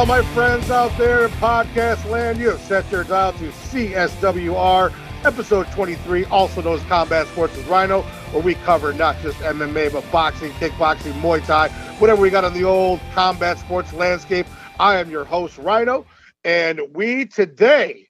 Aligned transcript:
All 0.00 0.06
my 0.06 0.22
friends 0.32 0.70
out 0.70 0.96
there 0.96 1.26
in 1.26 1.30
podcast 1.32 2.08
land. 2.08 2.38
You 2.38 2.48
have 2.48 2.60
set 2.62 2.90
your 2.90 3.04
dial 3.04 3.34
to 3.34 3.50
CSWR, 3.50 4.94
episode 5.24 5.70
23, 5.72 6.24
also 6.24 6.62
known 6.62 6.76
as 6.76 6.82
Combat 6.84 7.26
Sports 7.26 7.54
with 7.54 7.68
Rhino, 7.68 8.00
where 8.32 8.42
we 8.42 8.54
cover 8.54 8.94
not 8.94 9.20
just 9.20 9.36
MMA, 9.40 9.92
but 9.92 10.10
boxing, 10.10 10.52
kickboxing, 10.52 11.12
Muay 11.20 11.44
Thai, 11.44 11.68
whatever 11.98 12.22
we 12.22 12.30
got 12.30 12.46
on 12.46 12.54
the 12.54 12.64
old 12.64 12.98
combat 13.12 13.58
sports 13.58 13.92
landscape. 13.92 14.46
I 14.78 14.96
am 14.96 15.10
your 15.10 15.26
host, 15.26 15.58
Rhino, 15.58 16.06
and 16.44 16.80
we 16.94 17.26
today 17.26 18.08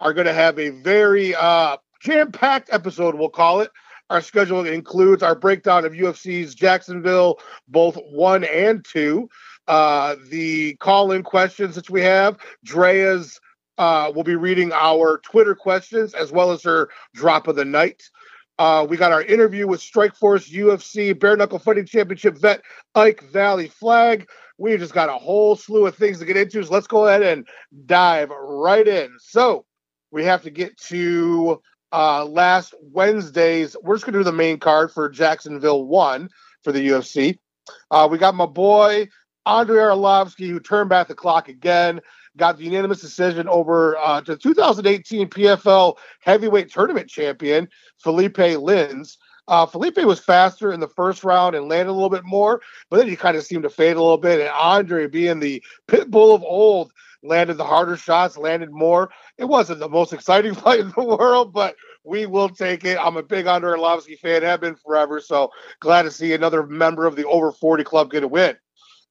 are 0.00 0.12
going 0.12 0.26
to 0.26 0.34
have 0.34 0.58
a 0.58 0.70
very 0.70 1.36
uh, 1.36 1.76
jam 2.00 2.32
packed 2.32 2.68
episode, 2.72 3.14
we'll 3.14 3.28
call 3.28 3.60
it. 3.60 3.70
Our 4.10 4.22
schedule 4.22 4.66
includes 4.66 5.22
our 5.22 5.36
breakdown 5.36 5.84
of 5.84 5.92
UFC's 5.92 6.56
Jacksonville, 6.56 7.38
both 7.68 7.96
one 8.10 8.42
and 8.42 8.84
two 8.84 9.28
uh, 9.68 10.16
the 10.30 10.74
call 10.76 11.12
in 11.12 11.22
questions 11.22 11.74
that 11.76 11.90
we 11.90 12.02
have. 12.02 12.38
Drea's 12.64 13.38
uh, 13.76 14.10
will 14.14 14.24
be 14.24 14.34
reading 14.34 14.72
our 14.72 15.18
Twitter 15.18 15.54
questions 15.54 16.14
as 16.14 16.32
well 16.32 16.50
as 16.50 16.62
her 16.64 16.88
drop 17.14 17.46
of 17.46 17.56
the 17.56 17.64
night. 17.64 18.02
Uh, 18.58 18.84
we 18.88 18.96
got 18.96 19.12
our 19.12 19.22
interview 19.22 19.68
with 19.68 19.80
Strikeforce 19.80 20.50
UFC 20.50 21.16
Bare 21.16 21.36
Knuckle 21.36 21.60
Fighting 21.60 21.86
Championship 21.86 22.36
vet 22.38 22.62
Ike 22.96 23.22
Valle-Flagg. 23.30 24.28
We 24.56 24.76
just 24.76 24.94
got 24.94 25.08
a 25.08 25.12
whole 25.12 25.54
slew 25.54 25.86
of 25.86 25.94
things 25.94 26.18
to 26.18 26.24
get 26.24 26.36
into, 26.36 26.64
so 26.64 26.72
let's 26.72 26.88
go 26.88 27.06
ahead 27.06 27.22
and 27.22 27.46
dive 27.86 28.30
right 28.30 28.88
in. 28.88 29.14
So 29.20 29.64
we 30.10 30.24
have 30.24 30.42
to 30.42 30.50
get 30.50 30.76
to 30.88 31.62
uh, 31.92 32.24
last 32.24 32.74
Wednesday's. 32.82 33.76
We're 33.80 33.94
just 33.94 34.06
going 34.06 34.14
to 34.14 34.20
do 34.20 34.24
the 34.24 34.32
main 34.32 34.58
card 34.58 34.90
for 34.90 35.08
Jacksonville 35.08 35.84
1 35.84 36.28
for 36.64 36.72
the 36.72 36.88
UFC. 36.88 37.38
Uh, 37.92 38.08
we 38.10 38.18
got 38.18 38.34
my 38.34 38.46
boy 38.46 39.06
Andrei 39.48 39.80
Arlovsky, 39.80 40.48
who 40.48 40.60
turned 40.60 40.90
back 40.90 41.08
the 41.08 41.14
clock 41.14 41.48
again, 41.48 42.00
got 42.36 42.58
the 42.58 42.64
unanimous 42.64 43.00
decision 43.00 43.48
over 43.48 43.96
uh, 43.96 44.20
to 44.20 44.36
2018 44.36 45.28
PFL 45.28 45.96
heavyweight 46.20 46.70
tournament 46.70 47.08
champion 47.08 47.66
Felipe 47.96 48.36
Lins. 48.36 49.16
Uh, 49.48 49.64
Felipe 49.64 49.96
was 50.04 50.20
faster 50.20 50.72
in 50.72 50.80
the 50.80 50.88
first 50.88 51.24
round 51.24 51.56
and 51.56 51.66
landed 51.66 51.90
a 51.90 51.94
little 51.94 52.10
bit 52.10 52.24
more, 52.24 52.60
but 52.90 52.98
then 52.98 53.08
he 53.08 53.16
kind 53.16 53.38
of 53.38 53.42
seemed 53.42 53.62
to 53.62 53.70
fade 53.70 53.96
a 53.96 54.00
little 54.00 54.18
bit. 54.18 54.40
And 54.40 54.50
Andrei, 54.50 55.06
being 55.06 55.40
the 55.40 55.64
pit 55.86 56.10
bull 56.10 56.34
of 56.34 56.42
old, 56.42 56.92
landed 57.22 57.54
the 57.54 57.64
harder 57.64 57.96
shots, 57.96 58.36
landed 58.36 58.70
more. 58.70 59.08
It 59.38 59.46
wasn't 59.46 59.80
the 59.80 59.88
most 59.88 60.12
exciting 60.12 60.54
fight 60.54 60.80
in 60.80 60.92
the 60.94 61.02
world, 61.02 61.54
but 61.54 61.74
we 62.04 62.26
will 62.26 62.50
take 62.50 62.84
it. 62.84 62.98
I'm 63.00 63.16
a 63.16 63.22
big 63.22 63.46
Andrei 63.46 63.78
Arlovsky 63.78 64.18
fan, 64.18 64.42
have 64.42 64.60
been 64.60 64.76
forever. 64.76 65.18
So 65.18 65.50
glad 65.80 66.02
to 66.02 66.10
see 66.10 66.34
another 66.34 66.66
member 66.66 67.06
of 67.06 67.16
the 67.16 67.26
over 67.26 67.50
40 67.50 67.84
club 67.84 68.10
get 68.10 68.22
a 68.22 68.28
win. 68.28 68.54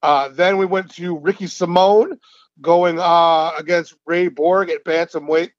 Uh, 0.01 0.29
then 0.29 0.57
we 0.57 0.65
went 0.65 0.91
to 0.91 1.17
Ricky 1.17 1.47
Simone 1.47 2.19
going 2.61 2.99
uh, 2.99 3.51
against 3.57 3.95
Ray 4.05 4.27
Borg 4.27 4.69
at 4.69 4.83
bantamweight. 4.83 5.51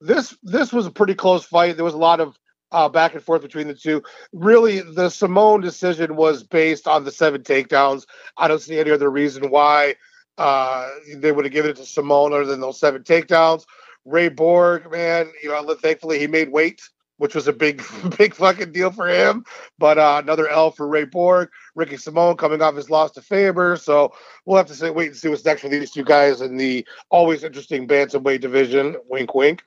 This 0.00 0.36
this 0.42 0.72
was 0.72 0.86
a 0.86 0.90
pretty 0.90 1.14
close 1.14 1.44
fight. 1.44 1.76
There 1.76 1.84
was 1.84 1.94
a 1.94 1.98
lot 1.98 2.20
of 2.20 2.36
uh, 2.72 2.88
back 2.88 3.14
and 3.14 3.22
forth 3.22 3.42
between 3.42 3.68
the 3.68 3.74
two. 3.74 4.02
Really, 4.32 4.80
the 4.80 5.08
Simone 5.08 5.60
decision 5.60 6.16
was 6.16 6.42
based 6.42 6.86
on 6.86 7.04
the 7.04 7.12
seven 7.12 7.42
takedowns. 7.42 8.06
I 8.36 8.48
don't 8.48 8.60
see 8.60 8.78
any 8.78 8.90
other 8.90 9.10
reason 9.10 9.50
why 9.50 9.94
uh, 10.36 10.88
they 11.16 11.32
would 11.32 11.44
have 11.44 11.52
given 11.52 11.70
it 11.70 11.76
to 11.76 11.86
Simone 11.86 12.32
other 12.32 12.44
than 12.44 12.60
those 12.60 12.78
seven 12.78 13.02
takedowns. 13.02 13.64
Ray 14.04 14.28
Borg, 14.28 14.90
man, 14.90 15.32
you 15.42 15.48
know, 15.48 15.74
thankfully 15.74 16.18
he 16.18 16.26
made 16.26 16.52
weight 16.52 16.82
which 17.18 17.34
was 17.34 17.48
a 17.48 17.52
big, 17.52 17.82
big 18.18 18.34
fucking 18.34 18.72
deal 18.72 18.90
for 18.90 19.08
him. 19.08 19.44
But 19.78 19.98
uh, 19.98 20.20
another 20.22 20.48
L 20.48 20.70
for 20.70 20.86
Ray 20.86 21.04
Borg, 21.04 21.50
Ricky 21.76 21.98
Simone 21.98 22.36
coming 22.36 22.62
off 22.62 22.74
his 22.74 22.90
loss 22.90 23.12
to 23.12 23.22
Faber. 23.22 23.76
So 23.76 24.12
we'll 24.44 24.56
have 24.56 24.66
to 24.66 24.74
say, 24.74 24.90
wait 24.90 25.08
and 25.08 25.16
see 25.16 25.28
what's 25.28 25.44
next 25.44 25.60
for 25.60 25.68
these 25.68 25.90
two 25.92 26.02
guys 26.02 26.40
in 26.40 26.56
the 26.56 26.84
always 27.10 27.44
interesting 27.44 27.86
bantamweight 27.86 28.40
division. 28.40 28.96
Wink, 29.08 29.34
wink. 29.34 29.62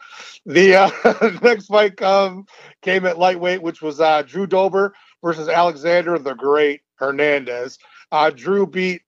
The 0.46 0.76
uh, 0.76 1.40
next 1.44 1.68
fight 1.68 2.02
um, 2.02 2.46
came 2.82 3.06
at 3.06 3.20
lightweight, 3.20 3.62
which 3.62 3.82
was 3.82 4.02
uh, 4.02 4.24
Drew 4.24 4.48
Dober 4.48 4.94
versus 5.24 5.48
Alexander 5.48 6.18
the 6.18 6.34
Great 6.34 6.82
Hernandez. 6.96 7.78
Uh, 8.12 8.32
Drew 8.32 8.66
beat 8.66 9.04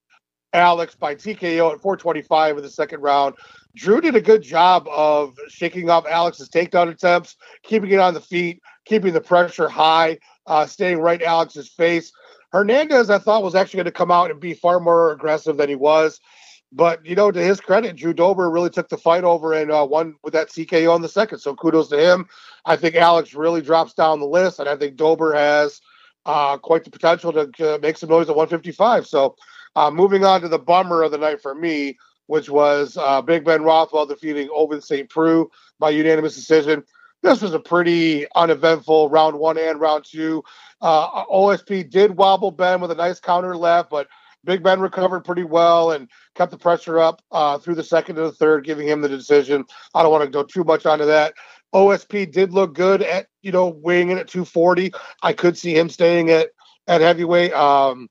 Alex 0.54 0.96
by 0.96 1.16
TKO 1.16 1.74
at 1.74 1.82
425 1.82 2.58
in 2.58 2.64
the 2.64 2.70
second 2.70 3.02
round. 3.02 3.36
Drew 3.76 4.02
did 4.02 4.16
a 4.16 4.22
good 4.22 4.42
job 4.42 4.88
of 4.90 5.36
shaking 5.48 5.90
off 5.90 6.06
Alex's 6.06 6.50
takedown 6.50 6.90
attempts, 6.90 7.38
keeping 7.64 7.92
it 7.92 8.00
on 8.00 8.14
the 8.14 8.22
feet, 8.22 8.62
keeping 8.86 9.14
the 9.14 9.22
pressure 9.22 9.70
high, 9.70 10.20
uh, 10.46 10.66
staying 10.66 11.00
right 11.00 11.22
Alex's 11.22 11.70
face. 11.70 12.12
Hernandez, 12.52 13.10
I 13.10 13.18
thought, 13.18 13.44
was 13.44 13.56
actually 13.56 13.78
going 13.78 13.86
to 13.86 13.92
come 13.92 14.12
out 14.12 14.32
and 14.32 14.40
be 14.40 14.54
far 14.54 14.80
more 14.80 15.12
aggressive 15.12 15.58
than 15.58 15.70
he 15.70 15.76
was. 15.76 16.20
But, 16.74 17.06
you 17.06 17.16
know, 17.16 17.32
to 17.32 17.42
his 17.42 17.60
credit, 17.60 17.98
Drew 17.98 18.14
Dober 18.14 18.50
really 18.50 18.70
took 18.70 18.88
the 18.88 18.98
fight 18.98 19.26
over 19.26 19.54
and 19.54 19.72
uh, 19.72 19.86
won 19.90 20.16
with 20.24 20.34
that 20.34 20.50
TKO 20.50 20.96
in 20.96 21.02
the 21.02 21.10
second. 21.10 21.40
So 21.40 21.54
kudos 21.54 21.90
to 21.90 22.00
him. 22.00 22.28
I 22.66 22.78
think 22.78 22.96
Alex 22.96 23.34
really 23.34 23.62
drops 23.62 23.94
down 23.94 24.20
the 24.20 24.26
list, 24.26 24.60
and 24.60 24.70
I 24.70 24.78
think 24.78 24.96
Dober 24.96 25.34
has 25.34 25.82
uh, 26.26 26.58
quite 26.58 26.84
the 26.84 26.92
potential 26.92 27.34
to, 27.34 27.48
to 27.48 27.80
make 27.80 27.98
some 27.98 28.10
noise 28.10 28.30
at 28.30 28.36
155. 28.36 29.06
So 29.06 29.36
uh, 29.76 29.92
moving 29.92 30.24
on 30.24 30.42
to 30.42 30.48
the 30.48 30.60
bummer 30.60 31.04
of 31.04 31.12
the 31.12 31.18
night 31.18 31.42
for 31.42 31.54
me, 31.54 31.98
which 32.28 32.50
was 32.50 32.96
uh, 32.98 33.22
Big 33.22 33.44
Ben 33.44 33.64
Rothwell 33.64 34.06
defeating 34.06 34.48
Ovince 34.50 34.88
St. 34.88 35.10
Preux 35.10 35.50
by 35.80 35.90
unanimous 35.90 36.36
decision. 36.36 36.84
This 37.24 37.42
was 37.42 37.54
a 37.54 37.60
pretty 37.60 38.26
uneventful 38.36 39.10
round 39.10 39.38
one 39.38 39.58
and 39.58 39.80
round 39.80 40.06
two. 40.06 40.44
Uh, 40.82 41.26
OSP 41.26 41.90
did 41.90 42.18
wobble 42.18 42.52
Ben 42.52 42.82
with 42.82 42.92
a 42.92 42.96
nice 42.96 43.20
counter 43.20 43.56
left, 43.56 43.90
but 43.92 44.08
Big 44.44 44.64
Ben 44.64 44.80
recovered 44.80 45.22
pretty 45.22 45.44
well 45.44 45.92
and 45.92 46.10
kept 46.34 46.52
the 46.52 46.58
pressure 46.58 46.98
up 46.98 47.22
uh, 47.32 47.60
through 47.60 47.76
the 47.76 47.84
second 47.84 48.18
and 48.18 48.26
the 48.26 48.32
third, 48.32 48.66
giving 48.66 48.88
him 48.88 49.02
the 49.02 49.10
decision. 49.10 49.64
I 49.94 50.02
don't 50.02 50.12
want 50.12 50.24
to 50.24 50.30
go 50.30 50.44
too 50.44 50.64
much 50.64 50.88
onto 50.88 51.06
that. 51.06 51.36
OSP 51.76 52.32
did 52.32 52.54
look 52.54 52.74
good 52.74 53.04
at 53.04 53.28
you 53.44 53.52
know 53.52 53.68
weighing 53.68 54.10
in 54.10 54.18
at 54.18 54.28
240. 54.28 54.92
I 55.22 55.34
could 55.34 55.58
see 55.58 55.78
him 55.78 55.90
staying 55.90 56.32
at 56.32 56.50
at 56.88 57.02
heavyweight. 57.02 57.54
Um, 57.54 58.10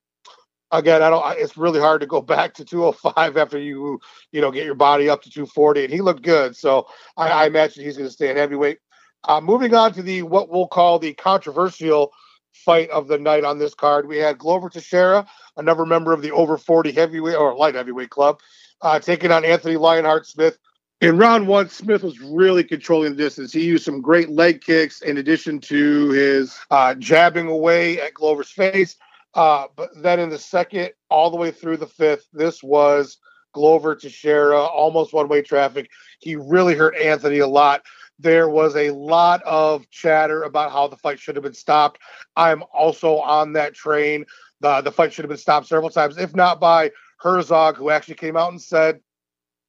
again, 0.70 1.02
I 1.02 1.10
don't. 1.10 1.24
It's 1.38 1.56
really 1.56 1.80
hard 1.80 2.00
to 2.00 2.06
go 2.06 2.20
back 2.22 2.54
to 2.54 2.64
205 2.64 3.36
after 3.36 3.58
you, 3.58 3.98
you 4.30 4.40
know, 4.40 4.52
get 4.52 4.64
your 4.64 4.76
body 4.76 5.08
up 5.08 5.22
to 5.22 5.30
240, 5.30 5.84
and 5.84 5.92
he 5.92 6.00
looked 6.00 6.22
good. 6.22 6.56
So 6.56 6.86
I, 7.16 7.28
I 7.28 7.46
imagine 7.46 7.84
he's 7.84 7.96
going 7.96 8.08
to 8.08 8.12
stay 8.12 8.28
at 8.28 8.36
heavyweight. 8.36 8.78
Uh, 9.24 9.40
moving 9.40 9.74
on 9.74 9.92
to 9.92 10.02
the 10.02 10.22
what 10.22 10.48
we'll 10.48 10.68
call 10.68 10.98
the 10.98 11.12
controversial 11.14 12.12
fight 12.52 12.90
of 12.90 13.08
the 13.08 13.18
night 13.18 13.44
on 13.44 13.58
this 13.58 13.74
card, 13.74 14.08
we 14.08 14.18
had 14.18 14.38
Glover 14.38 14.68
Teixeira, 14.68 15.26
another 15.56 15.86
member 15.86 16.12
of 16.12 16.22
the 16.22 16.30
over 16.32 16.58
40 16.58 16.92
heavyweight 16.92 17.36
or 17.36 17.54
light 17.54 17.74
heavyweight 17.74 18.10
club, 18.10 18.40
uh, 18.82 18.98
taking 18.98 19.30
on 19.30 19.44
Anthony 19.44 19.76
Lionheart 19.76 20.26
Smith. 20.26 20.58
In 21.00 21.16
round 21.16 21.48
one, 21.48 21.68
Smith 21.68 22.02
was 22.02 22.20
really 22.20 22.62
controlling 22.62 23.12
the 23.12 23.22
distance. 23.22 23.52
He 23.52 23.64
used 23.64 23.84
some 23.84 24.02
great 24.02 24.28
leg 24.28 24.60
kicks 24.60 25.00
in 25.00 25.16
addition 25.16 25.58
to 25.60 26.10
his 26.10 26.58
uh, 26.70 26.94
jabbing 26.94 27.46
away 27.46 28.00
at 28.00 28.12
Glover's 28.12 28.50
face. 28.50 28.96
Uh, 29.32 29.66
but 29.76 29.90
then 30.02 30.18
in 30.20 30.28
the 30.28 30.38
second, 30.38 30.90
all 31.08 31.30
the 31.30 31.36
way 31.36 31.50
through 31.50 31.78
the 31.78 31.86
fifth, 31.86 32.26
this 32.32 32.62
was 32.62 33.16
Glover 33.52 33.94
Teixeira, 33.94 34.60
almost 34.60 35.12
one 35.12 35.28
way 35.28 35.40
traffic. 35.40 35.88
He 36.18 36.36
really 36.36 36.74
hurt 36.74 36.96
Anthony 36.96 37.38
a 37.38 37.46
lot. 37.46 37.82
There 38.20 38.48
was 38.48 38.76
a 38.76 38.90
lot 38.90 39.42
of 39.44 39.88
chatter 39.90 40.42
about 40.42 40.72
how 40.72 40.88
the 40.88 40.96
fight 40.96 41.18
should 41.18 41.36
have 41.36 41.42
been 41.42 41.54
stopped. 41.54 42.00
I'm 42.36 42.62
also 42.72 43.16
on 43.16 43.54
that 43.54 43.74
train. 43.74 44.26
The, 44.60 44.82
the 44.82 44.92
fight 44.92 45.12
should 45.12 45.24
have 45.24 45.30
been 45.30 45.38
stopped 45.38 45.68
several 45.68 45.90
times, 45.90 46.18
if 46.18 46.34
not 46.34 46.60
by 46.60 46.90
Herzog, 47.18 47.76
who 47.76 47.90
actually 47.90 48.16
came 48.16 48.36
out 48.36 48.50
and 48.50 48.60
said 48.60 49.00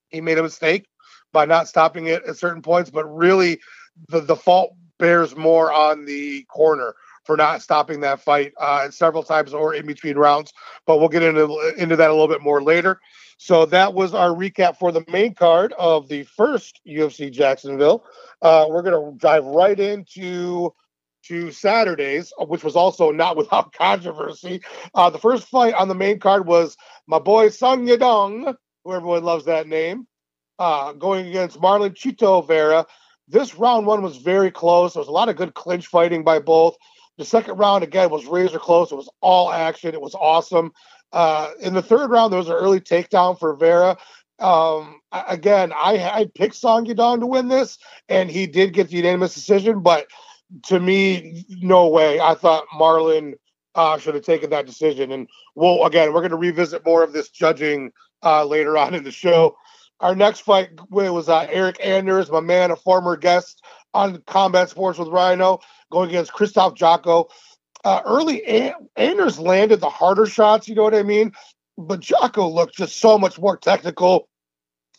he 0.10 0.20
made 0.20 0.38
a 0.38 0.44
mistake 0.44 0.88
by 1.32 1.46
not 1.46 1.68
stopping 1.68 2.08
it 2.08 2.24
at 2.26 2.36
certain 2.36 2.62
points, 2.62 2.90
but 2.90 3.06
really 3.06 3.60
the, 4.10 4.20
the 4.20 4.36
fault 4.36 4.76
bears 5.00 5.36
more 5.36 5.72
on 5.72 6.06
the 6.06 6.44
corner 6.44 6.94
for 7.24 7.38
not 7.38 7.62
stopping 7.62 8.02
that 8.02 8.20
fight 8.20 8.52
uh, 8.60 8.90
several 8.90 9.24
times 9.24 9.54
or 9.54 9.74
in 9.74 9.86
between 9.86 10.18
rounds. 10.18 10.52
But 10.86 11.00
we'll 11.00 11.10
get 11.10 11.24
into 11.24 11.74
into 11.78 11.96
that 11.96 12.10
a 12.10 12.14
little 12.14 12.28
bit 12.28 12.42
more 12.42 12.62
later. 12.62 13.00
So 13.44 13.66
that 13.66 13.96
was 13.96 14.14
our 14.14 14.30
recap 14.30 14.78
for 14.78 14.92
the 14.92 15.04
main 15.08 15.34
card 15.34 15.74
of 15.80 16.08
the 16.08 16.22
first 16.26 16.80
UFC 16.88 17.32
Jacksonville. 17.32 18.06
Uh, 18.40 18.68
we're 18.70 18.84
gonna 18.84 19.14
dive 19.18 19.44
right 19.46 19.80
into 19.80 20.72
to 21.24 21.50
Saturdays, 21.50 22.32
which 22.38 22.64
was 22.64 22.76
also 22.76 23.10
not 23.10 23.36
without 23.38 23.74
controversy. 23.74 24.62
Uh, 24.94 25.10
the 25.10 25.18
first 25.18 25.48
fight 25.48 25.74
on 25.74 25.88
the 25.88 25.96
main 25.96 26.20
card 26.20 26.46
was 26.46 26.78
my 27.08 27.18
boy 27.18 27.50
Song 27.50 27.88
Yadong, 27.88 28.56
who 28.84 28.94
everyone 28.94 29.24
loves 29.24 29.46
that 29.46 29.68
name, 29.68 30.06
uh, 30.60 30.94
going 30.94 31.26
against 31.26 31.60
Marlon 31.60 31.96
Chito 31.96 32.46
Vera. 32.46 32.86
This 33.28 33.56
round 33.56 33.88
one 33.88 34.04
was 34.04 34.18
very 34.18 34.52
close. 34.52 34.94
There 34.94 35.02
was 35.02 35.08
a 35.08 35.12
lot 35.12 35.30
of 35.30 35.36
good 35.36 35.56
clinch 35.56 35.88
fighting 35.88 36.24
by 36.24 36.38
both. 36.38 36.78
The 37.18 37.26
second 37.26 37.58
round 37.58 37.84
again 37.84 38.12
was 38.12 38.28
razor 38.28 38.60
close. 38.60 38.92
It 38.92 38.96
was 38.96 39.10
all 39.20 39.52
action. 39.52 39.96
It 39.96 40.02
was 40.02 40.14
awesome. 40.14 40.72
Uh, 41.14 41.52
in 41.60 41.74
the 41.74 41.82
third 41.82 42.10
round, 42.10 42.32
there 42.32 42.40
was 42.40 42.50
an 42.50 42.56
early 42.56 42.80
takedown 42.80 43.38
for 43.38 43.56
Vera. 43.56 43.98
Um, 44.40 45.02
again, 45.12 45.72
I, 45.74 45.98
I 45.98 46.28
picked 46.34 46.56
Song 46.56 46.86
Yadong 46.86 47.20
to 47.20 47.28
win 47.28 47.48
this, 47.48 47.78
and 48.10 48.30
he 48.30 48.48
did 48.48 48.74
get 48.74 48.90
the 48.90 48.98
unanimous 48.98 49.36
decision. 49.36 49.82
But 49.82 50.08
to 50.68 50.80
me, 50.80 51.46
no 51.50 51.88
way. 51.88 52.20
I 52.20 52.36
thought 52.36 52.66
Marlon 52.74 53.34
uh, 53.76 53.98
should 53.98 54.16
have 54.16 54.24
taken 54.24 54.50
that 54.50 54.66
decision. 54.66 55.12
And 55.12 55.28
we'll 55.56 55.86
again, 55.86 56.14
we're 56.14 56.22
going 56.22 56.32
to 56.32 56.38
revisit 56.38 56.86
more 56.86 57.04
of 57.04 57.14
this 57.14 57.30
judging 57.30 57.92
uh, 58.24 58.46
later 58.46 58.78
on 58.78 58.94
in 58.94 59.04
the 59.04 59.12
show. 59.12 59.56
Our 60.00 60.16
next 60.16 60.40
fight 60.40 60.70
was 60.90 61.30
uh, 61.30 61.46
Eryk 61.48 61.78
Anders, 61.80 62.32
my 62.32 62.40
man, 62.40 62.72
a 62.72 62.76
former 62.76 63.16
guest 63.16 63.64
on 63.94 64.24
Combat 64.26 64.70
Sports 64.70 64.98
with 64.98 65.10
Rhino, 65.10 65.60
going 65.92 66.10
against 66.10 66.34
Christoph 66.34 66.74
Jotko. 66.74 67.30
Uh, 67.84 68.02
early, 68.06 68.74
Anders 68.96 69.40
landed 69.40 69.80
the 69.80 69.90
harder 69.90 70.26
shots, 70.26 70.68
you 70.68 70.76
know 70.76 70.84
what 70.84 70.94
I 70.94 71.04
mean? 71.04 71.32
But 71.78 72.02
Jotko 72.02 72.54
looked 72.54 72.76
just 72.76 72.98
so 72.98 73.18
much 73.18 73.40
more 73.40 73.58
technical. 73.58 74.28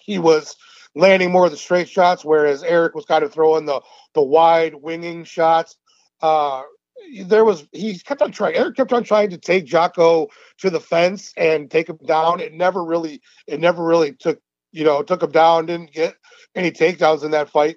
He 0.00 0.19
was 0.19 0.56
landing 0.94 1.31
more 1.31 1.46
of 1.46 1.50
the 1.50 1.56
straight 1.56 1.88
shots, 1.88 2.25
whereas 2.25 2.62
Eryk 2.62 2.94
was 2.94 3.05
kind 3.05 3.25
of 3.25 3.32
throwing 3.32 3.67
the 3.67 3.81
the 4.14 4.23
wide 4.23 4.75
winging 4.75 5.25
shots. 5.25 5.76
Uh, 6.20 6.62
there 7.25 7.44
was 7.44 7.67
he 7.73 7.99
kept 7.99 8.23
on 8.23 8.32
trying. 8.32 8.55
Eryk 8.55 8.76
kept 8.76 8.93
on 8.93 9.05
trying 9.05 9.31
to 9.31 9.38
take 9.38 9.67
Jotko 9.67 10.28
to 10.58 10.70
the 10.70 10.81
fence 10.81 11.32
and 11.37 11.70
take 11.70 11.88
him 11.88 11.99
down. 12.05 12.40
It 12.40 12.52
never 12.52 12.85
really, 12.85 13.20
it 13.46 13.61
never 13.61 13.85
really 13.85 14.12
took 14.12 14.40
you 14.73 14.85
know 14.85 15.02
took 15.02 15.23
him 15.23 15.31
down. 15.31 15.67
Didn't 15.67 15.93
get 15.93 16.17
any 16.55 16.70
takedowns 16.70 17.25
in 17.25 17.31
that 17.31 17.50
fight. 17.50 17.76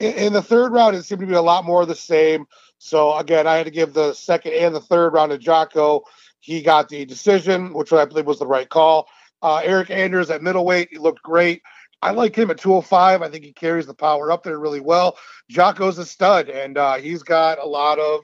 In, 0.00 0.14
in 0.14 0.32
the 0.32 0.42
third 0.42 0.72
round, 0.72 0.96
it 0.96 1.04
seemed 1.04 1.20
to 1.20 1.26
be 1.26 1.34
a 1.34 1.42
lot 1.42 1.64
more 1.64 1.82
of 1.82 1.88
the 1.88 1.94
same. 1.94 2.46
So 2.78 3.16
again, 3.16 3.46
I 3.46 3.56
had 3.56 3.66
to 3.66 3.72
give 3.72 3.92
the 3.92 4.14
second 4.14 4.54
and 4.54 4.74
the 4.74 4.80
third 4.80 5.12
round 5.12 5.32
to 5.32 5.38
Jotko. 5.38 6.02
He 6.40 6.62
got 6.62 6.88
the 6.88 7.04
decision, 7.04 7.74
which 7.74 7.92
I 7.92 8.04
believe 8.04 8.26
was 8.26 8.38
the 8.38 8.46
right 8.46 8.68
call. 8.68 9.08
Uh, 9.42 9.60
Eryk 9.60 9.90
Anders 9.90 10.30
at 10.30 10.42
middleweight, 10.42 10.88
he 10.90 10.98
looked 10.98 11.22
great. 11.22 11.62
I 12.00 12.12
like 12.12 12.36
him 12.36 12.50
at 12.50 12.58
205. 12.58 13.22
I 13.22 13.28
think 13.28 13.44
he 13.44 13.52
carries 13.52 13.86
the 13.86 13.94
power 13.94 14.30
up 14.30 14.44
there 14.44 14.58
really 14.58 14.80
well. 14.80 15.18
Jotko's 15.50 15.98
a 15.98 16.06
stud, 16.06 16.48
and 16.48 16.78
uh, 16.78 16.94
he's 16.96 17.24
got 17.24 17.58
a 17.58 17.66
lot 17.66 17.98
of 17.98 18.20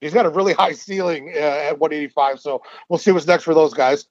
he's 0.00 0.14
got 0.14 0.26
a 0.26 0.30
really 0.30 0.54
high 0.54 0.72
ceiling 0.72 1.32
uh, 1.34 1.38
at 1.38 1.78
185. 1.78 2.40
So 2.40 2.62
we'll 2.88 2.98
see 2.98 3.12
what's 3.12 3.26
next 3.26 3.44
for 3.44 3.54
those 3.54 3.74
guys. 3.74 4.06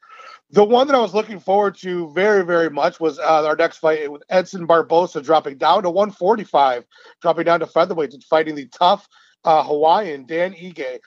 The 0.51 0.63
one 0.63 0.87
that 0.87 0.95
I 0.95 0.99
was 0.99 1.13
looking 1.13 1.39
forward 1.39 1.77
to 1.79 2.11
very, 2.11 2.43
very 2.43 2.69
much 2.69 2.99
was 2.99 3.19
uh, 3.19 3.45
our 3.45 3.55
next 3.55 3.77
fight 3.77 4.11
with 4.11 4.23
Edson 4.29 4.65
Barboza 4.65 5.21
dropping 5.21 5.57
down 5.57 5.83
to 5.83 5.89
145, 5.91 6.85
dropping 7.21 7.45
down 7.45 7.59
to 7.59 7.67
featherweight 7.67 8.15
fighting 8.27 8.55
the 8.55 8.65
tough 8.67 9.07
uh, 9.43 9.63
Hawaiian 9.63 10.25
Dan 10.25 10.53
Ige. 10.53 10.99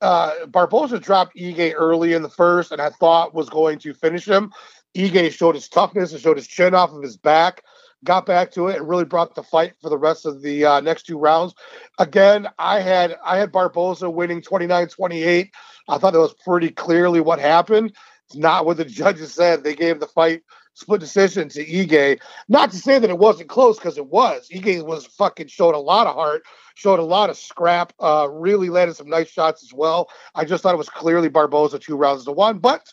Uh, 0.00 0.46
Barboza 0.46 0.98
dropped 0.98 1.36
Ige 1.36 1.72
early 1.74 2.12
in 2.12 2.22
the 2.22 2.28
first, 2.28 2.72
and 2.72 2.80
I 2.80 2.90
thought 2.90 3.34
was 3.34 3.48
going 3.48 3.78
to 3.80 3.94
finish 3.94 4.26
him. 4.26 4.52
Ige 4.96 5.32
showed 5.32 5.54
his 5.54 5.68
toughness 5.68 6.12
and 6.12 6.20
showed 6.20 6.36
his 6.36 6.46
chin 6.46 6.74
off 6.74 6.92
of 6.92 7.02
his 7.02 7.16
back, 7.16 7.62
got 8.04 8.26
back 8.26 8.50
to 8.52 8.68
it, 8.68 8.76
and 8.76 8.88
really 8.88 9.04
brought 9.04 9.34
the 9.34 9.42
fight 9.42 9.74
for 9.80 9.90
the 9.90 9.98
rest 9.98 10.26
of 10.26 10.42
the 10.42 10.64
uh, 10.64 10.80
next 10.80 11.04
two 11.04 11.18
rounds. 11.18 11.54
Again, 11.98 12.48
I 12.58 12.80
had 12.80 13.16
I 13.24 13.38
had 13.38 13.52
Barboza 13.52 14.08
winning 14.08 14.42
29-28. 14.42 15.50
I 15.88 15.98
thought 15.98 16.12
that 16.12 16.18
was 16.18 16.34
pretty 16.44 16.70
clearly 16.70 17.20
what 17.20 17.38
happened. 17.38 17.94
It's 18.26 18.36
not 18.36 18.66
what 18.66 18.76
the 18.76 18.84
judges 18.86 19.34
said. 19.34 19.64
They 19.64 19.74
gave 19.74 20.00
the 20.00 20.06
fight 20.06 20.42
split 20.76 21.00
decision 21.00 21.48
to 21.48 21.64
Ige. 21.64 22.20
Not 22.48 22.70
to 22.70 22.76
say 22.76 22.98
that 22.98 23.10
it 23.10 23.18
wasn't 23.18 23.48
close 23.48 23.78
because 23.78 23.96
it 23.96 24.06
was. 24.06 24.48
Ige 24.50 24.84
was 24.84 25.06
fucking 25.06 25.48
showed 25.48 25.74
a 25.74 25.78
lot 25.78 26.06
of 26.06 26.14
heart, 26.14 26.44
showed 26.74 26.98
a 26.98 27.04
lot 27.04 27.30
of 27.30 27.36
scrap, 27.36 27.94
uh, 27.98 28.28
really 28.30 28.68
landed 28.68 28.94
some 28.94 29.08
nice 29.08 29.28
shots 29.28 29.62
as 29.62 29.72
well. 29.72 30.10
I 30.34 30.44
just 30.44 30.62
thought 30.62 30.74
it 30.74 30.78
was 30.78 30.90
clearly 30.90 31.28
Barboza 31.28 31.78
two 31.78 31.96
rounds 31.96 32.24
to 32.26 32.32
one, 32.32 32.58
but 32.58 32.92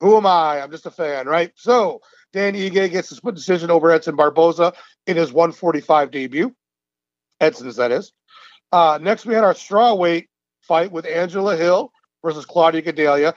who 0.00 0.16
am 0.16 0.26
I? 0.26 0.62
I'm 0.62 0.70
just 0.70 0.86
a 0.86 0.90
fan, 0.90 1.26
right? 1.26 1.52
So 1.56 2.00
Dan 2.32 2.54
Ige 2.54 2.90
gets 2.90 3.08
the 3.08 3.16
split 3.16 3.34
decision 3.34 3.70
over 3.70 3.90
Edson 3.90 4.16
Barboza 4.16 4.72
in 5.06 5.16
his 5.16 5.32
145 5.32 6.10
debut. 6.12 6.54
Edson's, 7.40 7.76
that 7.76 7.90
is. 7.90 8.12
Uh, 8.70 8.98
next, 9.02 9.26
we 9.26 9.34
had 9.34 9.44
our 9.44 9.54
strawweight 9.54 10.28
fight 10.62 10.92
with 10.92 11.04
Angela 11.04 11.56
Hill 11.56 11.92
versus 12.24 12.46
Claudia 12.46 12.82
Gadelha. 12.82 13.34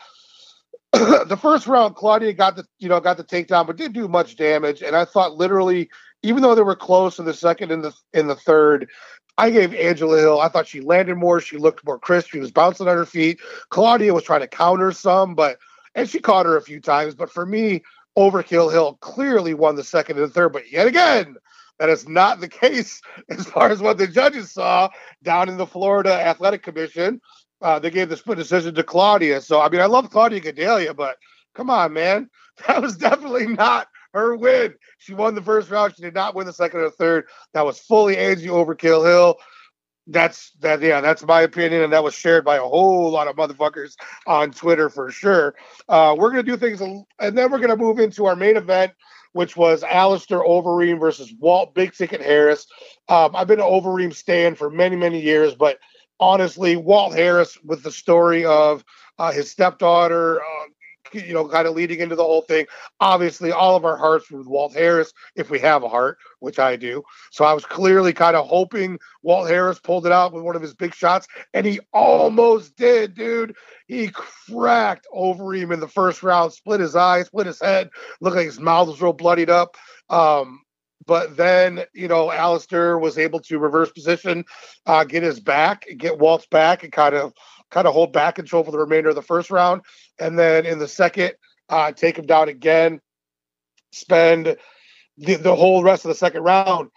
The 0.94 1.38
first 1.39 1.68
round, 1.68 1.95
Claudia 1.95 2.34
got 2.34 2.56
the 2.56 2.66
you 2.80 2.88
know 2.88 3.00
got 3.00 3.18
the 3.18 3.24
takedown, 3.24 3.68
but 3.68 3.75
didn't 3.75 3.94
do 3.94 4.07
much 4.07 4.36
damage. 4.36 4.81
And 4.81 4.95
I 4.95 5.06
thought 5.06 5.36
literally, 5.36 5.89
even 6.24 6.42
though 6.42 6.56
they 6.56 6.62
were 6.62 6.75
close 6.75 7.19
in 7.19 7.25
the 7.25 7.34
second 7.34 7.72
and 7.72 7.84
the 7.84 7.94
in 8.13 8.28
the 8.28 8.36
third, 8.36 8.89
I 9.38 9.50
gave 9.50 9.74
Angela 9.74 10.18
Hill. 10.18 10.39
I 10.39 10.50
thought 10.50 10.68
she 10.68 10.81
landed 10.81 11.16
more. 11.16 11.42
She 11.42 11.57
looked 11.57 11.86
more 11.86 12.00
crisp. 12.00 12.30
She 12.30 12.39
was 12.39 12.51
bouncing 12.51 12.88
on 12.88 12.95
her 12.95 13.06
feet. 13.06 13.39
Claudia 13.69 14.13
was 14.13 14.24
trying 14.24 14.42
to 14.42 14.48
counter 14.48 14.92
some, 14.92 15.36
but 15.36 15.57
and 15.94 16.10
she 16.10 16.19
caught 16.19 16.45
her 16.45 16.57
a 16.57 16.62
few 16.62 16.80
times. 16.80 17.16
But 17.16 17.31
for 17.31 17.45
me, 17.45 17.84
Overkill 18.18 18.72
Hill 18.72 18.98
clearly 19.01 19.54
won 19.54 19.75
the 19.75 19.84
second 19.84 20.18
and 20.18 20.28
the 20.28 20.34
third. 20.34 20.54
But 20.54 20.72
yet 20.72 20.88
again, 20.88 21.36
that 21.80 21.89
is 21.89 22.07
not 22.07 22.39
the 22.39 22.48
case 22.48 23.01
as 23.30 23.45
far 23.45 23.69
as 23.69 23.81
what 23.81 23.98
the 23.98 24.07
judges 24.07 24.51
saw 24.51 24.89
down 25.24 25.50
in 25.50 25.57
the 25.57 25.68
Florida 25.68 26.13
Athletic 26.13 26.63
Commission. 26.63 27.22
Uh, 27.62 27.80
they 27.80 27.89
gave 27.89 28.09
the 28.09 28.18
split 28.18 28.38
decision 28.38 28.75
to 28.75 28.83
Claudia. 28.83 29.42
So, 29.42 29.62
I 29.62 29.69
mean, 29.69 29.81
I 29.81 29.86
love 29.86 30.09
Claudia 30.09 30.42
Gadelha, 30.42 30.95
but 30.95 31.18
come 31.56 31.69
on, 31.69 31.94
man. 31.94 32.30
That 32.68 32.81
was 32.81 32.98
definitely 32.98 33.45
not 33.45 33.88
her 34.13 34.36
win. 34.36 34.74
She 34.98 35.13
won 35.13 35.36
the 35.36 35.44
first 35.44 35.69
round. 35.69 35.95
She 35.95 36.01
did 36.01 36.15
not 36.15 36.33
win 36.33 36.48
the 36.48 36.54
second 36.54 36.80
or 36.80 36.89
third. 36.89 37.25
That 37.54 37.68
was 37.68 37.77
fully 37.77 38.18
Angie 38.18 38.48
Overkill 38.48 39.06
Hill 39.06 39.38
that's 40.07 40.51
that 40.62 40.81
yeah 40.81 41.01
that's 41.01 41.24
my 41.25 41.42
opinion 41.42 41.83
and 41.83 41.92
that 41.92 42.04
was 42.04 42.15
shared 42.15 42.45
by 42.45 42.56
a 42.56 42.62
whole 42.62 43.12
lot 43.12 43.27
of 43.27 43.36
motherfuckers 43.36 43.95
on 44.25 44.51
twitter 44.51 44.89
for 44.89 45.12
sure 45.12 45.53
uh, 45.89 46.15
we're 46.18 46.30
gonna 46.30 46.42
do 46.42 46.56
things 46.56 46.80
and 46.80 47.06
then 47.38 47.51
we're 47.51 47.60
gonna 47.60 47.75
move 47.75 48.00
into 48.00 48.25
our 48.25 48.36
main 48.36 48.56
event 48.56 48.94
which 49.33 49.56
was 49.56 49.83
Alistair 49.83 50.39
Overeem 50.39 51.00
versus 51.00 51.31
Walt 51.39 51.75
Big 51.75 51.94
Ticket 51.94 52.21
Harris. 52.21 52.65
Um, 53.07 53.36
I've 53.36 53.45
been 53.45 53.60
an 53.60 53.68
Overeem 53.68 54.12
stand 54.12 54.57
for 54.57 54.71
many, 54.71 54.95
many 54.95 55.21
years, 55.21 55.53
but 55.53 55.77
honestly, 56.19 56.75
Walt 56.75 57.16
Harris 57.16 57.58
with 57.64 57.84
the 57.84 57.92
story 57.92 58.46
of 58.46 58.84
uh, 59.19 59.31
his 59.31 59.52
stepdaughter, 59.52 60.42
uh, 60.42 60.66
you 61.14 61.34
know, 61.34 61.48
kind 61.48 61.68
of 61.68 61.75
leading 61.75 62.00
into 62.00 62.16
the 62.16 62.24
whole 62.24 62.42
thing. 62.42 62.66
Obviously, 63.00 63.52
all 63.52 63.75
of 63.75 63.86
our 63.86 63.98
hearts 63.98 64.30
were 64.30 64.40
with 64.40 64.48
Walt 64.48 64.74
Harris, 64.74 65.14
if 65.36 65.50
we 65.50 65.60
have 65.60 65.84
a 65.84 65.90
heart, 65.90 66.18
which 66.40 66.60
I 66.60 66.75
do. 66.75 67.04
So 67.31 67.46
I 67.46 67.54
was 67.54 67.66
clearly 67.66 68.14
kind 68.14 68.36
of 68.36 68.46
hoping 68.48 69.00
Walt 69.24 69.50
Harris 69.50 69.80
pulled 69.80 70.06
it 70.06 70.12
out 70.12 70.34
with 70.34 70.44
one 70.44 70.56
of 70.56 70.62
his 70.62 70.74
big 70.74 70.94
shots, 70.94 71.28
and 71.54 71.66
he 71.66 71.80
almost 71.94 72.75
did, 72.75 73.13
dude. 73.16 73.56
He 73.88 74.10
cracked 74.10 75.08
Overeem 75.16 75.74
in 75.74 75.80
the 75.80 75.88
first 75.88 76.24
round, 76.24 76.51
split 76.53 76.82
his 76.82 76.96
eye, 76.96 77.24
split 77.24 77.48
his 77.48 77.62
head, 77.62 77.89
looked 78.20 78.36
like 78.36 78.46
his 78.46 78.60
mouth 78.60 78.88
was 78.88 79.01
real 79.01 79.13
bloodied 79.13 79.50
up. 79.50 79.77
Um, 80.10 80.62
but 81.08 81.38
then, 81.38 81.86
you 81.94 82.08
know, 82.08 82.32
Alistair 82.32 83.00
was 83.00 83.18
able 83.18 83.40
to 83.40 83.58
reverse 83.58 83.90
position, 83.92 84.44
uh, 84.86 85.06
get 85.06 85.24
his 85.24 85.40
back, 85.40 85.88
get 85.98 86.20
Walt's 86.20 86.46
back, 86.46 86.84
and 86.84 86.92
kind 86.92 87.16
of 87.16 87.34
kind 87.72 87.88
of 87.88 87.94
hold 87.94 88.14
back 88.14 88.36
control 88.36 88.64
for 88.64 88.72
the 88.72 88.78
remainder 88.78 89.10
of 89.10 89.16
the 89.16 89.22
first 89.22 89.50
round. 89.50 89.82
And 90.20 90.38
then 90.38 90.66
in 90.66 90.80
the 90.80 90.88
second, 90.88 91.34
uh, 91.70 91.92
take 91.94 92.18
him 92.18 92.26
down 92.26 92.50
again, 92.50 93.02
spend 93.92 94.58
the, 95.18 95.36
the 95.36 95.56
whole 95.56 95.84
rest 95.84 96.06
of 96.06 96.10
the 96.10 96.16
second 96.16 96.44
round, 96.44 96.90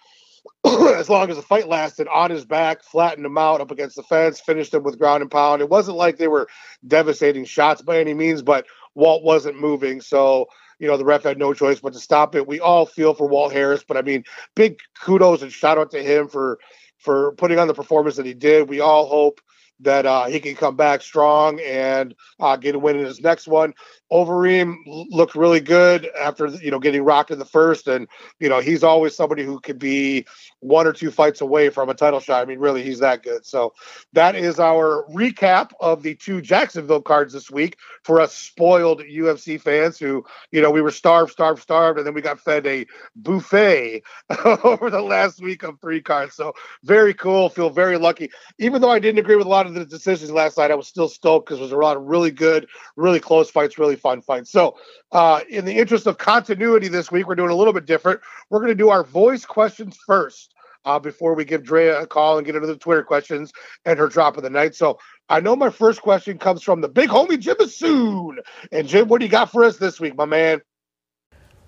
as 0.67 1.09
long 1.09 1.31
as 1.31 1.37
the 1.37 1.43
fight 1.43 1.69
lasted, 1.69 2.09
on 2.09 2.31
his 2.31 2.45
back, 2.45 2.83
flattened 2.83 3.26
him 3.26 3.38
out 3.38 3.61
up 3.61 3.71
against 3.71 3.97
the 3.97 4.02
fence, 4.02 4.40
finished 4.40 4.75
him 4.75 4.83
with 4.83 4.99
ground 4.99 5.23
and 5.23 5.31
pound. 5.31 5.62
It 5.62 5.71
wasn't 5.71 5.97
like 5.97 6.19
they 6.19 6.29
were 6.29 6.49
devastating 6.87 7.45
shots 7.45 7.83
by 7.83 7.99
any 7.99 8.14
means, 8.14 8.43
but 8.43 8.67
Walt 8.95 9.23
wasn't 9.23 9.61
moving. 9.61 10.00
So, 10.00 10.47
you 10.80 10.88
know, 10.88 10.96
the 10.96 11.04
ref 11.04 11.22
had 11.22 11.38
no 11.38 11.52
choice 11.52 11.78
but 11.78 11.92
to 11.92 12.00
stop 12.00 12.34
it. 12.34 12.49
We 12.49 12.58
all 12.58 12.87
feel 12.87 13.14
for 13.14 13.28
Walt 13.28 13.52
Harris, 13.52 13.84
but 13.87 13.96
I 13.96 14.02
mean, 14.02 14.25
big 14.56 14.80
kudos 15.00 15.42
and 15.42 15.52
shout 15.52 15.78
out 15.78 15.90
to 15.92 16.02
him 16.02 16.26
for 16.26 16.58
for 16.99 17.32
putting 17.32 17.58
on 17.58 17.68
the 17.68 17.75
performance 17.75 18.16
that 18.16 18.26
he 18.26 18.34
did. 18.34 18.68
We 18.68 18.80
all 18.80 19.06
hope 19.06 19.40
that 19.82 20.06
uh, 20.06 20.26
he 20.26 20.40
can 20.40 20.54
come 20.54 20.76
back 20.76 21.02
strong 21.02 21.60
and 21.60 22.14
uh, 22.38 22.56
get 22.56 22.75
a 22.75 22.78
win 22.78 22.96
in 22.96 23.04
his 23.04 23.20
next 23.20 23.49
one. 23.49 23.75
Overeem 24.12 24.76
looked 24.87 25.37
really 25.37 25.60
good 25.60 26.08
after 26.20 26.49
you 26.49 26.70
know 26.70 26.80
getting 26.80 27.04
rocked 27.04 27.30
in 27.30 27.38
the 27.38 27.44
first, 27.44 27.87
and 27.87 28.08
you 28.40 28.49
know 28.49 28.58
he's 28.58 28.82
always 28.82 29.14
somebody 29.14 29.44
who 29.44 29.60
could 29.60 29.78
be 29.78 30.26
one 30.58 30.87
or 30.87 30.92
two 30.92 31.12
fights 31.12 31.40
away 31.40 31.70
from 31.70 31.88
a 31.88 31.94
title 31.94 32.18
shot. 32.18 32.42
I 32.42 32.44
mean, 32.44 32.58
really, 32.58 32.82
he's 32.82 32.99
that 32.99 33.22
good. 33.22 33.46
So 33.46 33.72
that 34.12 34.34
is 34.34 34.58
our 34.58 35.06
recap 35.14 35.70
of 35.80 36.02
the 36.02 36.16
two 36.16 36.40
Jacksonville 36.40 37.02
cards 37.02 37.32
this 37.32 37.52
week 37.52 37.76
for 38.02 38.20
us 38.20 38.34
spoiled 38.34 39.00
UFC 39.02 39.60
fans 39.60 39.96
who 39.96 40.25
you 40.50 40.60
know 40.60 40.72
we 40.72 40.82
were 40.82 40.90
starved, 40.90 41.30
starved, 41.30 41.62
starved, 41.62 41.99
and 41.99 42.06
then 42.06 42.14
we 42.14 42.20
got 42.20 42.40
fed 42.40 42.66
a 42.66 42.87
buffet 43.14 44.02
over 44.44 44.90
the 44.90 45.02
last 45.02 45.40
week 45.40 45.62
of 45.62 45.80
three 45.80 46.00
cards. 46.00 46.34
So 46.34 46.52
very 46.82 47.14
cool. 47.14 47.49
Feel 47.49 47.70
very 47.70 47.96
lucky. 47.96 48.30
Even 48.58 48.80
though 48.80 48.90
I 48.90 48.99
didn't 48.99 49.20
agree 49.20 49.37
with 49.37 49.46
a 49.46 49.50
lot 49.50 49.66
of 49.66 49.69
the 49.74 49.84
decisions 49.84 50.30
last 50.30 50.58
night, 50.58 50.70
I 50.70 50.74
was 50.74 50.86
still 50.86 51.08
stoked 51.08 51.46
because 51.46 51.60
it 51.60 51.62
was 51.62 51.72
a 51.72 51.76
lot 51.76 51.96
of 51.96 52.04
really 52.04 52.30
good, 52.30 52.66
really 52.96 53.20
close 53.20 53.50
fights, 53.50 53.78
really 53.78 53.96
fun 53.96 54.20
fight. 54.20 54.46
So, 54.46 54.76
uh, 55.12 55.40
in 55.48 55.64
the 55.64 55.76
interest 55.76 56.06
of 56.06 56.18
continuity 56.18 56.88
this 56.88 57.10
week, 57.10 57.26
we're 57.26 57.34
doing 57.34 57.50
a 57.50 57.54
little 57.54 57.72
bit 57.72 57.86
different. 57.86 58.20
We're 58.48 58.60
going 58.60 58.70
to 58.70 58.74
do 58.74 58.90
our 58.90 59.04
voice 59.04 59.44
questions 59.44 59.98
first 60.06 60.54
uh, 60.84 60.98
before 60.98 61.34
we 61.34 61.44
give 61.44 61.64
Drea 61.64 62.00
a 62.00 62.06
call 62.06 62.38
and 62.38 62.46
get 62.46 62.54
into 62.54 62.66
the 62.66 62.76
Twitter 62.76 63.02
questions 63.02 63.52
and 63.84 63.98
her 63.98 64.08
drop 64.08 64.36
of 64.36 64.42
the 64.42 64.50
night. 64.50 64.74
So, 64.74 64.98
I 65.28 65.40
know 65.40 65.54
my 65.54 65.70
first 65.70 66.02
question 66.02 66.38
comes 66.38 66.62
from 66.62 66.80
the 66.80 66.88
big 66.88 67.08
homie 67.08 67.38
Jim 67.38 67.56
Assoon. 67.56 68.38
And 68.72 68.88
Jim, 68.88 69.08
what 69.08 69.20
do 69.20 69.26
you 69.26 69.30
got 69.30 69.50
for 69.50 69.62
us 69.64 69.76
this 69.76 70.00
week, 70.00 70.16
my 70.16 70.24
man? 70.24 70.60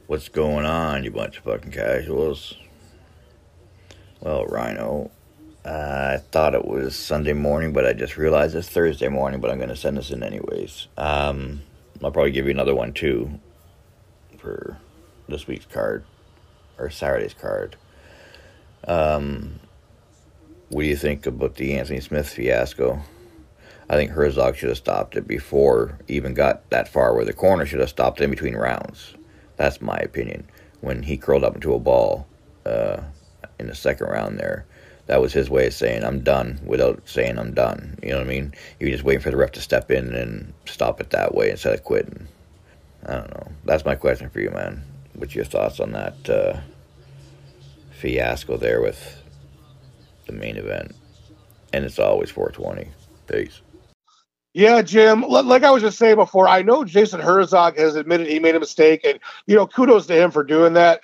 What's 0.08 0.28
going 0.28 0.66
on, 0.66 1.04
you 1.04 1.10
bunch 1.10 1.38
of 1.38 1.44
fucking 1.44 1.70
casuals? 1.70 2.56
Well, 4.20 4.46
Rhino, 4.46 5.10
uh, 5.64 6.14
I 6.14 6.22
thought 6.32 6.54
it 6.54 6.64
was 6.64 6.96
Sunday 6.96 7.32
morning, 7.32 7.72
but 7.72 7.86
I 7.86 7.92
just 7.92 8.16
realized 8.16 8.54
it's 8.56 8.68
Thursday 8.68 9.08
morning, 9.08 9.40
but 9.40 9.50
I'm 9.50 9.58
going 9.58 9.68
to 9.68 9.76
send 9.76 9.96
this 9.96 10.10
in 10.10 10.22
anyways. 10.22 10.88
Um, 10.96 11.62
I'll 12.02 12.10
probably 12.10 12.32
give 12.32 12.46
you 12.46 12.50
another 12.50 12.74
one 12.74 12.92
too 12.92 13.38
for 14.38 14.76
this 15.28 15.46
week's 15.46 15.66
card 15.66 16.04
or 16.78 16.90
Saturday's 16.90 17.34
card. 17.34 17.76
Um, 18.88 19.60
what 20.68 20.82
do 20.82 20.88
you 20.88 20.96
think 20.96 21.26
about 21.26 21.54
the 21.54 21.74
Anthony 21.74 22.00
Smith 22.00 22.28
fiasco? 22.28 23.00
I 23.88 23.94
think 23.94 24.10
Herzog 24.10 24.56
should 24.56 24.70
have 24.70 24.78
stopped 24.78 25.16
it 25.16 25.28
before 25.28 25.98
even 26.08 26.34
got 26.34 26.68
that 26.70 26.88
far 26.88 27.14
where 27.14 27.24
the 27.24 27.32
corner 27.32 27.66
should 27.66 27.80
have 27.80 27.90
stopped 27.90 28.20
in 28.20 28.30
between 28.30 28.56
rounds. 28.56 29.14
That's 29.56 29.80
my 29.80 29.98
opinion. 29.98 30.48
When 30.80 31.04
he 31.04 31.16
curled 31.16 31.44
up 31.44 31.54
into 31.54 31.74
a 31.74 31.78
ball 31.78 32.26
uh, 32.66 33.02
in 33.60 33.68
the 33.68 33.74
second 33.74 34.08
round 34.08 34.38
there, 34.38 34.66
that 35.12 35.20
was 35.20 35.34
his 35.34 35.50
way 35.50 35.66
of 35.66 35.74
saying 35.74 36.04
I'm 36.04 36.20
done 36.20 36.58
without 36.64 37.02
saying 37.04 37.38
I'm 37.38 37.52
done. 37.52 37.98
You 38.02 38.12
know 38.12 38.16
what 38.16 38.24
I 38.24 38.30
mean? 38.30 38.54
He 38.78 38.86
was 38.86 38.92
just 38.92 39.04
waiting 39.04 39.20
for 39.20 39.30
the 39.30 39.36
ref 39.36 39.52
to 39.52 39.60
step 39.60 39.90
in 39.90 40.14
and 40.14 40.54
stop 40.64 41.02
it 41.02 41.10
that 41.10 41.34
way 41.34 41.50
instead 41.50 41.74
of 41.74 41.84
quitting. 41.84 42.26
I 43.04 43.16
don't 43.16 43.28
know. 43.28 43.52
That's 43.66 43.84
my 43.84 43.94
question 43.94 44.30
for 44.30 44.40
you, 44.40 44.48
man. 44.48 44.82
What's 45.12 45.34
your 45.34 45.44
thoughts 45.44 45.80
on 45.80 45.92
that 45.92 46.30
uh, 46.30 46.60
fiasco 47.90 48.56
there 48.56 48.80
with 48.80 49.22
the 50.24 50.32
main 50.32 50.56
event? 50.56 50.96
And 51.74 51.84
it's 51.84 51.98
always 51.98 52.30
420. 52.30 52.90
Peace. 53.26 53.60
Yeah, 54.54 54.80
Jim. 54.80 55.26
Like 55.28 55.62
I 55.62 55.70
was 55.72 55.82
just 55.82 55.98
saying 55.98 56.16
before, 56.16 56.48
I 56.48 56.62
know 56.62 56.84
Jason 56.84 57.20
Herzog 57.20 57.76
has 57.76 57.96
admitted 57.96 58.28
he 58.28 58.38
made 58.38 58.54
a 58.54 58.60
mistake, 58.60 59.02
and 59.04 59.18
you 59.46 59.56
know, 59.56 59.66
kudos 59.66 60.06
to 60.06 60.14
him 60.14 60.30
for 60.30 60.42
doing 60.42 60.72
that. 60.72 61.02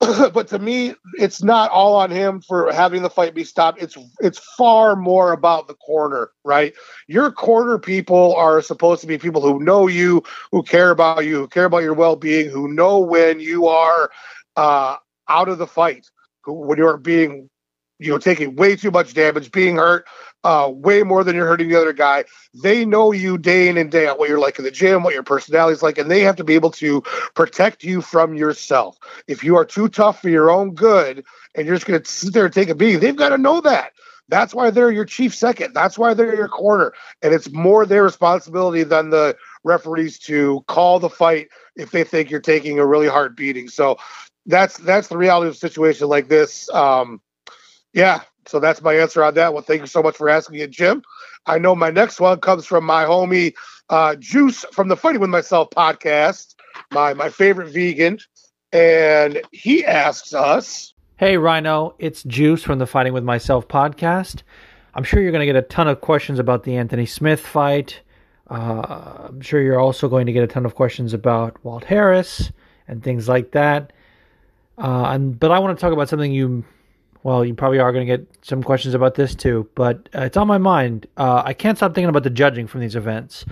but 0.32 0.46
to 0.46 0.58
me, 0.58 0.94
it's 1.14 1.42
not 1.42 1.70
all 1.72 1.96
on 1.96 2.10
him 2.10 2.40
for 2.40 2.72
having 2.72 3.02
the 3.02 3.10
fight 3.10 3.34
be 3.34 3.42
stopped. 3.42 3.82
It's 3.82 3.96
it's 4.20 4.38
far 4.38 4.94
more 4.94 5.32
about 5.32 5.66
the 5.66 5.74
corner, 5.74 6.30
right? 6.44 6.72
Your 7.08 7.32
corner 7.32 7.78
people 7.80 8.34
are 8.36 8.62
supposed 8.62 9.00
to 9.00 9.08
be 9.08 9.18
people 9.18 9.42
who 9.42 9.58
know 9.58 9.88
you, 9.88 10.22
who 10.52 10.62
care 10.62 10.90
about 10.90 11.24
you, 11.24 11.38
who 11.38 11.48
care 11.48 11.64
about 11.64 11.82
your 11.82 11.94
well 11.94 12.14
being, 12.14 12.48
who 12.48 12.72
know 12.72 13.00
when 13.00 13.40
you 13.40 13.66
are 13.66 14.10
uh, 14.56 14.96
out 15.28 15.48
of 15.48 15.58
the 15.58 15.66
fight, 15.66 16.06
who 16.42 16.52
when 16.52 16.78
you're 16.78 16.96
being 16.96 17.50
you 17.98 18.10
know, 18.10 18.18
taking 18.18 18.56
way 18.56 18.76
too 18.76 18.90
much 18.90 19.14
damage, 19.14 19.50
being 19.50 19.76
hurt, 19.76 20.06
uh, 20.44 20.70
way 20.72 21.02
more 21.02 21.24
than 21.24 21.34
you're 21.34 21.46
hurting 21.46 21.68
the 21.68 21.80
other 21.80 21.92
guy. 21.92 22.24
They 22.62 22.84
know 22.84 23.12
you 23.12 23.38
day 23.38 23.68
in 23.68 23.76
and 23.76 23.90
day 23.90 24.06
out, 24.06 24.18
what 24.18 24.28
you're 24.28 24.38
like 24.38 24.58
in 24.58 24.64
the 24.64 24.70
gym, 24.70 25.02
what 25.02 25.14
your 25.14 25.22
personality 25.22 25.74
is 25.74 25.82
like, 25.82 25.98
and 25.98 26.10
they 26.10 26.20
have 26.20 26.36
to 26.36 26.44
be 26.44 26.54
able 26.54 26.70
to 26.72 27.02
protect 27.34 27.82
you 27.82 28.00
from 28.00 28.34
yourself. 28.34 28.98
If 29.26 29.42
you 29.42 29.56
are 29.56 29.64
too 29.64 29.88
tough 29.88 30.22
for 30.22 30.28
your 30.28 30.50
own 30.50 30.74
good 30.74 31.24
and 31.54 31.66
you're 31.66 31.76
just 31.76 31.86
going 31.86 32.02
to 32.02 32.10
sit 32.10 32.32
there 32.32 32.44
and 32.44 32.54
take 32.54 32.68
a 32.68 32.74
beating, 32.74 33.00
they've 33.00 33.16
got 33.16 33.30
to 33.30 33.38
know 33.38 33.60
that. 33.62 33.92
That's 34.28 34.54
why 34.54 34.70
they're 34.70 34.90
your 34.90 35.06
chief 35.06 35.34
second. 35.34 35.72
That's 35.72 35.98
why 35.98 36.14
they're 36.14 36.36
your 36.36 36.48
corner. 36.48 36.92
And 37.22 37.32
it's 37.32 37.50
more 37.50 37.86
their 37.86 38.02
responsibility 38.04 38.84
than 38.84 39.10
the 39.10 39.36
referees 39.64 40.18
to 40.20 40.62
call 40.68 41.00
the 41.00 41.08
fight 41.08 41.48
if 41.76 41.90
they 41.90 42.04
think 42.04 42.30
you're 42.30 42.40
taking 42.40 42.78
a 42.78 42.86
really 42.86 43.08
hard 43.08 43.34
beating. 43.34 43.68
So 43.68 43.98
that's 44.44 44.76
that's 44.78 45.08
the 45.08 45.16
reality 45.16 45.48
of 45.48 45.54
a 45.54 45.58
situation 45.58 46.08
like 46.08 46.28
this. 46.28 46.68
Um, 46.70 47.22
yeah, 47.92 48.22
so 48.46 48.60
that's 48.60 48.82
my 48.82 48.94
answer 48.94 49.22
on 49.22 49.34
that 49.34 49.54
one. 49.54 49.62
Thank 49.62 49.82
you 49.82 49.86
so 49.86 50.02
much 50.02 50.16
for 50.16 50.28
asking 50.28 50.58
it, 50.58 50.70
Jim. 50.70 51.02
I 51.46 51.58
know 51.58 51.74
my 51.74 51.90
next 51.90 52.20
one 52.20 52.40
comes 52.40 52.66
from 52.66 52.84
my 52.84 53.04
homie 53.04 53.54
uh, 53.90 54.16
Juice 54.16 54.64
from 54.72 54.88
the 54.88 54.96
Fighting 54.96 55.20
with 55.20 55.30
Myself 55.30 55.70
podcast, 55.70 56.54
my 56.90 57.14
my 57.14 57.28
favorite 57.30 57.72
vegan, 57.72 58.18
and 58.72 59.40
he 59.52 59.84
asks 59.84 60.34
us, 60.34 60.92
"Hey 61.16 61.36
Rhino, 61.36 61.94
it's 61.98 62.22
Juice 62.24 62.62
from 62.62 62.78
the 62.78 62.86
Fighting 62.86 63.12
with 63.12 63.24
Myself 63.24 63.68
podcast. 63.68 64.42
I'm 64.94 65.04
sure 65.04 65.22
you're 65.22 65.32
going 65.32 65.46
to 65.46 65.52
get 65.52 65.56
a 65.56 65.62
ton 65.62 65.88
of 65.88 66.00
questions 66.00 66.38
about 66.38 66.64
the 66.64 66.76
Anthony 66.76 67.06
Smith 67.06 67.40
fight. 67.40 68.00
Uh, 68.50 69.28
I'm 69.28 69.40
sure 69.40 69.60
you're 69.60 69.78
also 69.78 70.08
going 70.08 70.26
to 70.26 70.32
get 70.32 70.42
a 70.42 70.46
ton 70.46 70.66
of 70.66 70.74
questions 70.74 71.12
about 71.12 71.62
Walt 71.64 71.84
Harris 71.84 72.50
and 72.88 73.02
things 73.02 73.28
like 73.28 73.52
that. 73.52 73.92
Uh, 74.76 75.04
and 75.10 75.38
but 75.38 75.50
I 75.50 75.58
want 75.58 75.76
to 75.76 75.80
talk 75.80 75.92
about 75.92 76.08
something 76.08 76.32
you 76.32 76.64
well, 77.28 77.44
you 77.44 77.52
probably 77.52 77.78
are 77.78 77.92
going 77.92 78.06
to 78.06 78.16
get 78.16 78.26
some 78.40 78.62
questions 78.62 78.94
about 78.94 79.14
this 79.14 79.34
too, 79.34 79.68
but 79.74 80.08
uh, 80.14 80.22
it's 80.22 80.38
on 80.38 80.46
my 80.46 80.56
mind. 80.56 81.06
Uh, 81.18 81.42
I 81.44 81.52
can't 81.52 81.76
stop 81.76 81.94
thinking 81.94 82.08
about 82.08 82.22
the 82.22 82.30
judging 82.30 82.66
from 82.66 82.80
these 82.80 82.96
events. 82.96 83.44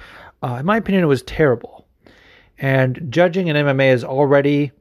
Uh, 0.42 0.56
in 0.60 0.64
my 0.64 0.78
opinion, 0.78 1.04
it 1.04 1.08
was 1.08 1.20
terrible. 1.24 1.86
And 2.56 3.08
judging 3.10 3.48
in 3.48 3.56
MMA 3.56 3.92
is 3.92 4.02
already 4.02 4.72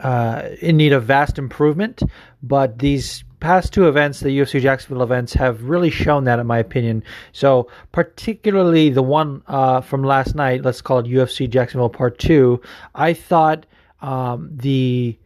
uh, 0.00 0.48
in 0.62 0.78
need 0.78 0.94
of 0.94 1.04
vast 1.04 1.36
improvement, 1.36 2.02
but 2.42 2.78
these 2.78 3.22
past 3.40 3.74
two 3.74 3.86
events, 3.86 4.20
the 4.20 4.30
UFC 4.30 4.58
Jacksonville 4.58 5.02
events, 5.02 5.34
have 5.34 5.62
really 5.64 5.90
shown 5.90 6.24
that, 6.24 6.38
in 6.38 6.46
my 6.46 6.56
opinion. 6.56 7.04
So, 7.32 7.68
particularly 7.92 8.88
the 8.88 9.02
one 9.02 9.42
uh, 9.46 9.82
from 9.82 10.04
last 10.04 10.34
night, 10.34 10.62
let's 10.62 10.80
call 10.80 11.00
it 11.00 11.06
UFC 11.06 11.50
Jacksonville 11.50 11.90
Part 11.90 12.18
2, 12.18 12.62
I 12.94 13.12
thought 13.12 13.66
um, 14.00 14.48
the 14.50 15.18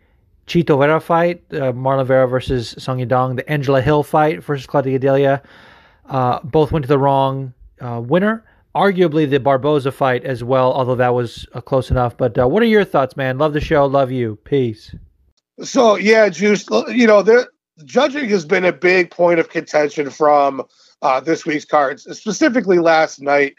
Chito 0.46 0.78
Vera 0.78 1.00
fight, 1.00 1.42
uh, 1.52 1.72
Marlon 1.72 2.06
Vera 2.06 2.28
versus 2.28 2.74
Song 2.78 2.98
Yadong, 2.98 3.36
the 3.36 3.50
Angela 3.50 3.82
Hill 3.82 4.02
fight 4.02 4.42
versus 4.42 4.66
Claudia 4.66 4.98
Gadelha, 4.98 5.42
uh, 6.08 6.40
both 6.44 6.70
went 6.72 6.84
to 6.84 6.88
the 6.88 6.98
wrong 6.98 7.52
uh, 7.80 8.00
winner. 8.04 8.44
Arguably 8.74 9.28
the 9.28 9.40
Barboza 9.40 9.90
fight 9.90 10.24
as 10.24 10.44
well, 10.44 10.72
although 10.72 10.94
that 10.94 11.14
was 11.14 11.46
uh, 11.54 11.62
close 11.62 11.90
enough. 11.90 12.16
But 12.16 12.38
uh, 12.38 12.46
what 12.46 12.62
are 12.62 12.66
your 12.66 12.84
thoughts, 12.84 13.16
man? 13.16 13.38
Love 13.38 13.54
the 13.54 13.60
show. 13.60 13.86
Love 13.86 14.12
you. 14.12 14.36
Peace. 14.44 14.94
So, 15.62 15.96
yeah, 15.96 16.28
Juice, 16.28 16.66
you 16.88 17.06
know, 17.06 17.22
the 17.22 17.48
judging 17.84 18.28
has 18.28 18.44
been 18.44 18.66
a 18.66 18.72
big 18.72 19.10
point 19.10 19.40
of 19.40 19.48
contention 19.48 20.10
from 20.10 20.62
uh, 21.00 21.20
this 21.20 21.46
week's 21.46 21.64
cards, 21.64 22.06
specifically 22.16 22.78
last 22.78 23.20
night. 23.20 23.54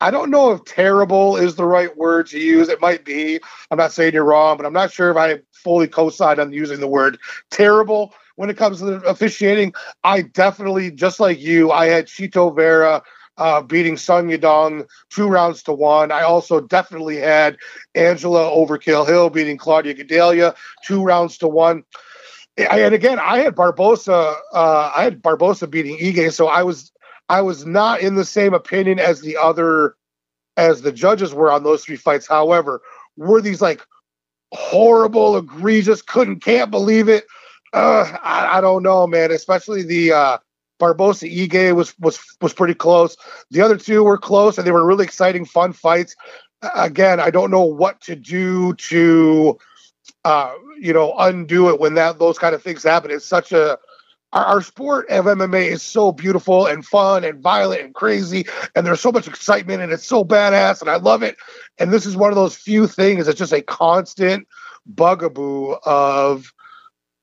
I 0.00 0.10
don't 0.10 0.30
know 0.30 0.52
if 0.52 0.64
terrible 0.64 1.36
is 1.36 1.56
the 1.56 1.64
right 1.64 1.94
word 1.96 2.28
to 2.28 2.38
use. 2.38 2.68
It 2.68 2.80
might 2.80 3.04
be. 3.04 3.40
I'm 3.70 3.78
not 3.78 3.92
saying 3.92 4.14
you're 4.14 4.24
wrong, 4.24 4.56
but 4.56 4.66
I'm 4.66 4.72
not 4.72 4.92
sure 4.92 5.10
if 5.10 5.16
I 5.16 5.40
fully 5.52 5.88
co-sign 5.88 6.38
on 6.38 6.52
using 6.52 6.80
the 6.80 6.86
word 6.86 7.18
terrible 7.50 8.14
when 8.36 8.48
it 8.48 8.56
comes 8.56 8.78
to 8.78 9.02
officiating. 9.02 9.74
I 10.04 10.22
definitely, 10.22 10.92
just 10.92 11.18
like 11.18 11.40
you, 11.40 11.72
I 11.72 11.86
had 11.86 12.06
Chito 12.06 12.54
Vera 12.54 13.02
uh, 13.38 13.62
beating 13.62 13.96
Song 13.96 14.28
Yadong 14.28 14.86
two 15.10 15.28
rounds 15.28 15.62
to 15.64 15.72
one. 15.72 16.12
I 16.12 16.22
also 16.22 16.60
definitely 16.60 17.16
had 17.16 17.56
Angela 17.94 18.50
Overkill 18.50 19.06
Hill 19.06 19.30
beating 19.30 19.58
Claudia 19.58 19.94
Gadelha 19.94 20.54
two 20.84 21.02
rounds 21.02 21.38
to 21.38 21.48
one. 21.48 21.84
And 22.56 22.92
again, 22.92 23.20
I 23.20 23.38
had 23.38 23.54
Barboza. 23.54 24.34
Uh, 24.52 24.92
I 24.94 25.04
had 25.04 25.22
Barboza 25.22 25.68
beating 25.68 25.96
Ige, 25.98 26.32
so 26.32 26.48
I 26.48 26.64
was 26.64 26.92
I 27.28 27.42
was 27.42 27.66
not 27.66 28.00
in 28.00 28.14
the 28.14 28.24
same 28.24 28.54
opinion 28.54 28.98
as 28.98 29.20
the 29.20 29.36
other 29.36 29.96
as 30.56 30.82
the 30.82 30.92
judges 30.92 31.34
were 31.34 31.52
on 31.52 31.62
those 31.62 31.84
three 31.84 31.96
fights. 31.96 32.26
However, 32.26 32.80
were 33.16 33.40
these 33.40 33.62
like 33.62 33.84
horrible, 34.52 35.36
egregious, 35.36 36.02
couldn't 36.02 36.40
can't 36.40 36.70
believe 36.70 37.08
it? 37.08 37.26
Uh, 37.72 38.16
I, 38.22 38.58
I 38.58 38.60
don't 38.60 38.82
know, 38.82 39.06
man. 39.06 39.30
Especially 39.30 39.82
the 39.82 40.12
uh, 40.12 40.38
Barboza 40.78 41.26
Ige 41.26 41.74
was 41.74 41.98
was 41.98 42.18
was 42.40 42.54
pretty 42.54 42.74
close. 42.74 43.16
The 43.50 43.60
other 43.60 43.76
two 43.76 44.04
were 44.04 44.18
close, 44.18 44.58
and 44.58 44.66
they 44.66 44.72
were 44.72 44.86
really 44.86 45.04
exciting, 45.04 45.44
fun 45.44 45.72
fights. 45.72 46.16
Again, 46.74 47.20
I 47.20 47.30
don't 47.30 47.50
know 47.50 47.62
what 47.62 48.00
to 48.02 48.16
do 48.16 48.74
to, 48.74 49.58
uh, 50.24 50.54
you 50.80 50.92
know, 50.92 51.14
undo 51.16 51.68
it 51.68 51.78
when 51.78 51.94
that 51.94 52.18
those 52.18 52.38
kind 52.38 52.54
of 52.54 52.62
things 52.62 52.82
happen. 52.82 53.12
It's 53.12 53.24
such 53.24 53.52
a 53.52 53.78
our, 54.32 54.44
our, 54.44 54.62
sport 54.62 55.08
of 55.08 55.24
MMA 55.24 55.68
is 55.68 55.82
so 55.82 56.12
beautiful 56.12 56.66
and 56.66 56.84
fun 56.84 57.24
and 57.24 57.40
violent 57.40 57.82
and 57.82 57.94
crazy, 57.94 58.46
and 58.74 58.86
there's 58.86 59.00
so 59.00 59.12
much 59.12 59.26
excitement 59.26 59.82
and 59.82 59.92
it's 59.92 60.06
so 60.06 60.24
badass, 60.24 60.80
and 60.80 60.90
I 60.90 60.96
love 60.96 61.22
it. 61.22 61.36
And 61.78 61.92
this 61.92 62.06
is 62.06 62.16
one 62.16 62.30
of 62.30 62.36
those 62.36 62.56
few 62.56 62.86
things 62.86 63.26
that's 63.26 63.38
just 63.38 63.52
a 63.52 63.62
constant 63.62 64.46
bugaboo 64.86 65.76
of 65.84 66.52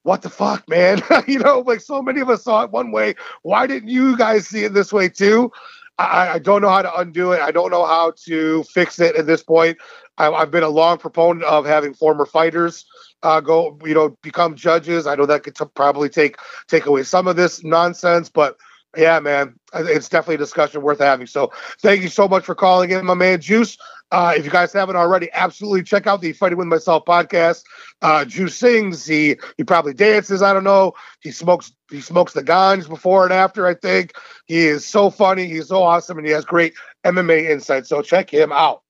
what 0.03 0.21
the 0.21 0.29
fuck, 0.29 0.67
man? 0.69 1.01
you 1.27 1.39
know, 1.39 1.59
like 1.59 1.81
so 1.81 2.01
many 2.01 2.21
of 2.21 2.29
us 2.29 2.43
saw 2.43 2.63
it 2.63 2.71
one 2.71 2.91
way. 2.91 3.15
Why 3.41 3.67
didn't 3.67 3.89
you 3.89 4.17
guys 4.17 4.47
see 4.47 4.63
it 4.63 4.73
this 4.73 4.93
way 4.93 5.09
too? 5.09 5.51
I, 5.97 6.29
I 6.33 6.39
don't 6.39 6.61
know 6.61 6.69
how 6.69 6.81
to 6.81 6.99
undo 6.99 7.31
it. 7.31 7.39
I 7.39 7.51
don't 7.51 7.71
know 7.71 7.85
how 7.85 8.13
to 8.25 8.63
fix 8.63 8.99
it 8.99 9.15
at 9.15 9.27
this 9.27 9.43
point. 9.43 9.77
I, 10.17 10.29
I've 10.29 10.51
been 10.51 10.63
a 10.63 10.69
long 10.69 10.97
proponent 10.97 11.45
of 11.45 11.65
having 11.65 11.93
former 11.93 12.25
fighters 12.25 12.85
uh, 13.25 13.41
go, 13.41 13.77
you 13.83 13.95
know, 13.95 14.15
become 14.21 14.55
judges. 14.55 15.07
I 15.07 15.15
know 15.15 15.25
that 15.25 15.41
could 15.43 15.55
t- 15.55 15.65
probably 15.73 16.09
take 16.09 16.37
take 16.67 16.85
away 16.85 17.01
some 17.01 17.27
of 17.27 17.35
this 17.35 17.63
nonsense, 17.63 18.29
but 18.29 18.55
yeah, 18.95 19.19
man, 19.19 19.55
it's 19.73 20.07
definitely 20.07 20.35
a 20.35 20.37
discussion 20.37 20.81
worth 20.83 20.99
having. 20.99 21.25
So 21.25 21.51
thank 21.81 22.03
you 22.03 22.07
so 22.07 22.27
much 22.27 22.45
for 22.45 22.53
calling 22.53 22.91
in, 22.91 23.03
my 23.03 23.15
man 23.15 23.41
Juice. 23.41 23.77
Uh, 24.11 24.35
if 24.37 24.45
you 24.45 24.51
guys 24.51 24.71
haven't 24.71 24.95
already, 24.95 25.27
absolutely 25.33 25.81
check 25.81 26.05
out 26.05 26.21
the 26.21 26.31
Fighting 26.33 26.59
with 26.59 26.67
Myself 26.67 27.03
podcast. 27.05 27.63
Uh, 28.03 28.23
Juice 28.23 28.55
sings. 28.55 29.05
He 29.05 29.37
he 29.57 29.63
probably 29.63 29.95
dances. 29.95 30.43
I 30.43 30.53
don't 30.53 30.63
know. 30.63 30.93
He 31.19 31.31
smokes. 31.31 31.73
He 31.89 32.01
smokes 32.01 32.33
the 32.33 32.43
ganj 32.43 32.87
before 32.87 33.23
and 33.23 33.33
after. 33.33 33.65
I 33.65 33.73
think 33.73 34.13
he 34.45 34.67
is 34.67 34.85
so 34.85 35.09
funny. 35.09 35.47
He's 35.47 35.69
so 35.69 35.81
awesome, 35.81 36.19
and 36.19 36.27
he 36.27 36.33
has 36.33 36.45
great 36.45 36.75
MMA 37.03 37.49
insight. 37.49 37.87
So 37.87 38.03
check 38.03 38.31
him 38.31 38.51
out. 38.51 38.83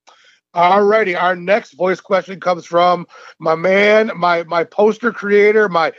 Alrighty, 0.55 1.21
our 1.21 1.35
next 1.35 1.74
voice 1.74 2.00
question 2.00 2.39
comes 2.39 2.65
from 2.65 3.05
my 3.39 3.55
man, 3.55 4.09
my 4.15 4.43
my 4.43 4.63
poster 4.63 5.12
creator, 5.12 5.67
my 5.67 5.91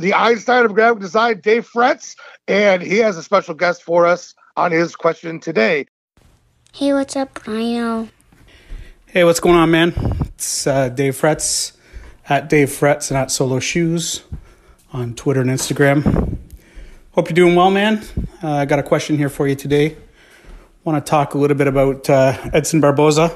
the 0.00 0.12
Einstein 0.12 0.66
of 0.66 0.74
graphic 0.74 1.00
design, 1.00 1.40
Dave 1.40 1.66
Fretz, 1.66 2.14
and 2.46 2.82
he 2.82 2.98
has 2.98 3.16
a 3.16 3.22
special 3.22 3.54
guest 3.54 3.82
for 3.82 4.04
us 4.04 4.34
on 4.54 4.70
his 4.70 4.94
question 4.94 5.40
today. 5.40 5.86
Hey, 6.74 6.92
what's 6.92 7.16
up, 7.16 7.46
Rhino? 7.46 8.10
Hey, 9.06 9.24
what's 9.24 9.40
going 9.40 9.56
on, 9.56 9.70
man? 9.70 9.94
It's 10.34 10.66
uh, 10.66 10.90
Dave 10.90 11.14
Fretz 11.14 11.72
at 12.28 12.50
Dave 12.50 12.68
Fretz 12.68 13.10
and 13.10 13.16
at 13.16 13.30
Solo 13.30 13.60
Shoes 13.60 14.24
on 14.92 15.14
Twitter 15.14 15.40
and 15.40 15.48
Instagram. 15.48 16.36
Hope 17.12 17.30
you're 17.30 17.34
doing 17.34 17.54
well, 17.54 17.70
man. 17.70 18.02
Uh, 18.42 18.50
I 18.50 18.64
got 18.66 18.78
a 18.78 18.82
question 18.82 19.16
here 19.16 19.30
for 19.30 19.48
you 19.48 19.54
today. 19.54 19.96
Want 20.84 21.02
to 21.02 21.10
talk 21.10 21.32
a 21.32 21.38
little 21.38 21.56
bit 21.56 21.66
about 21.66 22.10
uh, 22.10 22.36
Edson 22.52 22.82
Barboza, 22.82 23.34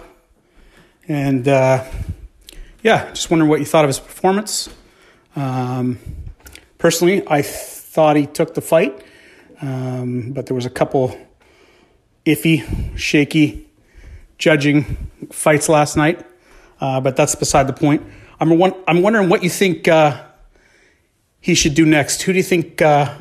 and 1.08 1.46
uh, 1.46 1.84
yeah, 2.82 3.10
just 3.10 3.30
wondering 3.30 3.48
what 3.48 3.60
you 3.60 3.66
thought 3.66 3.84
of 3.84 3.88
his 3.88 4.00
performance. 4.00 4.68
Um, 5.34 5.98
personally, 6.78 7.22
I 7.28 7.42
thought 7.42 8.16
he 8.16 8.26
took 8.26 8.54
the 8.54 8.60
fight, 8.60 9.04
um, 9.60 10.32
but 10.32 10.46
there 10.46 10.54
was 10.54 10.66
a 10.66 10.70
couple 10.70 11.18
iffy, 12.25 12.64
shaky 12.98 13.68
judging 14.38 15.10
fights 15.30 15.68
last 15.68 15.96
night. 15.96 16.25
Uh, 16.80 17.00
but 17.00 17.16
that's 17.16 17.34
beside 17.34 17.66
the 17.66 17.72
point. 17.72 18.02
I'm, 18.38 18.52
I'm 18.86 19.02
wondering 19.02 19.28
what 19.28 19.42
you 19.42 19.48
think 19.48 19.88
uh, 19.88 20.22
he 21.40 21.54
should 21.54 21.75
do 21.75 21.86
next. 21.86 22.22
Who 22.22 22.32
do 22.32 22.38
you 22.38 22.42
think 22.42 22.82
uh, 22.82 23.16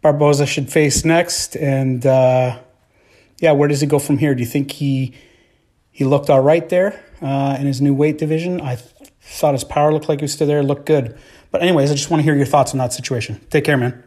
Barboza 0.00 0.46
should 0.46 0.72
face 0.72 1.04
next? 1.04 1.56
And 1.56 2.06
uh, 2.06 2.58
yeah, 3.40 3.52
where 3.52 3.68
does 3.68 3.80
he 3.80 3.86
go 3.86 3.98
from 3.98 4.16
here? 4.16 4.34
Do 4.34 4.40
you 4.40 4.48
think 4.48 4.70
he 4.70 5.14
he 5.96 6.04
looked 6.04 6.28
all 6.28 6.42
right 6.42 6.68
there 6.68 7.02
uh, 7.22 7.56
in 7.58 7.66
his 7.66 7.80
new 7.80 7.94
weight 7.94 8.18
division? 8.18 8.60
I 8.60 8.74
th- 8.74 9.10
thought 9.22 9.54
his 9.54 9.64
power 9.64 9.90
looked 9.90 10.10
like 10.10 10.20
he 10.20 10.24
was 10.24 10.32
still 10.34 10.46
there, 10.46 10.62
looked 10.62 10.84
good. 10.84 11.16
But 11.50 11.62
anyways, 11.62 11.90
I 11.90 11.94
just 11.94 12.10
want 12.10 12.18
to 12.18 12.22
hear 12.22 12.36
your 12.36 12.44
thoughts 12.44 12.72
on 12.72 12.78
that 12.78 12.92
situation. 12.92 13.40
Take 13.48 13.64
care, 13.64 13.78
man. 13.78 14.04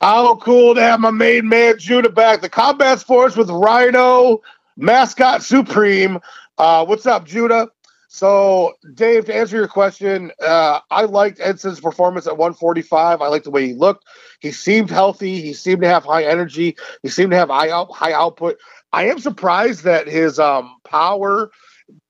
How 0.00 0.36
cool 0.36 0.76
to 0.76 0.80
have 0.80 1.00
my 1.00 1.10
main 1.10 1.48
man 1.48 1.76
Judah 1.76 2.08
back. 2.08 2.40
The 2.40 2.48
combat 2.48 3.00
sports 3.00 3.34
with 3.34 3.50
Rhino, 3.50 4.42
mascot 4.76 5.42
supreme. 5.42 6.20
Uh, 6.56 6.86
what's 6.86 7.04
up, 7.04 7.26
Judah? 7.26 7.68
So, 8.06 8.74
Dave, 8.94 9.24
to 9.24 9.34
answer 9.34 9.56
your 9.56 9.66
question, 9.66 10.30
uh, 10.40 10.80
I 10.88 11.02
liked 11.02 11.40
Edson's 11.40 11.80
performance 11.80 12.28
at 12.28 12.38
145. 12.38 13.20
I 13.20 13.26
liked 13.26 13.44
the 13.44 13.50
way 13.50 13.66
he 13.66 13.74
looked. 13.74 14.04
He 14.40 14.52
seemed 14.52 14.88
healthy. 14.88 15.40
He 15.40 15.52
seemed 15.52 15.82
to 15.82 15.88
have 15.88 16.04
high 16.04 16.24
energy. 16.24 16.76
He 17.02 17.08
seemed 17.08 17.32
to 17.32 17.36
have 17.36 17.48
high 17.48 17.70
out, 17.70 17.90
high 17.92 18.12
output. 18.12 18.58
I 18.92 19.06
am 19.06 19.18
surprised 19.18 19.84
that 19.84 20.06
his 20.06 20.38
um, 20.38 20.76
power 20.84 21.50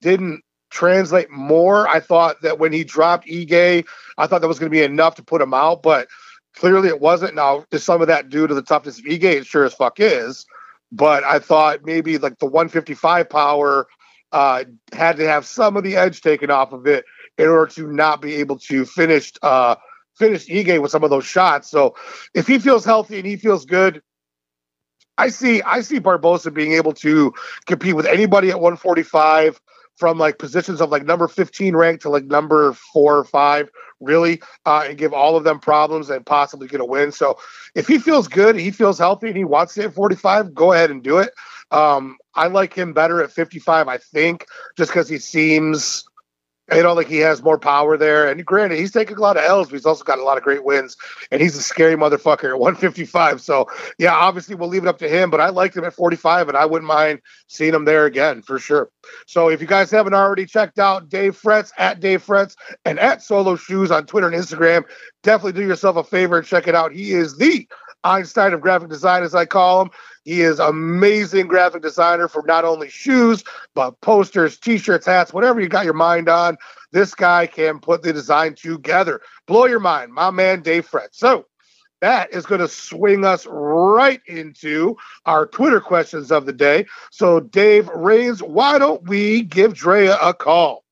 didn't 0.01 0.43
translate 0.71 1.31
more. 1.31 1.89
I 1.89 2.01
thought 2.01 2.41
that 2.43 2.59
when 2.59 2.73
he 2.73 2.85
dropped 2.85 3.27
Ige, 3.27 3.85
I 4.17 4.27
thought 4.27 4.41
that 4.41 4.49
was 4.49 4.59
going 4.59 4.71
to 4.71 4.77
be 4.77 4.83
enough 4.83 5.15
to 5.17 5.23
put 5.23 5.43
him 5.43 5.55
out, 5.55 5.83
but 5.83 6.09
clearly 6.55 6.89
it 6.89 7.01
wasn't. 7.01 7.35
Now, 7.35 7.65
is 7.71 7.85
some 7.85 8.01
of 8.01 8.09
that 8.09 8.29
due 8.29 8.47
to 8.47 8.55
the 8.55 8.63
toughness 8.63 8.99
of 8.99 9.05
Ige? 9.05 9.25
It 9.25 9.47
sure 9.47 9.65
as 9.65 9.75
fuck 9.75 9.99
is. 9.99 10.47
But 10.91 11.25
I 11.25 11.39
thought 11.39 11.85
maybe 11.85 12.19
like 12.19 12.39
the 12.39 12.47
155 12.47 13.29
power 13.29 13.87
uh, 14.33 14.65
had 14.93 15.17
to 15.17 15.27
have 15.27 15.47
some 15.47 15.77
of 15.77 15.85
the 15.85 15.97
edge 15.97 16.21
taken 16.21 16.51
off 16.51 16.73
of 16.73 16.87
it 16.87 17.05
in 17.37 17.49
order 17.49 17.71
to 17.73 17.93
not 17.93 18.21
be 18.21 18.37
able 18.37 18.59
to 18.59 18.85
finish 18.85 19.33
uh, 19.43 19.77
finish 20.17 20.47
Ige 20.47 20.81
with 20.81 20.91
some 20.91 21.05
of 21.05 21.11
those 21.11 21.25
shots. 21.25 21.71
So 21.71 21.95
if 22.35 22.47
he 22.47 22.59
feels 22.59 22.85
healthy 22.85 23.19
and 23.19 23.27
he 23.27 23.37
feels 23.37 23.65
good, 23.65 24.03
I 25.19 25.29
see 25.29 25.61
I 25.63 25.81
see 25.83 25.99
Barboza 25.99 26.51
being 26.51 26.73
able 26.73 26.93
to 26.95 27.35
compete 27.67 27.95
with 27.95 28.07
anybody 28.07 28.51
at 28.51 28.61
145 28.61 29.61
from 29.97 30.17
like 30.17 30.39
positions 30.39 30.81
of 30.81 30.91
like 30.91 31.05
number 31.05 31.27
15 31.27 31.75
rank 31.75 32.01
to 32.03 32.09
like 32.09 32.25
number 32.25 32.73
four 32.73 33.19
or 33.19 33.25
five, 33.25 33.69
really, 33.99 34.41
uh, 34.65 34.85
and 34.89 34.97
give 34.97 35.13
all 35.13 35.37
of 35.37 35.43
them 35.43 35.59
problems 35.59 36.09
and 36.09 36.25
possibly 36.25 36.69
get 36.69 36.81
a 36.81 36.85
win. 36.85 37.11
So 37.11 37.39
if 37.75 37.89
he 37.89 37.99
feels 37.99 38.29
good, 38.29 38.55
he 38.55 38.71
feels 38.71 38.99
healthy, 38.99 39.27
and 39.27 39.37
he 39.37 39.45
wants 39.45 39.75
to 39.75 39.83
hit 39.83 39.93
45, 39.93 40.55
go 40.55 40.73
ahead 40.73 40.93
and 40.93 41.03
do 41.03 41.19
it. 41.19 41.33
Um, 41.73 42.17
I 42.35 42.47
like 42.47 42.73
him 42.73 42.93
better 42.93 43.23
at 43.23 43.33
55, 43.33 43.89
I 43.89 43.99
think, 43.99 44.47
just 44.77 44.93
because 44.93 45.09
he 45.09 45.19
seems, 45.19 46.09
you 46.73 46.83
know, 46.83 46.93
like 46.93 47.09
he 47.09 47.19
has 47.19 47.43
more 47.43 47.59
power 47.59 47.97
there. 47.97 48.29
And 48.29 48.45
granted, 48.45 48.79
he's 48.79 48.93
taking 48.93 49.17
a 49.17 49.21
lot 49.21 49.37
of 49.37 49.45
L's, 49.45 49.69
but 49.69 49.75
he's 49.75 49.87
also 49.87 50.05
got 50.05 50.19
a 50.19 50.23
lot 50.23 50.37
of 50.37 50.43
great 50.43 50.65
wins. 50.65 50.97
And 51.31 51.41
he's 51.41 51.57
a 51.57 51.63
scary 51.63 51.97
motherfucker 51.97 52.51
at 52.51 52.59
155. 52.59 53.41
So, 53.41 53.69
yeah, 53.99 54.13
obviously 54.13 54.55
we'll 54.55 54.69
leave 54.69 54.83
it 54.83 54.89
up 54.89 54.99
to 54.99 55.09
him, 55.09 55.31
but 55.31 55.41
I 55.41 55.49
liked 55.49 55.77
him 55.77 55.85
at 55.85 55.95
45, 55.95 56.49
and 56.49 56.57
I 56.57 56.67
wouldn't 56.67 56.89
mind 56.89 57.21
seeing 57.47 57.75
him 57.75 57.85
there 57.85 58.05
again 58.07 58.43
for 58.43 58.59
sure. 58.59 58.91
So, 59.27 59.49
if 59.49 59.61
you 59.61 59.67
guys 59.67 59.91
haven't 59.91 60.15
already 60.15 60.47
checked 60.47 60.79
out 60.79 61.09
Dave 61.09 61.41
Fretz 61.41 61.73
at 61.79 62.01
Dave 62.01 62.25
Fretz 62.25 62.57
and 62.85 62.99
at 62.99 63.23
Solo 63.23 63.57
Shoes 63.57 63.91
on 63.91 64.07
Twitter 64.07 64.29
and 64.29 64.37
Instagram, 64.37 64.85
definitely 65.23 65.61
do 65.61 65.67
yourself 65.67 65.97
a 65.97 66.05
favor 66.05 66.39
and 66.39 66.47
check 66.47 66.69
it 66.69 66.75
out. 66.75 66.93
He 66.93 67.13
is 67.13 67.37
the 67.37 67.67
Einstein 68.05 68.53
of 68.53 68.61
graphic 68.61 68.89
design, 68.89 69.23
as 69.23 69.35
I 69.35 69.45
call 69.45 69.83
him. 69.83 69.91
He 70.25 70.43
is 70.43 70.59
amazing 70.59 71.47
graphic 71.47 71.83
designer 71.83 72.29
for 72.29 72.45
not 72.47 72.65
only 72.65 72.89
shoes, 72.89 73.43
but 73.75 74.01
posters, 74.01 74.59
t-shirts, 74.59 75.07
hats, 75.07 75.33
whatever 75.33 75.61
you 75.61 75.69
got 75.69 75.85
your 75.85 75.95
mind 75.95 76.29
on. 76.29 76.57
This 76.93 77.15
guy 77.15 77.47
can 77.47 77.81
put 77.81 78.03
the 78.03 78.13
design 78.13 78.55
together. 78.55 79.21
Blow 79.47 79.67
your 79.67 79.81
mind, 79.81 80.13
my 80.13 80.31
man 80.31 80.63
Dave 80.63 80.89
Fretz. 80.89 81.15
So 81.15 81.47
that 82.01 82.33
is 82.33 82.47
going 82.47 82.61
to 82.61 82.69
swing 82.69 83.25
us 83.25 83.47
right 83.47 84.21
into 84.27 84.97
our 85.27 85.47
Twitter 85.47 85.81
questions 85.81 86.31
of 86.31 86.47
the 86.47 86.53
day. 86.53 86.87
So, 87.11 87.41
Dave 87.41 87.89
Reigns, 87.89 88.43
why 88.43 88.79
don't 88.79 89.03
we 89.09 89.43
give 89.43 89.75
Drea 89.75 90.17
a 90.23 90.33
call? 90.33 90.85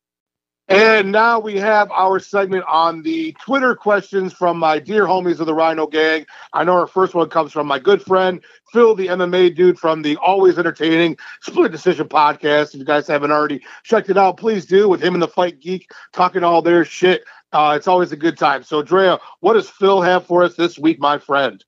And 0.69 1.13
now 1.13 1.39
we 1.39 1.59
have 1.59 1.89
our 1.93 2.19
segment 2.19 2.65
on 2.67 3.03
the 3.03 3.37
Twitter 3.41 3.77
questions 3.77 4.33
from 4.33 4.59
my 4.59 4.81
dear 4.81 5.05
homies 5.05 5.39
of 5.39 5.47
the 5.47 5.55
Rhino 5.55 5.87
Gang. 5.87 6.27
I 6.53 6.65
know 6.65 6.73
our 6.73 6.89
first 6.89 7.15
one 7.15 7.29
comes 7.29 7.53
from 7.53 7.69
my 7.69 7.79
good 7.79 8.03
friend, 8.03 8.41
Phil, 8.73 8.97
the 8.97 9.07
MMA 9.07 9.55
dude 9.55 9.79
from 9.79 10.03
the 10.03 10.17
always 10.17 10.59
entertaining 10.59 11.19
Split 11.41 11.71
Decision 11.71 12.09
podcast. 12.09 12.75
If 12.75 12.81
you 12.81 12.85
guys 12.85 13.07
haven't 13.07 13.31
already 13.31 13.63
checked 13.85 14.11
it 14.11 14.19
out, 14.19 14.39
please 14.39 14.67
do 14.67 14.89
with 14.89 15.01
him 15.01 15.15
and 15.15 15.23
the 15.23 15.29
Fight 15.29 15.61
Geek 15.61 15.89
talking 16.13 16.43
all 16.43 16.63
their 16.63 16.85
shit. 16.85 17.25
Uh, 17.53 17.75
it's 17.77 17.87
always 17.87 18.11
a 18.11 18.17
good 18.17 18.37
time. 18.37 18.65
So, 18.65 18.83
Drea, 18.83 19.21
what 19.39 19.55
does 19.55 19.71
Phil 19.71 20.03
have 20.03 20.27
for 20.27 20.43
us 20.43 20.57
this 20.57 20.77
week, 20.77 20.99
my 20.99 21.19
friend? 21.19 21.65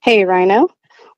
Hey, 0.00 0.24
Rhino. 0.24 0.68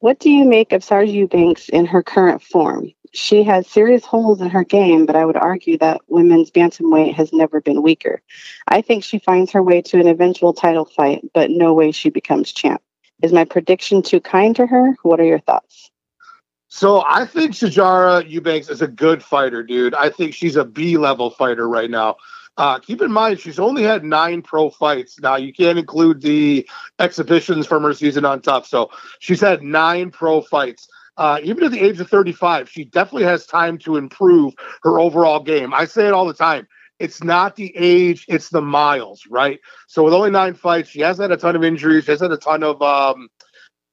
What 0.00 0.18
do 0.20 0.30
you 0.30 0.46
make 0.46 0.72
of 0.72 0.82
Sarge 0.82 1.10
Eubanks 1.10 1.68
in 1.68 1.84
her 1.84 2.02
current 2.02 2.42
form? 2.42 2.92
She 3.12 3.42
has 3.44 3.66
serious 3.66 4.04
holes 4.04 4.40
in 4.40 4.48
her 4.50 4.64
game, 4.64 5.06
but 5.06 5.16
I 5.16 5.24
would 5.24 5.36
argue 5.36 5.78
that 5.78 6.00
women's 6.08 6.50
bantamweight 6.50 7.14
has 7.14 7.32
never 7.32 7.60
been 7.60 7.82
weaker. 7.82 8.22
I 8.66 8.80
think 8.80 9.04
she 9.04 9.18
finds 9.18 9.52
her 9.52 9.62
way 9.62 9.82
to 9.82 10.00
an 10.00 10.08
eventual 10.08 10.54
title 10.54 10.86
fight, 10.86 11.22
but 11.34 11.50
no 11.50 11.74
way 11.74 11.92
she 11.92 12.10
becomes 12.10 12.52
champ. 12.52 12.82
Is 13.22 13.32
my 13.32 13.44
prediction 13.44 14.02
too 14.02 14.20
kind 14.20 14.56
to 14.56 14.66
her? 14.66 14.96
What 15.02 15.20
are 15.20 15.24
your 15.24 15.40
thoughts? 15.40 15.90
So 16.68 17.04
I 17.06 17.26
think 17.26 17.52
Sijara 17.52 18.28
Eubanks 18.28 18.70
is 18.70 18.80
a 18.80 18.88
good 18.88 19.22
fighter, 19.22 19.62
dude. 19.62 19.94
I 19.94 20.08
think 20.08 20.32
she's 20.32 20.56
a 20.56 20.64
B 20.64 20.96
level 20.96 21.28
fighter 21.30 21.68
right 21.68 21.90
now. 21.90 22.16
Uh, 22.56 22.78
keep 22.78 23.02
in 23.02 23.12
mind, 23.12 23.40
she's 23.40 23.58
only 23.58 23.82
had 23.82 24.04
nine 24.04 24.40
pro 24.40 24.70
fights. 24.70 25.20
Now, 25.20 25.36
you 25.36 25.52
can't 25.52 25.78
include 25.78 26.22
the 26.22 26.68
exhibitions 26.98 27.66
from 27.66 27.82
her 27.82 27.92
season 27.92 28.24
on 28.24 28.40
top. 28.40 28.66
So 28.66 28.90
she's 29.20 29.40
had 29.40 29.62
nine 29.62 30.10
pro 30.10 30.40
fights 30.40 30.88
uh, 31.16 31.38
even 31.42 31.64
at 31.64 31.70
the 31.70 31.80
age 31.80 32.00
of 32.00 32.08
35, 32.08 32.68
she 32.68 32.84
definitely 32.84 33.24
has 33.24 33.46
time 33.46 33.78
to 33.78 33.96
improve 33.96 34.54
her 34.82 34.98
overall 34.98 35.40
game. 35.40 35.74
I 35.74 35.84
say 35.84 36.06
it 36.06 36.12
all 36.12 36.26
the 36.26 36.34
time. 36.34 36.66
It's 36.98 37.22
not 37.22 37.56
the 37.56 37.72
age, 37.76 38.24
it's 38.28 38.48
the 38.48 38.62
miles, 38.62 39.24
right? 39.28 39.58
So 39.88 40.04
with 40.04 40.14
only 40.14 40.30
nine 40.30 40.54
fights, 40.54 40.90
she 40.90 41.00
hasn't 41.00 41.30
had 41.30 41.36
a 41.36 41.40
ton 41.40 41.56
of 41.56 41.64
injuries. 41.64 42.04
She 42.04 42.12
has 42.12 42.20
had 42.20 42.30
a 42.30 42.36
ton 42.36 42.62
of, 42.62 42.80
um, 42.80 43.28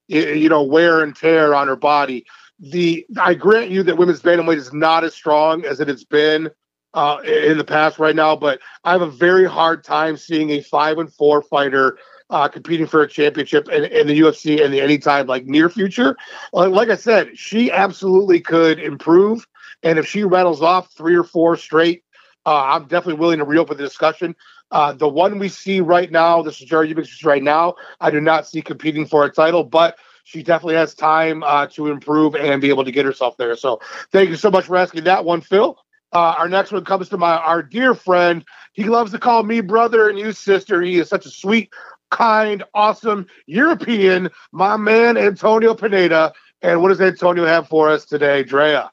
you 0.07 0.49
know, 0.49 0.63
wear 0.63 1.01
and 1.01 1.15
tear 1.15 1.55
on 1.55 1.67
her 1.67 1.75
body. 1.75 2.25
The 2.59 3.05
I 3.19 3.33
grant 3.33 3.71
you 3.71 3.83
that 3.83 3.97
women's 3.97 4.21
bantamweight 4.21 4.57
is 4.57 4.73
not 4.73 5.03
as 5.03 5.13
strong 5.13 5.65
as 5.65 5.79
it 5.79 5.87
has 5.87 6.03
been 6.03 6.49
uh, 6.93 7.19
in 7.23 7.57
the 7.57 7.63
past 7.63 7.99
right 7.99 8.15
now, 8.15 8.35
but 8.35 8.59
I 8.83 8.91
have 8.91 9.01
a 9.01 9.09
very 9.09 9.47
hard 9.47 9.83
time 9.83 10.17
seeing 10.17 10.51
a 10.51 10.61
five 10.61 10.97
and 10.97 11.11
four 11.13 11.41
fighter 11.41 11.97
uh, 12.29 12.47
competing 12.47 12.85
for 12.85 13.01
a 13.01 13.07
championship 13.07 13.67
in, 13.69 13.85
in, 13.85 14.07
the 14.07 14.19
UFC 14.19 14.59
in 14.59 14.71
the 14.71 14.81
anytime 14.81 15.27
like 15.27 15.45
near 15.45 15.69
future. 15.69 16.15
Like, 16.53 16.71
like 16.71 16.89
I 16.89 16.95
said, 16.95 17.37
she 17.37 17.71
absolutely 17.71 18.39
could 18.39 18.79
improve, 18.79 19.47
and 19.83 19.97
if 19.97 20.07
she 20.07 20.23
rattles 20.23 20.61
off 20.61 20.91
three 20.91 21.15
or 21.15 21.23
four 21.23 21.57
straight, 21.57 22.03
uh, 22.45 22.63
I'm 22.63 22.83
definitely 22.83 23.19
willing 23.19 23.39
to 23.39 23.45
reopen 23.45 23.77
the 23.77 23.83
discussion. 23.83 24.35
Uh, 24.71 24.93
the 24.93 25.07
one 25.07 25.39
we 25.39 25.49
see 25.49 25.81
right 25.81 26.11
now, 26.11 26.41
this 26.41 26.61
is 26.61 26.67
Jerry 26.67 26.89
Eubanks 26.89 27.23
right 27.23 27.41
now. 27.41 27.75
I 27.99 28.11
do 28.11 28.21
not 28.21 28.47
see 28.47 28.61
competing 28.61 29.05
for 29.05 29.25
a 29.25 29.31
title, 29.31 29.63
but 29.63 29.97
she 30.23 30.43
definitely 30.43 30.75
has 30.75 30.93
time 30.93 31.41
uh, 31.41 31.65
to 31.67 31.87
improve 31.87 32.35
and 32.35 32.61
be 32.61 32.69
able 32.69 32.85
to 32.85 32.91
get 32.91 33.03
herself 33.03 33.35
there. 33.37 33.55
So 33.55 33.81
thank 34.11 34.29
you 34.29 34.35
so 34.35 34.51
much 34.51 34.65
for 34.65 34.77
asking 34.77 35.05
that 35.05 35.25
one, 35.25 35.41
Phil. 35.41 35.77
Uh, 36.11 36.35
our 36.37 36.49
next 36.49 36.71
one 36.71 36.85
comes 36.85 37.09
to 37.09 37.17
my 37.17 37.37
our 37.37 37.61
dear 37.63 37.93
friend. 37.93 38.43
He 38.73 38.85
loves 38.85 39.11
to 39.11 39.19
call 39.19 39.43
me 39.43 39.61
brother 39.61 40.09
and 40.09 40.17
you 40.17 40.31
sister. 40.31 40.81
He 40.81 40.97
is 40.97 41.09
such 41.09 41.25
a 41.25 41.29
sweet, 41.29 41.71
kind, 42.11 42.63
awesome 42.73 43.27
European, 43.45 44.29
my 44.51 44.77
man 44.77 45.17
Antonio 45.17 45.73
Pineda. 45.73 46.33
And 46.61 46.81
what 46.81 46.89
does 46.89 47.01
Antonio 47.01 47.45
have 47.45 47.67
for 47.67 47.89
us 47.89 48.05
today, 48.05 48.43
Drea? 48.43 48.91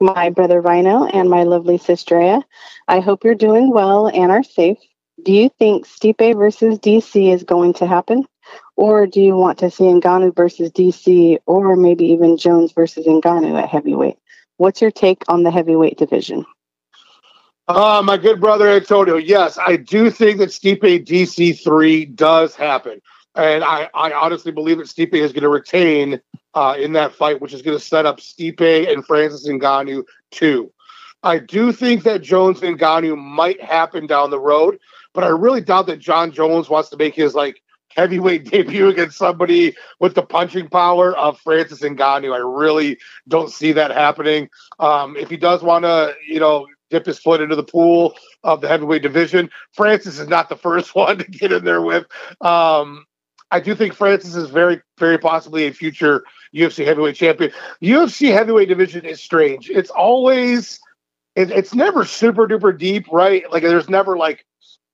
My 0.00 0.30
brother 0.30 0.60
Rhino 0.60 1.06
and 1.06 1.30
my 1.30 1.44
lovely 1.44 1.78
sis 1.78 2.02
Drea. 2.04 2.42
I 2.88 3.00
hope 3.00 3.24
you're 3.24 3.34
doing 3.34 3.70
well 3.70 4.08
and 4.08 4.32
are 4.32 4.42
safe. 4.42 4.78
Do 5.22 5.32
you 5.32 5.48
think 5.58 5.86
Stipe 5.86 6.36
versus 6.36 6.78
DC 6.80 7.32
is 7.32 7.44
going 7.44 7.74
to 7.74 7.86
happen? 7.86 8.26
Or 8.76 9.06
do 9.06 9.20
you 9.20 9.36
want 9.36 9.58
to 9.58 9.70
see 9.70 9.84
Ngannou 9.84 10.34
versus 10.34 10.70
DC 10.72 11.38
or 11.46 11.76
maybe 11.76 12.06
even 12.06 12.36
Jones 12.36 12.72
versus 12.72 13.06
Ngannou 13.06 13.60
at 13.62 13.68
heavyweight? 13.68 14.18
What's 14.56 14.80
your 14.80 14.90
take 14.90 15.22
on 15.28 15.44
the 15.44 15.50
heavyweight 15.50 15.96
division? 15.96 16.44
Uh, 17.66 18.02
my 18.04 18.18
good 18.18 18.40
brother 18.40 18.68
Antonio, 18.68 19.16
yes, 19.16 19.58
I 19.58 19.76
do 19.76 20.10
think 20.10 20.38
that 20.38 20.50
Stipe 20.50 21.06
DC3 21.06 22.14
does 22.14 22.54
happen. 22.54 23.00
And 23.34 23.64
I, 23.64 23.88
I 23.94 24.12
honestly 24.12 24.52
believe 24.52 24.78
that 24.78 24.86
Stipe 24.86 25.14
is 25.14 25.32
going 25.32 25.42
to 25.42 25.48
retain 25.48 26.20
uh, 26.54 26.76
in 26.78 26.92
that 26.92 27.14
fight, 27.14 27.40
which 27.40 27.54
is 27.54 27.62
going 27.62 27.76
to 27.76 27.82
set 27.82 28.04
up 28.04 28.18
Stipe 28.18 28.92
and 28.92 29.04
Francis 29.04 29.48
Ngannou 29.48 30.04
too. 30.30 30.70
I 31.22 31.38
do 31.38 31.72
think 31.72 32.02
that 32.02 32.20
Jones 32.20 32.62
and 32.62 32.78
Ngannou 32.78 33.16
might 33.16 33.62
happen 33.62 34.06
down 34.06 34.30
the 34.30 34.38
road, 34.38 34.78
but 35.14 35.24
I 35.24 35.28
really 35.28 35.62
doubt 35.62 35.86
that 35.86 35.98
Jon 35.98 36.30
Jones 36.32 36.68
wants 36.68 36.90
to 36.90 36.98
make 36.98 37.14
his 37.14 37.34
like 37.34 37.62
heavyweight 37.88 38.44
debut 38.50 38.88
against 38.88 39.16
somebody 39.16 39.74
with 40.00 40.14
the 40.14 40.22
punching 40.22 40.68
power 40.68 41.16
of 41.16 41.40
Francis 41.40 41.80
Ngannou. 41.80 42.34
I 42.34 42.38
really 42.38 42.98
don't 43.26 43.50
see 43.50 43.72
that 43.72 43.90
happening. 43.90 44.50
Um, 44.78 45.16
if 45.16 45.30
he 45.30 45.38
does 45.38 45.62
want 45.62 45.84
to, 45.86 46.14
you 46.28 46.40
know, 46.40 46.66
dip 46.94 47.06
his 47.06 47.18
foot 47.18 47.40
into 47.40 47.56
the 47.56 47.64
pool 47.64 48.14
of 48.42 48.60
the 48.60 48.68
heavyweight 48.68 49.02
division, 49.02 49.50
Francis 49.72 50.18
is 50.18 50.28
not 50.28 50.48
the 50.48 50.56
first 50.56 50.94
one 50.94 51.18
to 51.18 51.24
get 51.24 51.52
in 51.52 51.64
there 51.64 51.82
with. 51.82 52.06
Um, 52.40 53.04
I 53.50 53.60
do 53.60 53.74
think 53.74 53.94
Francis 53.94 54.34
is 54.34 54.50
very, 54.50 54.80
very 54.98 55.18
possibly 55.18 55.66
a 55.66 55.72
future 55.72 56.24
UFC 56.54 56.84
heavyweight 56.84 57.16
champion. 57.16 57.52
UFC 57.82 58.32
heavyweight 58.32 58.68
division 58.68 59.04
is 59.04 59.20
strange. 59.20 59.70
It's 59.70 59.90
always, 59.90 60.80
it, 61.36 61.50
it's 61.50 61.74
never 61.74 62.04
super 62.04 62.48
duper 62.48 62.76
deep, 62.76 63.06
right? 63.12 63.50
Like 63.52 63.62
there's 63.62 63.88
never 63.88 64.16
like 64.16 64.44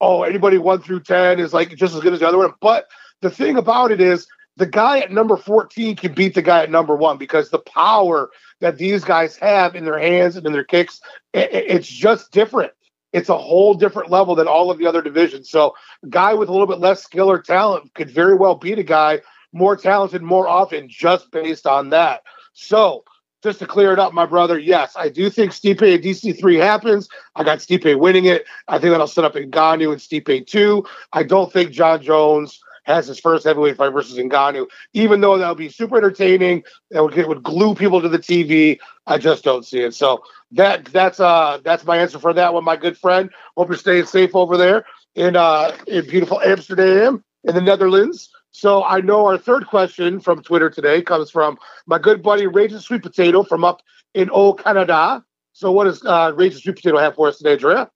oh, 0.00 0.22
anybody 0.22 0.58
one 0.58 0.80
through 0.80 1.00
10 1.00 1.38
is 1.38 1.52
like 1.52 1.74
just 1.76 1.94
as 1.94 2.00
good 2.00 2.12
as 2.12 2.20
the 2.20 2.26
other 2.26 2.38
one. 2.38 2.52
But 2.60 2.86
the 3.20 3.30
thing 3.30 3.56
about 3.56 3.92
it 3.92 4.00
is, 4.00 4.26
the 4.56 4.66
guy 4.66 4.98
at 4.98 5.10
number 5.10 5.36
14 5.36 5.96
can 5.96 6.12
beat 6.12 6.34
the 6.34 6.42
guy 6.42 6.62
at 6.62 6.70
number 6.70 6.94
one 6.94 7.16
because 7.16 7.48
the 7.48 7.60
power 7.60 8.30
that 8.60 8.78
these 8.78 9.04
guys 9.04 9.36
have 9.36 9.74
in 9.74 9.84
their 9.84 9.98
hands 9.98 10.36
and 10.36 10.46
in 10.46 10.52
their 10.52 10.64
kicks, 10.64 11.00
it's 11.32 11.88
just 11.88 12.30
different. 12.30 12.72
It's 13.12 13.28
a 13.28 13.36
whole 13.36 13.74
different 13.74 14.10
level 14.10 14.34
than 14.34 14.46
all 14.46 14.70
of 14.70 14.78
the 14.78 14.86
other 14.86 15.02
divisions. 15.02 15.50
So, 15.50 15.74
a 16.04 16.08
guy 16.08 16.32
with 16.34 16.48
a 16.48 16.52
little 16.52 16.66
bit 16.66 16.78
less 16.78 17.02
skill 17.02 17.30
or 17.30 17.42
talent 17.42 17.92
could 17.94 18.10
very 18.10 18.36
well 18.36 18.54
beat 18.54 18.78
a 18.78 18.84
guy 18.84 19.20
more 19.52 19.76
talented 19.76 20.22
more 20.22 20.46
often 20.46 20.88
just 20.88 21.30
based 21.32 21.66
on 21.66 21.90
that. 21.90 22.22
So, 22.52 23.04
just 23.42 23.58
to 23.60 23.66
clear 23.66 23.92
it 23.92 23.98
up, 23.98 24.12
my 24.12 24.26
brother, 24.26 24.58
yes, 24.58 24.92
I 24.96 25.08
do 25.08 25.30
think 25.30 25.52
Stipe 25.52 25.82
at 25.82 26.02
DC3 26.02 26.60
happens. 26.60 27.08
I 27.34 27.42
got 27.42 27.58
Stipe 27.58 27.98
winning 27.98 28.26
it. 28.26 28.44
I 28.68 28.78
think 28.78 28.90
that'll 28.90 29.06
set 29.06 29.24
up 29.24 29.34
Ngannou 29.34 29.92
and 29.92 30.00
Stipe 30.00 30.46
2. 30.46 30.84
I 31.12 31.22
don't 31.22 31.52
think 31.52 31.72
Jon 31.72 32.02
Jones 32.02 32.60
has 32.94 33.06
his 33.06 33.18
first 33.20 33.44
heavyweight 33.44 33.76
fight 33.76 33.90
versus 33.90 34.16
Ngannou, 34.18 34.66
even 34.92 35.20
though 35.20 35.38
that 35.38 35.48
would 35.48 35.58
be 35.58 35.68
super 35.68 35.96
entertaining. 35.96 36.62
That 36.90 37.02
would, 37.02 37.16
it 37.16 37.28
would 37.28 37.42
glue 37.42 37.74
people 37.74 38.00
to 38.00 38.08
the 38.08 38.18
TV. 38.18 38.78
I 39.06 39.18
just 39.18 39.44
don't 39.44 39.64
see 39.64 39.80
it. 39.80 39.94
So 39.94 40.22
that 40.52 40.86
that's 40.86 41.20
uh 41.20 41.58
that's 41.64 41.84
my 41.84 41.98
answer 41.98 42.18
for 42.18 42.32
that 42.32 42.54
one, 42.54 42.64
my 42.64 42.76
good 42.76 42.96
friend. 42.96 43.30
Hope 43.56 43.68
you're 43.68 43.76
staying 43.76 44.06
safe 44.06 44.34
over 44.34 44.56
there 44.56 44.84
in 45.14 45.36
uh 45.36 45.76
in 45.86 46.06
beautiful 46.06 46.40
Amsterdam 46.40 47.24
in 47.44 47.54
the 47.54 47.60
Netherlands. 47.60 48.30
So 48.52 48.82
I 48.82 49.00
know 49.00 49.26
our 49.26 49.38
third 49.38 49.66
question 49.66 50.20
from 50.20 50.42
Twitter 50.42 50.70
today 50.70 51.02
comes 51.02 51.30
from 51.30 51.58
my 51.86 51.98
good 51.98 52.22
buddy 52.22 52.46
Raging 52.46 52.80
Sweet 52.80 53.02
Potato 53.02 53.44
from 53.44 53.64
up 53.64 53.82
in 54.14 54.28
old 54.30 54.62
Canada. 54.62 55.24
So 55.52 55.70
what 55.70 55.84
does 55.84 56.04
uh, 56.04 56.32
Raging 56.34 56.58
Sweet 56.58 56.76
Potato 56.76 56.98
have 56.98 57.14
for 57.14 57.28
us 57.28 57.38
today, 57.38 57.56
Drea? 57.56 57.90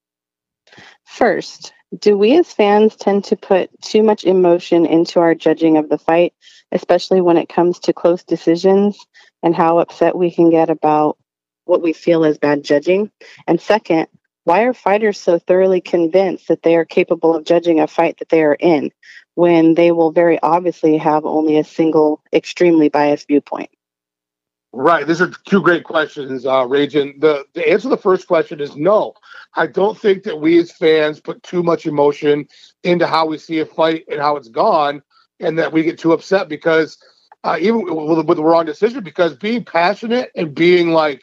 First, 1.05 1.73
do 1.99 2.17
we 2.17 2.37
as 2.39 2.53
fans 2.53 2.97
tend 2.97 3.25
to 3.25 3.37
put 3.37 3.71
too 3.81 4.03
much 4.03 4.25
emotion 4.25 4.87
into 4.87 5.21
our 5.21 5.35
judging 5.35 5.77
of 5.77 5.89
the 5.89 5.99
fight, 5.99 6.35
especially 6.73 7.21
when 7.21 7.37
it 7.37 7.49
comes 7.49 7.79
to 7.81 7.93
close 7.93 8.25
decisions 8.25 8.99
and 9.43 9.55
how 9.55 9.79
upset 9.79 10.17
we 10.17 10.31
can 10.31 10.51
get 10.51 10.71
about 10.71 11.19
what 11.67 11.83
we 11.83 11.93
feel 11.93 12.25
as 12.25 12.39
bad 12.39 12.63
judging? 12.65 13.11
And 13.47 13.61
second, 13.61 14.09
why 14.45 14.63
are 14.63 14.75
fighters 14.75 15.19
so 15.19 15.39
thoroughly 15.39 15.81
convinced 15.81 16.49
that 16.49 16.63
they 16.63 16.77
are 16.77 16.85
capable 16.85 17.35
of 17.35 17.45
judging 17.45 17.81
a 17.81 17.87
fight 17.87 18.19
that 18.19 18.29
they 18.29 18.43
are 18.43 18.57
in 18.59 18.91
when 19.35 19.75
they 19.75 19.91
will 19.91 20.11
very 20.13 20.39
obviously 20.41 20.99
have 20.99 21.25
only 21.25 21.59
a 21.59 21.65
single 21.65 22.23
extremely 22.33 22.89
biased 22.89 23.29
viewpoint? 23.29 23.71
Right. 24.77 25.07
These 25.07 25.21
are 25.23 25.31
two 25.47 25.63
great 25.63 25.85
questions, 25.85 26.45
uh, 26.45 26.67
Raging. 26.67 27.15
The, 27.21 27.45
the 27.55 27.69
answer 27.69 27.85
to 27.85 27.91
the 27.91 27.97
first 27.97 28.27
question 28.27 28.61
is 28.61 28.75
no. 28.77 29.15
I 29.55 29.69
don't 29.69 29.97
think 29.97 30.25
that 30.25 30.41
we 30.41 30.59
as 30.59 30.73
fans 30.73 31.21
put 31.21 31.41
too 31.45 31.63
much 31.63 31.87
emotion 31.87 32.49
into 32.83 33.07
how 33.07 33.27
we 33.27 33.39
see 33.39 33.61
a 33.61 33.67
fight 33.67 34.05
and 34.11 34.21
how 34.21 34.37
it's 34.37 34.49
gone, 34.49 35.01
and 35.39 35.57
that 35.59 35.73
we 35.73 35.85
get 35.85 35.99
too 35.99 36.13
upset 36.13 36.49
because 36.49 36.99
uh, 37.45 37.57
even 37.61 37.85
with, 37.85 38.27
with 38.27 38.37
the 38.37 38.43
wrong 38.43 38.65
decision, 38.67 39.05
because 39.05 39.37
being 39.37 39.65
passionate 39.65 40.31
and 40.35 40.55
being 40.57 40.91
like 40.91 41.23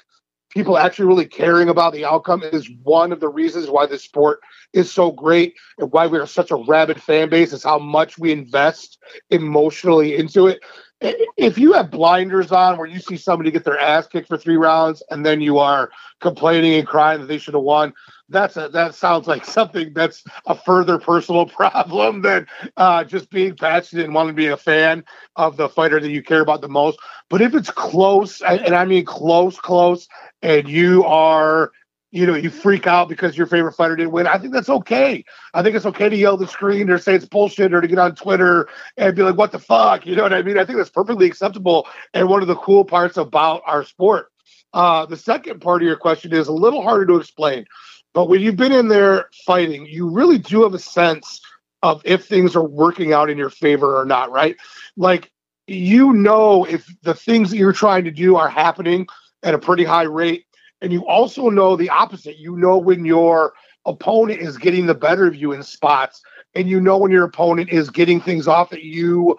people 0.50 0.78
actually 0.78 1.08
really 1.08 1.26
caring 1.26 1.68
about 1.68 1.94
the 1.94 2.06
outcome 2.06 2.44
is 2.44 2.70
one 2.84 3.12
of 3.12 3.20
the 3.20 3.30
reasons 3.30 3.70
why 3.70 3.86
this 3.86 4.04
sport 4.04 4.40
is 4.74 4.92
so 4.92 5.12
great 5.12 5.56
and 5.78 5.92
why 5.92 6.08
we 6.08 6.18
are 6.20 6.28
such 6.28 6.52
a 6.52 6.64
rabid 6.68 7.02
fan 7.02 7.30
base 7.30 7.52
is 7.54 7.64
how 7.64 7.80
much 7.80 8.18
we 8.18 8.32
invest 8.32 8.98
emotionally 9.30 10.16
into 10.16 10.48
it. 10.48 10.62
If 11.02 11.58
you 11.58 11.74
have 11.74 11.90
blinders 11.90 12.52
on 12.52 12.78
where 12.78 12.86
you 12.86 13.00
see 13.00 13.18
somebody 13.18 13.50
get 13.50 13.64
their 13.64 13.80
ass 13.80 14.06
kicked 14.06 14.28
for 14.28 14.38
three 14.38 14.58
rounds 14.58 15.02
and 15.10 15.26
then 15.26 15.42
you 15.42 15.58
are 15.58 15.90
complaining 16.20 16.76
and 16.76 16.88
crying 16.88 17.22
that 17.22 17.28
they 17.28 17.40
should 17.40 17.56
have 17.56 17.64
won, 17.64 17.94
that's 18.30 18.56
a, 18.56 18.70
that 18.70 18.94
sounds 18.94 19.28
like 19.28 19.44
something 19.44 19.94
that's 19.94 20.24
a 20.46 20.56
further 20.56 21.00
personal 21.00 21.46
problem 21.48 22.22
than 22.22 22.46
uh, 22.78 23.04
just 23.04 23.32
being 23.32 23.56
passionate 23.56 24.06
and 24.06 24.14
wanting 24.14 24.36
to 24.36 24.40
be 24.40 24.48
a 24.48 24.58
fan 24.58 25.04
of 25.36 25.58
the 25.58 25.68
fighter 25.68 26.00
that 26.00 26.12
you 26.12 26.22
care 26.22 26.42
about 26.42 26.62
the 26.62 26.70
most. 26.70 27.00
But 27.30 27.42
if 27.42 27.56
it's 27.56 27.72
close, 27.72 28.42
and 28.42 28.76
I 28.76 28.86
mean 28.86 29.06
close, 29.06 29.60
close, 29.60 30.08
and 30.44 30.68
you 30.70 31.04
are 31.06 31.72
you 32.12 32.26
know, 32.26 32.36
you 32.36 32.50
freak 32.50 32.88
out 32.88 33.08
because 33.08 33.38
your 33.38 33.47
favorite 33.47 33.74
fighter 33.74 33.95
didn't 33.95 34.12
win. 34.12 34.28
I 34.28 34.38
think 34.38 34.54
that's 34.54 34.69
okay. 34.69 35.24
I 35.54 35.63
think 35.63 35.76
it's 35.76 35.86
okay 35.86 36.10
to 36.10 36.15
yell 36.15 36.34
at 36.34 36.39
the 36.39 36.47
screen 36.47 36.89
or 36.89 36.97
say 36.97 37.15
it's 37.15 37.26
bullshit 37.26 37.74
or 37.74 37.80
to 37.80 37.88
get 37.88 38.00
on 38.00 38.15
Twitter 38.15 38.67
and 38.97 39.15
be 39.15 39.24
like, 39.24 39.38
what 39.38 39.52
the 39.52 39.60
fuck? 39.60 40.06
You 40.06 40.15
know 40.15 40.24
what 40.24 40.34
I 40.34 40.41
mean? 40.41 40.58
I 40.58 40.65
think 40.65 40.78
that's 40.78 40.89
perfectly 40.89 41.26
acceptable 41.26 41.88
and 42.13 42.28
one 42.28 42.41
of 42.41 42.50
the 42.50 42.56
cool 42.56 42.84
parts 42.84 43.17
about 43.17 43.62
our 43.65 43.84
sport. 43.86 44.32
Uh, 44.74 45.06
the 45.06 45.17
second 45.17 45.62
part 45.62 45.82
of 45.82 45.88
your 45.88 45.97
question 45.97 46.34
is 46.34 46.47
a 46.47 46.54
little 46.54 46.82
harder 46.82 47.06
to 47.06 47.15
explain. 47.15 47.65
But 48.13 48.28
when 48.28 48.41
you've 48.41 48.58
been 48.58 48.74
in 48.74 48.89
there 48.89 49.30
fighting, 49.45 49.86
you 49.86 50.10
really 50.10 50.38
do 50.38 50.63
have 50.63 50.74
a 50.74 50.80
sense 50.80 51.41
of 51.82 52.02
if 52.04 52.26
things 52.26 52.56
are 52.56 52.63
working 52.63 53.13
out 53.13 53.30
in 53.30 53.38
your 53.38 53.50
favor 53.50 54.00
or 54.00 54.06
not, 54.06 54.32
right? 54.32 54.58
Like 54.97 55.32
you 55.67 56.13
know 56.13 56.65
if 56.65 56.88
the 57.04 57.13
things 57.13 57.50
that 57.50 57.58
you're 57.58 57.74
trying 57.74 58.04
to 58.04 58.12
do 58.12 58.36
are 58.36 58.50
happening 58.50 59.08
at 59.43 59.54
a 59.54 59.60
pretty 59.60 59.84
high 59.84 60.04
rate. 60.04 60.45
And 60.82 60.91
you 60.91 61.06
also 61.08 61.50
know 61.50 61.76
the 61.76 61.89
opposite. 61.89 62.38
You 62.38 62.58
know 62.58 62.78
when 62.78 63.06
your 63.06 63.54
opponent 63.86 64.41
is 64.41 64.58
getting 64.58 64.86
the 64.86 64.96
better 64.96 65.28
of 65.28 65.36
you 65.36 65.52
in 65.52 65.63
spots, 65.63 66.22
and 66.56 66.70
you 66.70 66.82
know 66.82 66.98
when 66.98 67.12
your 67.12 67.26
opponent 67.26 67.70
is 67.70 67.89
getting 67.89 68.20
things 68.20 68.48
off 68.48 68.70
that 68.72 68.84
you 68.84 69.38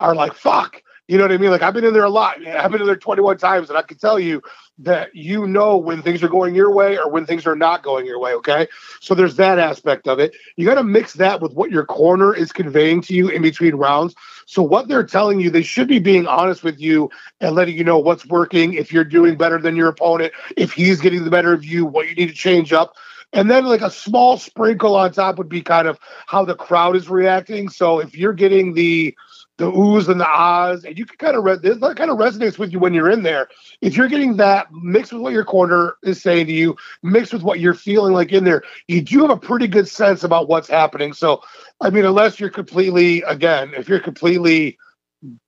are 0.00 0.14
like, 0.14 0.34
fuck. 0.34 0.82
You 1.06 1.18
know 1.18 1.24
what 1.24 1.32
I 1.32 1.36
mean? 1.36 1.50
Like 1.50 1.62
I've 1.62 1.74
been 1.74 1.84
in 1.84 1.92
there 1.92 2.04
a 2.04 2.10
lot. 2.10 2.44
I've 2.46 2.70
been 2.70 2.80
in 2.80 2.86
there 2.86 2.96
21 2.96 3.36
times, 3.36 3.68
and 3.68 3.78
I 3.78 3.82
can 3.82 3.98
tell 3.98 4.18
you 4.18 4.42
that 4.78 5.14
you 5.14 5.46
know 5.46 5.76
when 5.76 6.02
things 6.02 6.22
are 6.22 6.28
going 6.28 6.54
your 6.54 6.72
way 6.72 6.96
or 6.96 7.10
when 7.10 7.26
things 7.26 7.46
are 7.46 7.54
not 7.54 7.82
going 7.82 8.06
your 8.06 8.18
way. 8.18 8.32
Okay. 8.34 8.66
So 9.00 9.14
there's 9.14 9.36
that 9.36 9.58
aspect 9.58 10.08
of 10.08 10.18
it. 10.18 10.34
You 10.56 10.66
got 10.66 10.76
to 10.76 10.82
mix 10.82 11.12
that 11.14 11.42
with 11.42 11.52
what 11.52 11.70
your 11.70 11.84
corner 11.84 12.34
is 12.34 12.52
conveying 12.52 13.02
to 13.02 13.14
you 13.14 13.28
in 13.28 13.42
between 13.42 13.74
rounds. 13.74 14.14
So 14.46 14.62
what 14.62 14.88
they're 14.88 15.04
telling 15.04 15.40
you, 15.40 15.50
they 15.50 15.62
should 15.62 15.88
be 15.88 15.98
being 15.98 16.26
honest 16.26 16.64
with 16.64 16.80
you 16.80 17.10
and 17.40 17.54
letting 17.54 17.76
you 17.76 17.84
know 17.84 17.98
what's 17.98 18.26
working, 18.26 18.74
if 18.74 18.92
you're 18.92 19.04
doing 19.04 19.36
better 19.36 19.58
than 19.58 19.76
your 19.76 19.88
opponent, 19.88 20.32
if 20.56 20.72
he's 20.72 21.00
getting 21.00 21.24
the 21.24 21.30
better 21.30 21.52
of 21.52 21.64
you, 21.64 21.84
what 21.84 22.08
you 22.08 22.14
need 22.14 22.28
to 22.28 22.34
change 22.34 22.72
up. 22.72 22.94
And 23.32 23.50
then 23.50 23.64
like 23.64 23.80
a 23.82 23.90
small 23.90 24.38
sprinkle 24.38 24.94
on 24.96 25.12
top 25.12 25.38
would 25.38 25.48
be 25.48 25.60
kind 25.60 25.88
of 25.88 25.98
how 26.26 26.44
the 26.44 26.54
crowd 26.54 26.96
is 26.96 27.08
reacting. 27.10 27.68
So 27.68 27.98
if 27.98 28.16
you're 28.16 28.32
getting 28.32 28.74
the 28.74 29.14
the 29.56 29.70
oohs 29.70 30.08
and 30.08 30.20
the 30.20 30.28
ahs, 30.28 30.84
and 30.84 30.98
you 30.98 31.06
can 31.06 31.16
kind 31.16 31.36
of 31.36 31.44
re- 31.44 31.56
that 31.56 31.94
kind 31.96 32.10
of 32.10 32.18
resonates 32.18 32.58
with 32.58 32.72
you 32.72 32.78
when 32.78 32.92
you're 32.92 33.10
in 33.10 33.22
there. 33.22 33.48
If 33.80 33.96
you're 33.96 34.08
getting 34.08 34.36
that 34.38 34.72
mixed 34.72 35.12
with 35.12 35.22
what 35.22 35.32
your 35.32 35.44
corner 35.44 35.96
is 36.02 36.20
saying 36.20 36.46
to 36.46 36.52
you, 36.52 36.76
mixed 37.02 37.32
with 37.32 37.42
what 37.42 37.60
you're 37.60 37.74
feeling 37.74 38.12
like 38.12 38.32
in 38.32 38.44
there, 38.44 38.62
you 38.88 39.00
do 39.00 39.20
have 39.20 39.30
a 39.30 39.36
pretty 39.36 39.68
good 39.68 39.86
sense 39.86 40.24
about 40.24 40.48
what's 40.48 40.68
happening. 40.68 41.12
So, 41.12 41.42
I 41.80 41.90
mean, 41.90 42.04
unless 42.04 42.40
you're 42.40 42.50
completely, 42.50 43.22
again, 43.22 43.72
if 43.76 43.88
you're 43.88 44.00
completely 44.00 44.76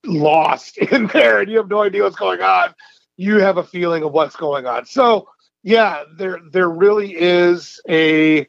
lost 0.04 0.78
in 0.92 1.08
there 1.08 1.40
and 1.40 1.50
you 1.50 1.56
have 1.58 1.68
no 1.68 1.82
idea 1.82 2.04
what's 2.04 2.16
going 2.16 2.42
on, 2.42 2.74
you 3.16 3.40
have 3.40 3.56
a 3.56 3.64
feeling 3.64 4.04
of 4.04 4.12
what's 4.12 4.36
going 4.36 4.66
on. 4.66 4.86
So, 4.86 5.28
yeah, 5.64 6.04
there 6.16 6.38
there 6.52 6.70
really 6.70 7.12
is 7.12 7.80
a 7.88 8.46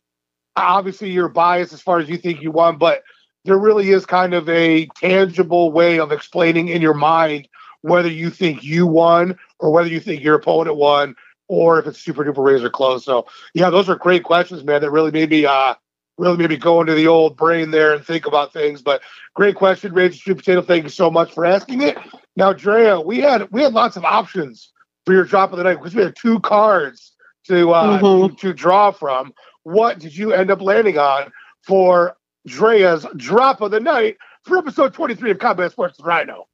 obviously 0.55 1.09
you're 1.09 1.29
biased 1.29 1.73
as 1.73 1.81
far 1.81 1.99
as 1.99 2.09
you 2.09 2.17
think 2.17 2.41
you 2.41 2.51
won, 2.51 2.77
but 2.77 3.01
there 3.47 3.57
really 3.57 3.91
is 3.91 4.05
kind 4.05 4.33
of 4.33 4.47
a 4.49 4.87
tangible 4.97 5.71
way 5.71 5.99
of 5.99 6.11
explaining 6.11 6.67
in 6.67 6.81
your 6.81 6.93
mind 6.93 7.47
whether 7.81 8.09
you 8.09 8.29
think 8.29 8.61
you 8.61 8.85
won 8.85 9.37
or 9.59 9.71
whether 9.71 9.87
you 9.87 10.01
think 10.01 10.21
your 10.21 10.35
opponent 10.35 10.75
won 10.75 11.15
or 11.47 11.79
if 11.79 11.87
it's 11.87 11.99
super 11.99 12.25
duper 12.25 12.43
razor 12.43 12.69
close. 12.69 13.05
So 13.05 13.25
yeah, 13.53 13.69
those 13.69 13.87
are 13.87 13.95
great 13.95 14.23
questions, 14.23 14.65
man. 14.65 14.81
That 14.81 14.91
really 14.91 15.11
made 15.11 15.29
me 15.29 15.45
uh 15.45 15.75
really 16.17 16.35
made 16.35 16.49
me 16.49 16.57
go 16.57 16.81
into 16.81 16.93
the 16.93 17.07
old 17.07 17.37
brain 17.37 17.71
there 17.71 17.93
and 17.93 18.03
think 18.03 18.25
about 18.25 18.51
things. 18.51 18.81
But 18.81 19.01
great 19.33 19.55
question, 19.55 19.93
Rage 19.93 20.17
Street 20.17 20.37
Potato. 20.37 20.61
Thank 20.61 20.83
you 20.83 20.89
so 20.89 21.09
much 21.09 21.33
for 21.33 21.45
asking 21.45 21.83
it. 21.83 21.97
Now, 22.35 22.51
Drea, 22.51 22.99
we 22.99 23.19
had 23.19 23.49
we 23.51 23.61
had 23.61 23.71
lots 23.71 23.95
of 23.95 24.03
options 24.03 24.73
for 25.05 25.13
your 25.13 25.23
drop 25.23 25.53
of 25.53 25.57
the 25.57 25.63
night 25.63 25.75
because 25.75 25.95
we 25.95 26.03
had 26.03 26.17
two 26.17 26.41
cards 26.41 27.13
to 27.45 27.71
uh, 27.71 27.97
mm-hmm. 27.97 28.35
to, 28.35 28.41
to 28.41 28.53
draw 28.53 28.91
from. 28.91 29.33
What 29.63 29.99
did 29.99 30.17
you 30.17 30.33
end 30.33 30.51
up 30.51 30.61
landing 30.61 30.97
on 30.97 31.31
for 31.61 32.17
Drea's 32.45 33.05
drop 33.15 33.61
of 33.61 33.71
the 33.71 33.79
night 33.79 34.17
for 34.43 34.57
episode 34.57 34.93
23 34.93 35.31
of 35.31 35.39
Combat 35.39 35.71
Sports 35.71 35.99
Rhino? 35.99 36.47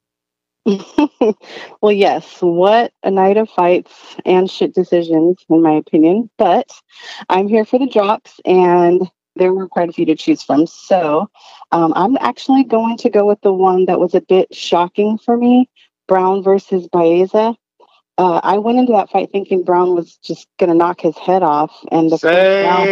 well, 0.66 1.92
yes, 1.92 2.38
what 2.40 2.92
a 3.02 3.10
night 3.10 3.36
of 3.36 3.50
fights 3.50 4.16
and 4.24 4.50
shit 4.50 4.74
decisions, 4.74 5.44
in 5.48 5.62
my 5.62 5.72
opinion. 5.72 6.30
But 6.38 6.70
I'm 7.28 7.48
here 7.48 7.64
for 7.64 7.78
the 7.78 7.86
drops, 7.86 8.40
and 8.44 9.10
there 9.36 9.52
were 9.52 9.68
quite 9.68 9.90
a 9.90 9.92
few 9.92 10.06
to 10.06 10.14
choose 10.14 10.42
from. 10.42 10.66
So 10.66 11.28
um, 11.72 11.92
I'm 11.96 12.16
actually 12.20 12.64
going 12.64 12.96
to 12.98 13.10
go 13.10 13.26
with 13.26 13.40
the 13.42 13.52
one 13.52 13.84
that 13.86 14.00
was 14.00 14.14
a 14.14 14.20
bit 14.20 14.54
shocking 14.54 15.18
for 15.18 15.36
me 15.36 15.68
Brown 16.06 16.42
versus 16.42 16.88
Baeza 16.88 17.54
uh, 18.16 18.40
I 18.42 18.58
went 18.58 18.78
into 18.78 18.92
that 18.92 19.10
fight 19.10 19.30
thinking 19.32 19.64
Brown 19.64 19.94
was 19.94 20.16
just 20.18 20.46
going 20.58 20.70
to 20.70 20.76
knock 20.76 21.00
his 21.00 21.16
head 21.18 21.42
off, 21.42 21.72
and 21.90 22.10
the 22.10 22.18
Same. 22.18 22.64
Round, 22.64 22.88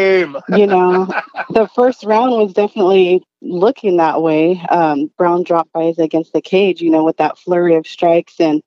you 0.59 0.67
know, 0.67 1.07
the 1.51 1.69
first 1.69 2.03
round 2.03 2.33
was 2.33 2.53
definitely 2.53 3.23
looking 3.41 3.99
that 3.99 4.21
way. 4.21 4.61
Um, 4.69 5.11
Brown 5.17 5.45
dropped 5.45 5.73
Baeza 5.73 6.03
against 6.03 6.33
the 6.33 6.41
cage, 6.41 6.81
you 6.81 6.91
know, 6.91 7.05
with 7.05 7.19
that 7.19 7.39
flurry 7.39 7.77
of 7.77 7.87
strikes, 7.87 8.41
and 8.41 8.63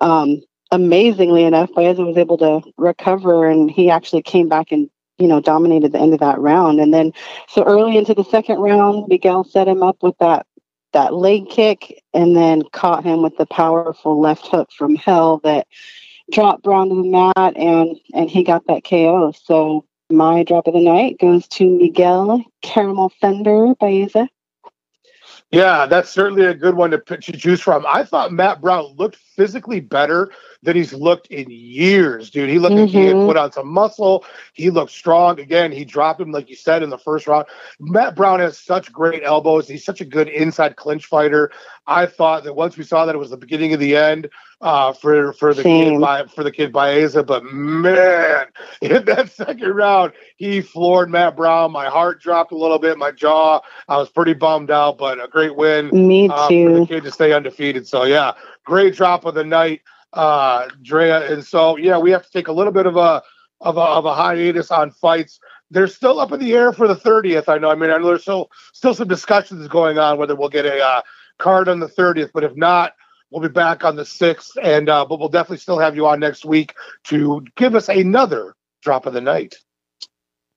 um, 0.00 0.42
amazingly 0.70 1.44
enough, 1.44 1.70
Baeza 1.74 2.04
was 2.04 2.18
able 2.18 2.36
to 2.38 2.60
recover, 2.76 3.48
and 3.48 3.70
he 3.70 3.88
actually 3.90 4.22
came 4.22 4.48
back 4.48 4.72
and 4.72 4.90
you 5.16 5.28
know 5.28 5.40
dominated 5.40 5.92
the 5.92 6.00
end 6.00 6.12
of 6.12 6.20
that 6.20 6.38
round. 6.38 6.80
And 6.80 6.92
then, 6.92 7.12
so 7.48 7.64
early 7.64 7.96
into 7.96 8.12
the 8.12 8.24
second 8.24 8.58
round, 8.58 9.08
Miguel 9.08 9.44
set 9.44 9.68
him 9.68 9.82
up 9.82 10.02
with 10.02 10.18
that 10.18 10.46
that 10.94 11.14
leg 11.14 11.48
kick 11.50 12.02
and 12.14 12.34
then 12.34 12.62
caught 12.72 13.04
him 13.04 13.22
with 13.22 13.36
the 13.36 13.46
powerful 13.46 14.18
left 14.18 14.46
hook 14.46 14.70
from 14.72 14.96
hell 14.96 15.38
that 15.44 15.66
dropped 16.32 16.62
Brown 16.62 16.88
to 16.88 16.94
the 16.94 17.04
mat 17.04 17.56
and 17.56 17.96
and 18.14 18.30
he 18.30 18.42
got 18.42 18.66
that 18.66 18.84
KO. 18.84 19.32
So 19.32 19.84
my 20.10 20.42
drop 20.42 20.66
of 20.66 20.74
the 20.74 20.80
night 20.80 21.18
goes 21.18 21.46
to 21.48 21.68
Miguel 21.68 22.42
Caramel 22.62 23.12
Thunder 23.20 23.74
Baeza. 23.78 24.28
Yeah, 25.50 25.86
that's 25.86 26.10
certainly 26.10 26.44
a 26.46 26.54
good 26.54 26.74
one 26.74 26.90
to, 26.90 26.98
to 26.98 27.32
choose 27.32 27.60
from. 27.60 27.86
I 27.86 28.02
thought 28.02 28.32
Matt 28.32 28.60
Brown 28.60 28.94
looked 28.96 29.16
physically 29.36 29.78
better 29.78 30.32
than 30.62 30.74
he's 30.74 30.92
looked 30.92 31.28
in 31.28 31.48
years, 31.48 32.30
dude. 32.30 32.50
He 32.50 32.58
looked 32.58 32.74
mm-hmm. 32.74 32.82
like 32.82 32.90
he 32.90 33.04
had 33.06 33.14
mm-hmm. 33.14 33.26
put 33.26 33.36
on 33.36 33.52
some 33.52 33.68
muscle. 33.68 34.24
He 34.54 34.70
looked 34.70 34.90
strong. 34.90 35.38
Again, 35.38 35.70
he 35.70 35.84
dropped 35.84 36.20
him, 36.20 36.32
like 36.32 36.50
you 36.50 36.56
said, 36.56 36.82
in 36.82 36.90
the 36.90 36.98
first 36.98 37.28
round. 37.28 37.46
Matt 37.78 38.16
Brown 38.16 38.40
has 38.40 38.58
such 38.58 38.90
great 38.90 39.22
elbows. 39.22 39.68
He's 39.68 39.84
such 39.84 40.00
a 40.00 40.04
good 40.04 40.28
inside 40.28 40.74
clinch 40.74 41.06
fighter. 41.06 41.52
I 41.86 42.06
thought 42.06 42.44
that 42.44 42.54
once 42.54 42.76
we 42.76 42.82
saw 42.82 43.06
that 43.06 43.14
it 43.14 43.18
was 43.18 43.30
the 43.30 43.36
beginning 43.36 43.74
of 43.74 43.80
the 43.80 43.96
end 43.96 44.30
uh, 44.60 44.92
for 44.92 45.32
for 45.34 45.54
the 45.54 45.62
Same. 45.62 45.94
kid 45.94 46.00
by 46.00 46.26
for 46.26 46.44
the 46.44 46.52
kid 46.52 46.72
Baeza, 46.72 47.22
but 47.22 47.44
man, 47.44 48.46
in 48.82 49.04
that 49.04 49.30
second 49.30 49.70
round, 49.70 50.12
he 50.36 50.60
floored 50.60 51.10
Matt 51.10 51.36
Brown. 51.36 51.72
My 51.72 51.86
heart 51.86 52.20
dropped 52.20 52.52
a 52.52 52.56
little 52.56 52.78
bit, 52.78 52.98
my 52.98 53.10
jaw. 53.10 53.60
I 53.88 53.96
was 53.96 54.10
pretty 54.10 54.34
bummed 54.34 54.70
out, 54.70 54.98
but 54.98 55.22
a 55.22 55.28
great 55.28 55.56
win. 55.56 55.88
Me 55.90 56.28
uh, 56.28 56.48
too. 56.48 56.66
for 56.66 56.80
the 56.80 56.86
kid 56.86 57.04
to 57.04 57.12
stay 57.12 57.32
undefeated. 57.32 57.86
So 57.86 58.04
yeah, 58.04 58.32
great 58.64 58.94
drop 58.94 59.24
of 59.24 59.34
the 59.34 59.44
night 59.44 59.80
uh, 60.14 60.68
Drea. 60.82 61.30
And 61.30 61.44
so, 61.44 61.76
yeah, 61.76 61.98
we 61.98 62.10
have 62.12 62.24
to 62.24 62.30
take 62.30 62.48
a 62.48 62.52
little 62.52 62.72
bit 62.72 62.86
of 62.86 62.96
a 62.96 63.22
of 63.60 63.76
a, 63.76 63.80
of 63.80 64.04
a 64.04 64.14
hiatus 64.14 64.70
on 64.70 64.90
fights. 64.90 65.38
They're 65.70 65.88
still 65.88 66.20
up 66.20 66.32
in 66.32 66.40
the 66.40 66.52
air 66.52 66.72
for 66.72 66.86
the 66.86 66.96
30th. 66.96 67.48
I 67.48 67.58
know. 67.58 67.70
I 67.70 67.74
mean, 67.74 67.90
I 67.90 67.98
know 67.98 68.06
there's 68.06 68.22
still 68.22 68.50
still 68.72 68.94
some 68.94 69.08
discussions 69.08 69.66
going 69.68 69.98
on 69.98 70.18
whether 70.18 70.34
we'll 70.34 70.48
get 70.48 70.66
a 70.66 70.80
uh, 70.80 71.02
card 71.38 71.68
on 71.68 71.80
the 71.80 71.88
30th, 71.88 72.30
but 72.32 72.44
if 72.44 72.56
not, 72.56 72.94
we'll 73.34 73.42
be 73.42 73.52
back 73.52 73.84
on 73.84 73.96
the 73.96 74.04
6th. 74.04 74.56
And 74.62 74.88
uh, 74.88 75.04
but 75.04 75.18
we'll 75.18 75.28
definitely 75.28 75.58
still 75.58 75.78
have 75.78 75.96
you 75.96 76.06
on 76.06 76.20
next 76.20 76.44
week 76.44 76.74
to 77.04 77.44
give 77.56 77.74
us 77.74 77.88
another 77.88 78.54
drop 78.82 79.06
of 79.06 79.12
the 79.12 79.20
night. 79.20 79.56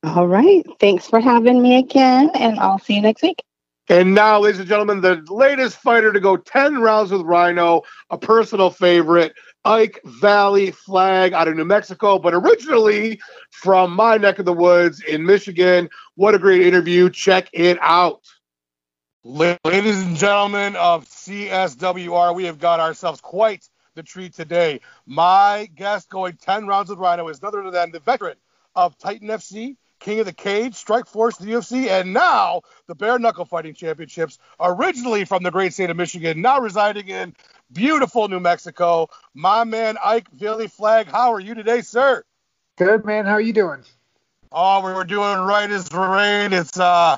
All 0.04 0.28
right. 0.28 0.64
Thanks 0.80 1.08
for 1.08 1.20
having 1.20 1.62
me 1.62 1.78
again, 1.78 2.30
and 2.36 2.60
I'll 2.60 2.80
see 2.80 2.94
you 2.94 3.02
next 3.02 3.24
week. 3.24 3.42
And 3.90 4.14
now, 4.14 4.40
ladies 4.40 4.60
and 4.60 4.68
gentlemen, 4.68 5.02
the 5.02 5.24
latest 5.30 5.78
fighter 5.78 6.12
to 6.12 6.20
go 6.20 6.38
10 6.38 6.80
rounds 6.80 7.12
with 7.12 7.22
Rhino, 7.22 7.84
a 8.10 8.18
personal 8.18 8.70
favorite, 8.70 9.34
Ike 9.64 10.02
Valle-Flagg 10.04 11.34
out 11.34 11.48
of 11.48 11.56
New 11.56 11.66
Mexico, 11.66 12.20
but 12.20 12.34
originally 12.34 13.20
from 13.52 13.94
my 13.94 14.18
neck 14.18 14.40
of 14.40 14.46
the 14.46 14.54
woods 14.54 15.02
in 15.02 15.26
Michigan. 15.26 15.90
What 16.16 16.36
a 16.36 16.40
great 16.40 16.62
interview. 16.68 17.10
Check 17.10 17.50
it 17.54 17.78
out. 17.82 18.22
Ladies 19.24 20.04
and 20.04 20.16
gentlemen 20.16 20.76
of 20.76 21.06
CSWR, 21.06 22.36
we 22.36 22.46
have 22.46 22.60
got 22.60 22.80
ourselves 22.80 23.20
quite 23.20 23.68
the 23.96 24.04
treat 24.04 24.34
today. 24.34 24.80
My 25.06 25.68
guest 25.76 26.10
going 26.10 26.38
10 26.38 26.68
rounds 26.68 26.90
with 26.90 27.00
Rhino 27.00 27.28
is 27.28 27.42
none 27.42 27.58
other 27.58 27.72
than 27.72 27.92
the 27.92 28.00
veteran 28.00 28.38
of 28.76 28.98
Titan 28.98 29.28
FC, 29.28 29.76
King 30.00 30.20
of 30.20 30.28
the 30.28 30.34
Cage, 30.34 30.76
Strikeforce, 30.76 31.40
the 31.40 31.48
UFC, 31.48 31.90
and 31.90 32.14
now 32.14 32.62
the 32.86 32.94
Bare 32.94 33.18
Knuckle 33.18 33.46
Fighting 33.46 33.74
Championships, 33.74 34.38
originally 34.60 35.26
from 35.26 35.42
the 35.42 35.52
great 35.52 35.74
state 35.74 35.90
of 35.90 35.98
Michigan, 35.98 36.42
now 36.42 36.62
residing 36.62 37.10
in 37.10 37.36
beautiful 37.74 38.28
New 38.28 38.40
Mexico. 38.40 39.10
My 39.34 39.64
man 39.64 39.98
Ike 40.04 40.30
Valle-Flagg, 40.32 41.08
how 41.08 41.34
are 41.34 41.40
you 41.40 41.56
today, 41.56 41.82
sir? 41.82 42.24
Good, 42.78 43.04
man. 43.04 43.26
How 43.26 43.34
are 43.34 43.42
you 43.42 43.54
doing? 43.54 43.84
Oh, 44.52 44.86
we 44.86 44.94
were 44.94 45.04
doing 45.04 45.40
right 45.40 45.70
as 45.70 45.92
rain. 45.92 46.54
It's 46.54 46.80
uh, 46.80 47.18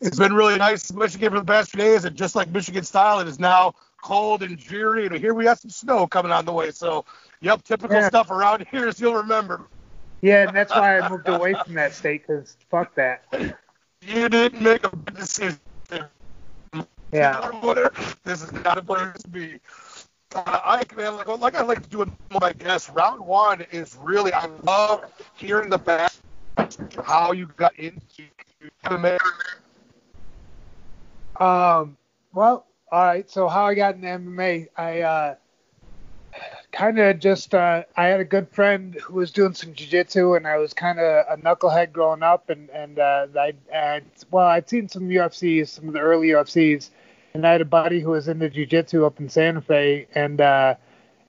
it's 0.00 0.18
been 0.18 0.34
really 0.34 0.56
nice 0.56 0.90
in 0.90 0.98
Michigan 0.98 1.32
for 1.32 1.40
the 1.40 1.44
past 1.44 1.70
few 1.70 1.80
days, 1.80 2.04
and 2.04 2.16
just 2.16 2.34
like 2.34 2.48
Michigan 2.50 2.84
style, 2.84 3.20
it 3.20 3.28
is 3.28 3.38
now 3.38 3.74
cold 4.02 4.42
and 4.42 4.58
dreary. 4.58 5.06
And 5.06 5.16
here 5.16 5.34
we 5.34 5.46
have 5.46 5.58
some 5.58 5.70
snow 5.70 6.06
coming 6.06 6.32
on 6.32 6.44
the 6.44 6.52
way. 6.52 6.70
So, 6.70 7.04
yep, 7.40 7.62
typical 7.62 7.96
yeah. 7.96 8.08
stuff 8.08 8.30
around 8.30 8.66
here, 8.70 8.88
as 8.88 9.00
you'll 9.00 9.14
remember. 9.14 9.66
Yeah, 10.22 10.46
and 10.48 10.56
that's 10.56 10.70
why 10.70 10.98
I 10.98 11.08
moved 11.08 11.28
away 11.28 11.54
from 11.64 11.74
that 11.74 11.92
state 11.92 12.26
because 12.26 12.56
fuck 12.70 12.94
that. 12.94 13.24
You 14.02 14.28
didn't 14.28 14.62
make 14.62 14.84
a 14.84 14.90
good 14.90 15.16
decision. 15.16 15.58
Yeah. 17.12 17.50
This 18.24 18.42
is 18.42 18.52
not 18.52 18.78
a 18.78 18.82
place 18.82 19.22
to 19.22 19.28
be. 19.28 19.60
Uh, 20.34 20.42
I 20.46 20.82
man, 20.96 21.16
like, 21.16 21.28
like 21.28 21.54
I 21.54 21.62
like 21.62 21.82
to 21.82 21.88
do 21.88 21.98
with 21.98 22.10
my 22.40 22.52
guests. 22.52 22.90
Round 22.90 23.24
one 23.24 23.64
is 23.70 23.96
really 24.02 24.32
I 24.32 24.46
love 24.64 25.04
hearing 25.36 25.70
the 25.70 25.78
back 25.78 26.12
how 27.04 27.32
you 27.32 27.46
got 27.56 27.78
into 27.78 28.24
MMA. 28.84 29.18
Um. 31.40 31.96
Well, 32.32 32.66
all 32.92 33.04
right. 33.04 33.30
So 33.30 33.48
how 33.48 33.66
I 33.66 33.74
got 33.74 33.94
into 33.94 34.06
MMA, 34.08 34.68
I 34.76 35.00
uh, 35.00 35.34
kind 36.72 36.98
of 36.98 37.18
just 37.18 37.54
uh, 37.54 37.84
I 37.96 38.06
had 38.06 38.20
a 38.20 38.24
good 38.24 38.48
friend 38.50 38.94
who 38.94 39.14
was 39.14 39.30
doing 39.30 39.54
some 39.54 39.72
jiu-jitsu 39.72 40.34
and 40.34 40.46
I 40.46 40.58
was 40.58 40.72
kind 40.72 40.98
of 40.98 41.24
a 41.28 41.40
knucklehead 41.40 41.92
growing 41.92 42.22
up 42.22 42.50
and 42.50 42.68
and 42.70 42.98
uh, 42.98 43.26
I 43.34 44.02
well 44.30 44.46
I'd 44.46 44.68
seen 44.68 44.88
some 44.88 45.08
UFCs 45.08 45.68
some 45.68 45.88
of 45.88 45.94
the 45.94 46.00
early 46.00 46.28
UFCs 46.28 46.90
and 47.34 47.46
I 47.46 47.52
had 47.52 47.60
a 47.60 47.66
buddy 47.66 48.00
who 48.00 48.10
was 48.10 48.28
into 48.28 48.48
jiu-jitsu 48.50 49.04
up 49.04 49.20
in 49.20 49.28
Santa 49.28 49.60
Fe 49.60 50.06
and 50.14 50.40
uh, 50.40 50.74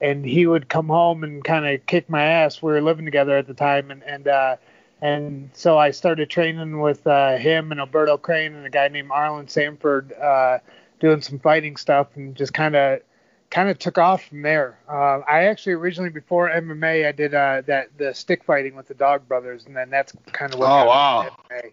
and 0.02 0.26
he 0.26 0.46
would 0.46 0.70
come 0.70 0.88
home 0.88 1.24
and 1.24 1.44
kind 1.44 1.66
of 1.66 1.86
kick 1.86 2.10
my 2.10 2.24
ass 2.24 2.62
we 2.62 2.72
were 2.72 2.82
living 2.82 3.06
together 3.06 3.38
at 3.38 3.48
the 3.48 3.54
time 3.54 3.92
and 3.92 4.04
and 4.04 4.28
uh, 4.28 4.58
and 5.02 5.50
so 5.54 5.78
I 5.78 5.92
started 5.92 6.30
training 6.30 6.80
with 6.80 7.06
uh, 7.06 7.38
him 7.38 7.72
and 7.72 7.80
Alberto 7.80 8.18
Crane 8.18 8.56
and 8.56 8.66
a 8.66 8.70
guy 8.70 8.88
named 8.88 9.12
Arlen 9.12 9.48
Sanford 9.48 10.14
uh, 10.14 10.60
doing 11.00 11.22
some 11.22 11.40
fighting 11.40 11.78
stuff 11.78 12.08
and 12.16 12.36
just 12.36 12.54
kind 12.54 12.76
of 12.76 13.02
kind 13.50 13.70
of 13.70 13.80
took 13.80 13.98
off 13.98 14.26
from 14.26 14.42
there. 14.42 14.80
Uh, 14.90 15.20
I 15.28 15.46
actually 15.46 15.74
originally 15.74 16.10
before 16.10 16.50
MMA 16.50 17.08
I 17.08 17.12
did 17.12 17.34
uh, 17.34 17.62
that 17.68 17.90
the 17.98 18.14
stick 18.14 18.44
fighting 18.44 18.76
with 18.76 18.88
the 18.88 18.96
Dog 18.96 19.28
Brothers, 19.28 19.66
and 19.66 19.76
then 19.76 19.90
that's 19.90 20.14
kind 20.32 20.54
of 20.54 20.60
what. 20.60 20.70
Oh 20.70 20.86
wow. 20.86 21.30
MMA. 21.52 21.72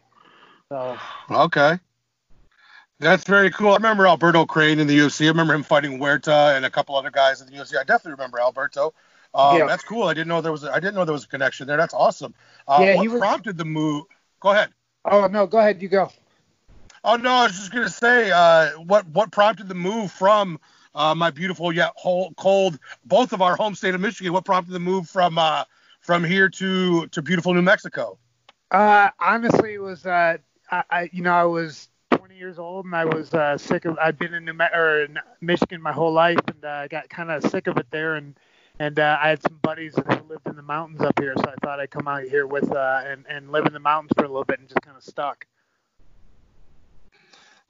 So. 0.69 0.99
Okay. 1.31 1.79
That's 3.01 3.25
very 3.25 3.51
cool. 3.51 3.73
I 3.73 3.77
remember 3.77 4.07
Alberto 4.07 4.47
Crane 4.47 4.79
in 4.79 4.87
the 4.87 4.97
UFC. 4.97 5.25
I 5.25 5.29
remember 5.29 5.53
him 5.53 5.65
fighting 5.65 5.99
Huerta 5.99 6.55
and 6.57 6.65
a 6.65 6.71
couple 6.71 6.95
other 6.95 7.11
guys 7.11 7.41
in 7.41 7.49
the 7.49 7.53
UFC. 7.53 7.77
I 7.77 7.85
definitely 7.85 8.13
remember 8.13 8.39
Alberto. 8.41 8.95
Um, 9.35 9.59
yeah. 9.59 9.67
That's 9.67 9.83
cool. 9.83 10.05
I 10.05 10.15
didn't 10.15 10.29
know 10.29 10.41
there 10.41 10.53
was. 10.53 10.65
A, 10.65 10.71
I 10.71 10.81
didn't 10.81 10.95
know 10.95 11.05
there 11.05 11.13
was 11.13 11.25
a 11.25 11.29
connection 11.29 11.67
there. 11.67 11.77
That's 11.77 11.95
awesome. 11.95 12.35
Uh, 12.69 12.79
yeah, 12.81 12.97
what 12.97 13.09
was... 13.09 13.19
prompted 13.19 13.59
the 13.59 13.65
move? 13.65 14.05
Go 14.41 14.51
ahead. 14.51 14.71
Oh 15.05 15.27
no, 15.27 15.47
go 15.47 15.59
ahead. 15.59 15.83
You 15.83 15.89
go. 15.89 16.11
Oh 17.03 17.17
no, 17.17 17.31
I 17.31 17.43
was 17.45 17.53
just 17.53 17.73
gonna 17.73 17.89
say, 17.89 18.31
uh, 18.31 18.71
what 18.81 19.07
what 19.09 19.33
prompted 19.33 19.69
the 19.69 19.75
move 19.75 20.13
from 20.13 20.59
uh, 20.95 21.15
my 21.15 21.31
beautiful 21.31 21.73
yet 21.73 21.93
whole, 21.97 22.33
cold, 22.37 22.79
both 23.05 23.33
of 23.33 23.43
our 23.43 23.57
home 23.57 23.75
state 23.75 23.95
of 23.95 24.01
Michigan. 24.01 24.33
What 24.33 24.45
prompted 24.45 24.73
the 24.73 24.81
move 24.81 25.09
from 25.09 25.37
uh, 25.37 25.65
from 26.01 26.25
here 26.25 26.49
to 26.51 27.07
to 27.09 27.23
beautiful 27.23 27.53
New 27.55 27.63
Mexico? 27.63 28.19
Uh, 28.71 29.11
honestly, 29.21 29.75
it 29.75 29.83
was 29.83 30.07
uh, 30.07 30.39
I, 30.71 30.85
I, 30.91 31.11
you 31.13 31.23
know 31.23 31.35
I 31.35 31.45
was 31.45 31.89
20 32.13 32.37
years 32.37 32.59
old 32.59 32.87
and 32.87 32.95
I 32.95 33.05
was 33.05 33.35
uh, 33.35 33.59
sick 33.59 33.85
of 33.85 33.99
I'd 33.99 34.19
been 34.19 34.35
in 34.35 34.45
New 34.45 34.55
Me- 34.55 34.73
or 34.73 35.03
in 35.03 35.19
Michigan 35.41 35.83
my 35.83 35.93
whole 35.93 36.13
life 36.13 36.41
and 36.49 36.65
uh, 36.65 36.69
I 36.69 36.89
got 36.89 37.09
kind 37.09 37.31
of 37.31 37.43
sick 37.51 37.67
of 37.67 37.77
it 37.77 37.87
there 37.91 38.15
and 38.15 38.35
and 38.79 38.99
uh, 38.99 39.19
I 39.21 39.29
had 39.29 39.43
some 39.43 39.59
buddies 39.63 39.95
that 39.95 40.29
lived 40.29 40.47
in 40.47 40.57
the 40.57 40.63
mountains 40.63 41.01
up 41.01 41.19
here, 41.19 41.35
so 41.37 41.45
I 41.45 41.55
thought 41.65 41.81
I'd 41.81 41.91
come 41.91 42.09
out 42.09 42.25
here 42.25 42.47
with 42.47 42.71
uh, 42.73 43.03
and 43.05 43.25
and 43.29 43.51
live 43.51 43.67
in 43.67 43.73
the 43.73 43.81
mountains 43.81 44.13
for 44.17 44.25
a 44.25 44.29
little 44.29 44.45
bit 44.45 44.59
and 44.59 44.69
just 44.69 44.83
kind 44.83 44.97
of 44.97 45.05
stuck. 45.05 45.47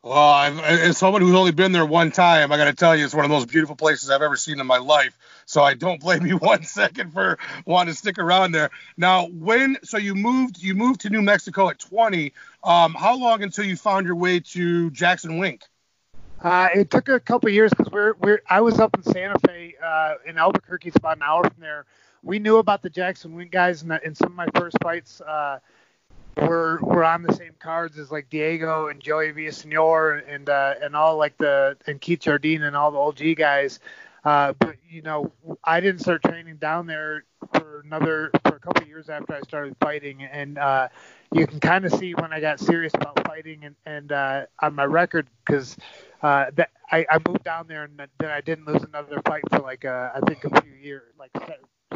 Well, 0.03 0.19
I've, 0.19 0.59
as 0.61 0.99
someone 0.99 1.23
who's 1.23 1.35
only 1.35 1.53
been 1.53 1.73
there 1.73 1.87
one 1.87 2.11
time, 2.11 2.53
I 2.53 2.59
got 2.59 2.67
to 2.67 2.75
tell 2.75 2.95
you, 2.95 3.07
it's 3.07 3.15
one 3.15 3.25
of 3.25 3.31
the 3.31 3.37
most 3.37 3.49
beautiful 3.49 3.75
places 3.75 4.11
I've 4.11 4.21
ever 4.21 4.37
seen 4.37 4.61
in 4.61 4.67
my 4.67 4.77
life. 4.77 5.17
So 5.47 5.63
I 5.63 5.73
don't 5.73 5.99
blame 5.99 6.27
you 6.27 6.37
one 6.39 6.63
second 6.63 7.15
for 7.15 7.39
wanting 7.65 7.95
to 7.95 7.99
stick 7.99 8.19
around 8.19 8.53
there. 8.53 8.69
Now, 8.99 9.29
when 9.29 9.79
so 9.83 9.97
you 9.97 10.15
moved, 10.15 10.63
you 10.63 10.75
moved 10.75 11.01
to 11.03 11.11
New 11.11 11.23
Mexico 11.23 11.71
at 11.71 11.79
20. 11.79 12.35
Um, 12.63 12.93
how 12.93 13.17
long 13.17 13.43
until 13.43 13.65
you 13.65 13.77
found 13.77 14.05
your 14.05 14.17
way 14.17 14.41
to 14.41 14.91
Jackson 14.91 15.39
Wink? 15.39 15.63
Uh, 16.45 16.69
it 16.75 16.91
took 16.91 17.09
a 17.09 17.21
couple 17.21 17.51
years 17.51 17.71
because 17.71 17.91
we're 17.93 18.15
we're 18.21 18.43
I 18.49 18.61
was 18.61 18.79
up 18.81 18.97
in 18.97 19.03
Santa 19.03 19.39
Fe 19.47 19.75
uh, 19.85 20.17
in 20.27 20.39
Albuquerque. 20.39 20.89
It's 20.89 20.97
about 20.99 21.17
an 21.17 21.25
hour 21.25 21.45
from 21.45 21.61
there. 21.61 21.87
We 22.23 22.39
knew 22.39 22.59
about 22.59 22.83
the 22.83 22.91
Jackson 22.91 23.35
Wink 23.35 23.51
guys 23.53 23.83
in 23.83 24.15
some 24.15 24.29
of 24.29 24.35
my 24.35 24.47
first 24.57 24.77
fights. 24.83 25.21
Uh, 25.23 25.61
were 26.37 26.81
were 26.83 27.05
on 27.05 27.23
the 27.23 27.33
same 27.33 27.55
cards 27.61 27.99
as 27.99 28.11
like 28.13 28.29
Diego 28.31 28.89
and 28.89 29.01
Joey 29.01 29.33
Villasenor 29.33 30.23
and 30.29 30.49
uh, 30.51 30.75
and 30.83 30.97
all 30.97 31.17
like 31.17 31.37
the 31.39 31.77
and 31.87 32.01
Keith 32.01 32.21
Jardine 32.21 32.63
and 32.63 32.77
all 32.77 32.91
the 32.91 32.99
old 32.99 33.17
G 33.17 33.35
guys. 33.35 33.81
Uh, 34.25 34.53
but 34.59 34.77
you 34.89 35.03
know, 35.03 35.33
I 35.65 35.81
didn't 35.81 36.01
start 36.01 36.23
training 36.23 36.57
down 36.57 36.87
there 36.87 37.25
for 37.55 37.83
another 37.85 38.31
for 38.47 38.57
a 38.57 38.61
couple 38.61 38.87
years 38.87 39.09
after 39.09 39.35
I 39.35 39.41
started 39.41 39.77
fighting, 39.81 40.23
and 40.25 40.59
uh, 40.59 40.89
you 41.33 41.47
can 41.47 41.61
kind 41.61 41.85
of 41.85 41.93
see 41.93 42.15
when 42.15 42.33
I 42.33 42.41
got 42.41 42.59
serious 42.59 42.93
about 42.95 43.27
fighting 43.27 43.65
and 43.65 43.75
and 43.85 44.13
uh, 44.13 44.47
on 44.61 44.75
my 44.75 44.85
record 44.85 45.29
because 45.45 45.77
uh, 46.23 46.47
that 46.55 46.71
I, 46.91 47.07
I 47.11 47.19
moved 47.27 47.45
down 47.45 47.67
there 47.69 47.85
and 47.85 47.99
then 47.99 48.31
I 48.31 48.41
didn't 48.41 48.67
lose 48.67 48.83
another 48.83 49.21
fight 49.27 49.43
for 49.51 49.59
like 49.61 49.85
uh, 49.85 50.11
I 50.15 50.21
think 50.27 50.45
a 50.45 50.61
few 50.63 50.73
years, 50.73 51.13
like 51.19 51.31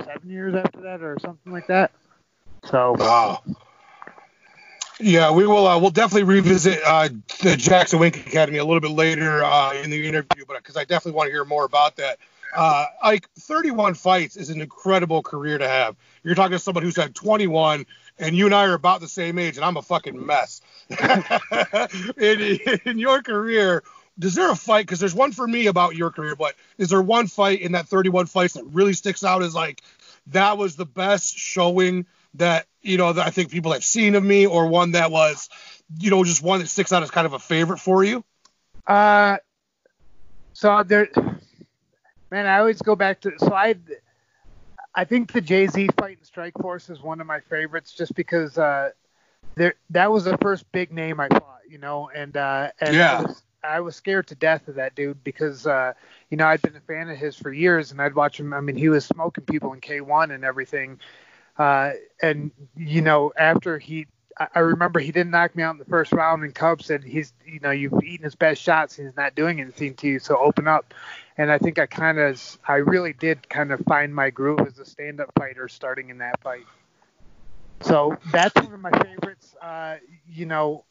seven 0.05 0.29
years 0.29 0.55
after 0.55 0.81
that 0.83 1.03
or 1.03 1.17
something 1.21 1.53
like 1.53 1.67
that. 1.69 1.93
So. 2.65 2.95
Wow. 2.99 3.43
Yeah, 5.01 5.31
we 5.31 5.47
will. 5.47 5.67
Uh, 5.67 5.79
we'll 5.79 5.91
definitely 5.91 6.25
revisit 6.25 6.81
uh, 6.85 7.09
the 7.43 7.57
Jackson 7.57 8.01
Wink 8.01 8.17
Academy 8.17 8.59
a 8.59 8.65
little 8.65 8.81
bit 8.81 8.91
later 8.91 9.45
uh, 9.45 9.73
in 9.75 9.91
the 9.91 10.07
interview, 10.09 10.45
but 10.47 10.57
because 10.57 10.77
I 10.77 10.85
definitely 10.85 11.17
want 11.17 11.29
to 11.29 11.33
hear 11.33 11.45
more 11.45 11.65
about 11.65 11.97
that. 11.97 12.19
Uh, 12.57 12.87
like 13.05 13.29
31 13.39 13.95
fights 13.95 14.37
is 14.37 14.51
an 14.51 14.61
incredible 14.61 15.23
career 15.23 15.59
to 15.59 15.69
have. 15.69 15.97
You're 16.25 16.35
talking 16.35 16.53
to 16.53 16.59
someone 16.59 16.83
who's 16.83 16.97
had 16.97 17.15
21, 17.15 17.87
and 18.19 18.37
you 18.37 18.47
and 18.47 18.55
I 18.55 18.65
are 18.67 18.75
about 18.75 19.01
the 19.01 19.09
same 19.09 19.39
age, 19.39 19.57
and 19.57 19.65
I'm 19.65 19.77
a 19.77 19.83
fucking 19.83 20.27
mess. 20.27 20.63
in, 22.17 22.59
in 22.85 22.99
your 22.99 23.23
career, 23.23 23.85
is 24.21 24.35
there 24.35 24.51
a 24.51 24.57
fight? 24.57 24.87
Because 24.87 24.99
there's 24.99 25.15
one 25.15 25.31
for 25.31 25.47
me 25.47 25.67
about 25.67 25.95
your 25.95 26.11
career, 26.11 26.35
but 26.35 26.55
is 26.79 26.89
there 26.89 27.03
one 27.03 27.29
fight 27.29 27.61
in 27.61 27.73
that 27.73 27.87
31 27.87 28.27
fights 28.27 28.55
that 28.55 28.65
really 28.65 28.95
sticks 28.95 29.23
out 29.23 29.43
as 29.43 29.55
like 29.55 29.83
that 30.29 30.59
was 30.59 30.75
the 30.75 30.87
best 30.87 31.39
showing 31.39 32.07
that 32.39 32.67
you 32.81 32.97
know 32.97 33.13
that 33.13 33.27
I 33.27 33.31
think 33.31 33.51
people 33.51 33.73
have 33.73 33.85
seen 33.85 34.15
of 34.15 34.25
me, 34.25 34.47
or 34.47 34.67
one 34.67 34.93
that 34.93 35.11
was, 35.11 35.49
you 35.99 36.11
know, 36.11 36.25
just 36.25 36.43
one 36.43 36.61
that 36.61 36.69
sticks 36.69 36.93
out 36.93 37.03
as 37.03 37.11
kind 37.11 37.27
of 37.27 37.33
a 37.33 37.39
favorite 37.39 37.79
for 37.79 38.03
you? 38.03 38.25
Uh, 38.87 39.37
so 40.53 40.83
there, 40.83 41.09
man, 42.31 42.47
I 42.47 42.59
always 42.59 42.81
go 42.81 42.97
back 42.97 43.21
to 43.23 43.33
so 43.39 43.53
I. 43.53 43.77
I 44.95 45.05
think 45.05 45.33
the 45.33 45.41
Jay 45.41 45.69
Z 45.69 45.91
fight 45.97 46.19
in 46.19 46.25
Strikeforce 46.25 46.91
is 46.91 47.01
one 47.01 47.21
of 47.21 47.27
my 47.27 47.39
favorites, 47.39 47.93
just 47.93 48.17
because 48.17 48.59
uh, 48.59 48.91
there 49.55 49.75
that 49.91 50.11
was 50.11 50.25
the 50.25 50.37
first 50.39 50.71
big 50.73 50.93
name 50.93 51.21
I 51.21 51.29
fought, 51.29 51.61
you 51.69 51.79
know, 51.79 52.11
and 52.15 52.37
uh, 52.37 52.71
and 52.81 52.95
yeah. 52.95 53.19
I 53.19 53.23
was, 53.23 53.43
I 53.63 53.81
was 53.81 53.97
scared 53.97 54.29
to 54.29 54.35
death 54.35 54.69
of 54.69 54.77
that 54.77 54.95
dude 54.95 55.23
because 55.25 55.67
uh, 55.67 55.93
you 56.31 56.37
know 56.37 56.47
I'd 56.47 56.63
been 56.63 56.77
a 56.77 56.81
fan 56.81 57.11
of 57.11 57.19
his 57.19 57.37
for 57.37 57.53
years, 57.53 57.93
and 57.93 58.01
I'd 58.01 58.15
watch 58.15 58.41
him. 58.41 58.53
I 58.53 58.61
mean, 58.61 58.77
he 58.77 58.89
was 58.89 59.05
smoking 59.05 59.45
people 59.45 59.73
in 59.73 59.81
K1 59.81 60.33
and 60.35 60.45
everything, 60.45 60.99
uh, 61.59 61.93
and 62.23 62.51
you 62.77 63.03
know, 63.03 63.33
after 63.37 63.79
he, 63.79 64.07
I 64.39 64.61
remember 64.61 65.01
he 65.01 65.13
didn't 65.13 65.33
knock 65.33 65.57
me 65.57 65.63
out 65.63 65.73
in 65.73 65.79
the 65.79 65.85
first 65.85 66.13
round, 66.13 66.45
and 66.45 66.55
Cub 66.55 66.83
said 66.83 67.03
he's, 67.03 67.33
you 67.45 67.61
know, 67.61 67.73
you've 67.73 68.03
eaten 68.05 68.25
his 68.25 68.37
best 68.37 68.63
shots, 68.63 68.97
he's 68.97 69.17
not 69.17 69.35
doing 69.35 69.61
anything 69.61 69.95
to 69.97 70.07
you, 70.07 70.19
so 70.19 70.39
open 70.39 70.69
up. 70.69 70.95
And 71.37 71.51
I 71.53 71.59
think 71.59 71.79
I 71.79 71.87
kind 71.87 72.19
of, 72.19 72.59
I 72.67 72.77
really 72.77 73.13
did 73.13 73.49
kind 73.49 73.73
of 73.73 73.81
find 73.81 74.15
my 74.15 74.31
groove 74.31 74.61
as 74.61 74.79
a 74.79 74.85
stand-up 74.85 75.31
fighter 75.39 75.69
starting 75.69 76.11
in 76.11 76.19
that 76.19 76.41
fight. 76.41 76.67
So 77.81 78.17
that's 78.33 78.55
one 78.61 78.75
of 78.75 78.81
my 78.81 78.91
favorites. 78.91 79.55
Uh, 79.63 79.97
you 80.29 80.47
know, 80.47 80.85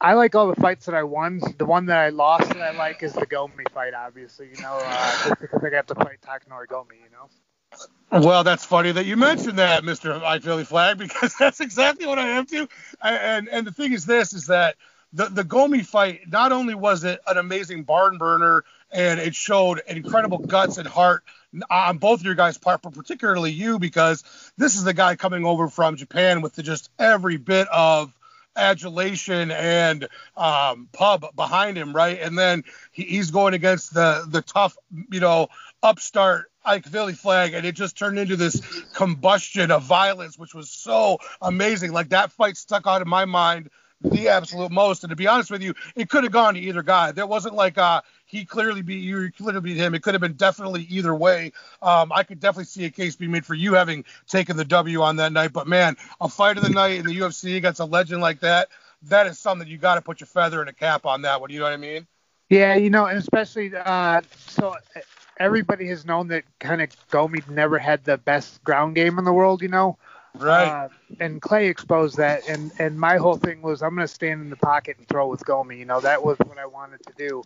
I 0.00 0.14
like 0.14 0.34
all 0.34 0.48
the 0.48 0.60
fights 0.60 0.86
that 0.86 0.94
I 0.94 1.04
won. 1.04 1.40
The 1.58 1.64
one 1.64 1.86
that 1.86 1.98
I 1.98 2.08
lost 2.08 2.48
that 2.48 2.60
I 2.60 2.76
like 2.76 3.02
is 3.02 3.12
the 3.12 3.26
Gomi 3.26 3.70
fight, 3.72 3.94
obviously. 3.94 4.48
You 4.54 4.60
know, 4.60 4.78
uh, 4.80 5.28
just 5.28 5.40
because 5.40 5.64
I 5.64 5.70
got 5.70 5.86
to 5.88 5.94
fight 5.94 6.18
Takanori 6.20 6.66
Gomi. 6.66 6.96
You 7.02 7.10
know. 7.12 7.28
Well, 8.10 8.44
that's 8.44 8.64
funny 8.64 8.92
that 8.92 9.04
you 9.04 9.16
mentioned 9.16 9.58
that, 9.58 9.82
Mr. 9.82 10.22
Ike 10.22 10.42
Valle-Flagg, 10.42 10.98
because 10.98 11.34
that's 11.38 11.60
exactly 11.60 12.06
what 12.06 12.18
I 12.18 12.28
am 12.28 12.46
too. 12.46 12.68
And 13.02 13.48
and 13.48 13.66
the 13.66 13.72
thing 13.72 13.92
is 13.92 14.06
this 14.06 14.32
is 14.32 14.46
that 14.46 14.76
the 15.12 15.26
the 15.26 15.44
Gomi 15.44 15.84
fight 15.84 16.20
not 16.28 16.52
only 16.52 16.74
was 16.74 17.04
it 17.04 17.20
an 17.26 17.36
amazing 17.36 17.82
barn 17.82 18.18
burner 18.18 18.64
and 18.92 19.18
it 19.18 19.34
showed 19.34 19.82
incredible 19.88 20.38
guts 20.38 20.78
and 20.78 20.86
heart 20.86 21.24
on 21.70 21.98
both 21.98 22.20
of 22.20 22.26
your 22.26 22.34
guys' 22.34 22.58
part, 22.58 22.82
but 22.82 22.94
particularly 22.94 23.50
you 23.50 23.78
because 23.78 24.22
this 24.56 24.76
is 24.76 24.84
the 24.84 24.94
guy 24.94 25.16
coming 25.16 25.44
over 25.44 25.68
from 25.68 25.96
Japan 25.96 26.42
with 26.42 26.54
the, 26.54 26.62
just 26.62 26.90
every 26.98 27.36
bit 27.36 27.66
of 27.68 28.12
adulation 28.56 29.50
and 29.50 30.08
um, 30.36 30.88
pub 30.92 31.26
behind 31.34 31.76
him, 31.76 31.92
right? 31.92 32.20
And 32.20 32.38
then 32.38 32.64
he, 32.92 33.02
he's 33.04 33.30
going 33.30 33.54
against 33.54 33.92
the 33.92 34.24
the 34.28 34.42
tough, 34.42 34.76
you 35.10 35.20
know, 35.20 35.48
upstart 35.82 36.50
Ike 36.66 36.86
Valle-Flagg, 36.86 37.54
and 37.54 37.64
it 37.64 37.72
just 37.72 37.96
turned 37.96 38.18
into 38.18 38.36
this 38.36 38.60
combustion 38.92 39.70
of 39.70 39.84
violence, 39.84 40.38
which 40.38 40.54
was 40.54 40.70
so 40.70 41.18
amazing. 41.40 41.92
Like 41.92 42.10
that 42.10 42.32
fight 42.32 42.56
stuck 42.56 42.86
out 42.86 43.02
in 43.02 43.08
my 43.08 43.24
mind 43.24 43.70
the 44.02 44.28
absolute 44.28 44.70
most. 44.70 45.04
And 45.04 45.10
to 45.10 45.16
be 45.16 45.26
honest 45.26 45.50
with 45.50 45.62
you, 45.62 45.74
it 45.94 46.08
could 46.08 46.24
have 46.24 46.32
gone 46.32 46.54
to 46.54 46.60
either 46.60 46.82
guy. 46.82 47.12
There 47.12 47.26
wasn't 47.26 47.54
like 47.54 47.78
uh 47.78 48.02
he 48.26 48.44
clearly 48.44 48.82
beat 48.82 49.02
you, 49.02 49.30
clearly 49.30 49.60
beat 49.60 49.76
him. 49.76 49.94
It 49.94 50.02
could 50.02 50.14
have 50.14 50.20
been 50.20 50.34
definitely 50.34 50.82
either 50.82 51.14
way. 51.14 51.52
Um, 51.80 52.10
I 52.12 52.24
could 52.24 52.40
definitely 52.40 52.64
see 52.64 52.84
a 52.84 52.90
case 52.90 53.14
being 53.14 53.30
made 53.30 53.46
for 53.46 53.54
you 53.54 53.74
having 53.74 54.04
taken 54.26 54.56
the 54.56 54.64
W 54.64 55.02
on 55.02 55.16
that 55.16 55.32
night. 55.32 55.52
But 55.52 55.68
man, 55.68 55.96
a 56.20 56.28
fight 56.28 56.56
of 56.56 56.64
the 56.64 56.70
night 56.70 56.98
in 56.98 57.06
the 57.06 57.16
UFC 57.16 57.56
against 57.56 57.78
a 57.78 57.84
legend 57.84 58.20
like 58.20 58.40
that, 58.40 58.68
that 59.04 59.28
is 59.28 59.38
something 59.38 59.68
you 59.68 59.78
got 59.78 59.94
to 59.94 60.02
put 60.02 60.20
your 60.20 60.26
feather 60.26 60.60
in 60.60 60.68
a 60.68 60.72
cap 60.72 61.06
on 61.06 61.22
that 61.22 61.40
one. 61.40 61.50
You 61.50 61.60
know 61.60 61.66
what 61.66 61.72
I 61.72 61.78
mean? 61.78 62.06
Yeah, 62.48 62.74
you 62.74 62.90
know, 62.90 63.06
and 63.06 63.18
especially 63.18 63.72
uh, 63.74 64.22
so 64.46 64.76
everybody 65.38 65.88
has 65.88 66.04
known 66.04 66.28
that 66.28 66.44
kind 66.58 66.82
of 66.82 66.90
Gomi 67.10 67.48
never 67.48 67.78
had 67.78 68.04
the 68.04 68.18
best 68.18 68.62
ground 68.64 68.94
game 68.94 69.18
in 69.18 69.24
the 69.24 69.32
world, 69.32 69.62
you 69.62 69.68
know. 69.68 69.98
Right. 70.34 70.68
Uh, 70.68 70.88
and 71.20 71.40
Clay 71.40 71.68
exposed 71.68 72.18
that, 72.18 72.48
and 72.48 72.70
and 72.78 72.98
my 72.98 73.16
whole 73.16 73.36
thing 73.36 73.62
was 73.62 73.82
I'm 73.82 73.94
going 73.94 74.06
to 74.06 74.12
stand 74.12 74.42
in 74.42 74.50
the 74.50 74.56
pocket 74.56 74.98
and 74.98 75.08
throw 75.08 75.28
with 75.28 75.44
Gomi. 75.44 75.78
You 75.78 75.86
know, 75.86 76.00
that 76.00 76.24
was 76.24 76.36
what 76.38 76.58
I 76.58 76.66
wanted 76.66 77.00
to 77.06 77.12
do. 77.16 77.42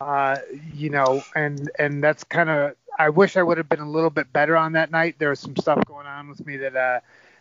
Uh, 0.00 0.38
you 0.74 0.90
know, 0.90 1.22
and 1.36 1.70
and 1.78 2.02
that's 2.02 2.24
kind 2.24 2.50
of 2.50 2.74
I 2.98 3.10
wish 3.10 3.36
I 3.36 3.42
would 3.42 3.58
have 3.58 3.68
been 3.68 3.80
a 3.80 3.88
little 3.88 4.10
bit 4.10 4.32
better 4.32 4.56
on 4.56 4.72
that 4.72 4.90
night. 4.90 5.16
There 5.18 5.30
was 5.30 5.40
some 5.40 5.56
stuff 5.56 5.84
going 5.86 6.06
on 6.06 6.28
with 6.28 6.44
me 6.44 6.56
that 6.58 6.76
uh 6.76 7.00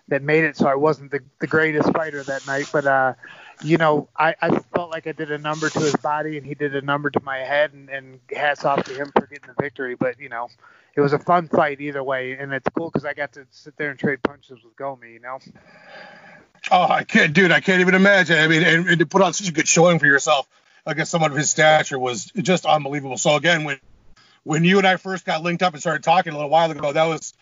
that 0.09 0.21
made 0.21 0.43
it 0.43 0.55
so 0.57 0.67
I 0.67 0.75
wasn't 0.75 1.11
the 1.11 1.21
the 1.39 1.47
greatest 1.47 1.91
fighter 1.93 2.23
that 2.23 2.45
night, 2.45 2.69
but 2.71 2.85
uh 2.85 3.13
you 3.63 3.77
know, 3.77 4.09
I, 4.17 4.35
I 4.41 4.59
felt 4.75 4.91
like 4.91 5.07
I 5.07 5.11
did 5.11 5.31
a 5.31 5.37
number 5.37 5.69
to 5.69 5.79
his 5.79 5.95
body 5.97 6.37
and 6.37 6.45
he 6.45 6.55
did 6.55 6.75
a 6.75 6.81
number 6.81 7.09
to 7.09 7.21
my 7.23 7.37
head 7.37 7.73
and, 7.73 7.89
and 7.89 8.19
hats 8.33 8.65
off 8.65 8.83
to 8.85 8.93
him 8.93 9.11
for 9.15 9.27
getting 9.27 9.47
the 9.47 9.61
victory. 9.61 9.95
But, 9.95 10.19
you 10.19 10.29
know, 10.29 10.49
it 10.95 11.01
was 11.01 11.13
a 11.13 11.19
fun 11.19 11.47
fight 11.47 11.81
either 11.81 12.03
way. 12.03 12.33
And 12.33 12.53
it's 12.53 12.67
cool 12.75 12.89
because 12.89 13.05
I 13.05 13.13
got 13.13 13.33
to 13.33 13.45
sit 13.51 13.77
there 13.77 13.89
and 13.89 13.99
trade 13.99 14.23
punches 14.23 14.63
with 14.63 14.75
Gomi, 14.75 15.13
you 15.13 15.19
know? 15.19 15.39
Oh, 16.71 16.87
I 16.89 17.03
can't, 17.03 17.33
dude, 17.33 17.51
I 17.51 17.59
can't 17.59 17.81
even 17.81 17.95
imagine. 17.95 18.37
I 18.37 18.47
mean, 18.47 18.63
and, 18.63 18.87
and 18.87 18.99
to 18.99 19.05
put 19.05 19.21
on 19.21 19.33
such 19.33 19.49
a 19.49 19.51
good 19.51 19.67
showing 19.67 19.99
for 19.99 20.05
yourself 20.05 20.47
against 20.85 21.11
someone 21.11 21.31
of 21.31 21.37
his 21.37 21.49
stature 21.49 21.99
was 21.99 22.25
just 22.35 22.65
unbelievable. 22.65 23.17
So 23.17 23.35
again, 23.35 23.63
when, 23.63 23.79
when 24.43 24.63
you 24.63 24.77
and 24.79 24.87
I 24.87 24.97
first 24.97 25.25
got 25.25 25.43
linked 25.43 25.63
up 25.63 25.73
and 25.73 25.81
started 25.81 26.03
talking 26.03 26.33
a 26.33 26.35
little 26.35 26.49
while 26.49 26.69
ago, 26.71 26.93
that 26.93 27.05
was, 27.05 27.33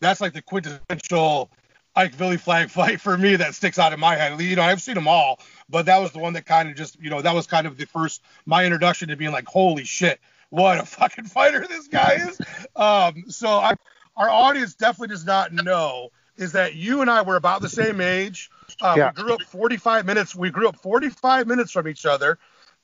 that's 0.00 0.20
like 0.20 0.32
the 0.32 0.42
quintessential 0.42 1.50
Ike 1.98 2.14
Valle-Flagg 2.14 2.70
fight 2.70 3.00
for 3.00 3.18
me 3.18 3.36
that 3.36 3.54
sticks 3.54 3.78
out 3.78 3.92
in 3.92 4.00
my 4.00 4.14
head. 4.14 4.40
You 4.40 4.56
know, 4.56 4.62
I've 4.62 4.80
seen 4.80 4.94
them 4.94 5.08
all, 5.08 5.40
but 5.68 5.86
that 5.86 5.98
was 5.98 6.12
the 6.12 6.20
one 6.20 6.32
that 6.34 6.46
kind 6.46 6.70
of 6.70 6.76
just, 6.76 7.00
you 7.00 7.10
know, 7.10 7.20
that 7.20 7.34
was 7.34 7.46
kind 7.46 7.66
of 7.66 7.76
the 7.76 7.86
first 7.86 8.22
my 8.46 8.64
introduction 8.64 9.08
to 9.08 9.16
being 9.16 9.32
like, 9.32 9.46
holy 9.46 9.84
shit, 9.84 10.20
what 10.50 10.78
a 10.78 10.86
fucking 10.86 11.24
fighter 11.24 11.66
this 11.68 11.88
guy 11.88 12.14
is. 12.28 12.40
Um, 12.76 13.24
so 13.28 13.48
I, 13.48 13.74
our 14.16 14.30
audience 14.30 14.74
definitely 14.74 15.08
does 15.08 15.26
not 15.26 15.52
know 15.52 16.10
is 16.36 16.52
that 16.52 16.76
you 16.76 17.00
and 17.00 17.10
I 17.10 17.22
were 17.22 17.34
about 17.34 17.62
the 17.62 17.68
same 17.68 18.00
age. 18.00 18.48
Uh, 18.80 18.94
yeah. 18.96 19.10
We 19.16 19.22
grew 19.22 19.34
up 19.34 19.42
45 19.42 20.06
minutes. 20.06 20.36
We 20.36 20.50
grew 20.50 20.68
up 20.68 20.76
45 20.76 21.48
minutes 21.48 21.72
from 21.72 21.88
each 21.88 22.06
other. 22.06 22.38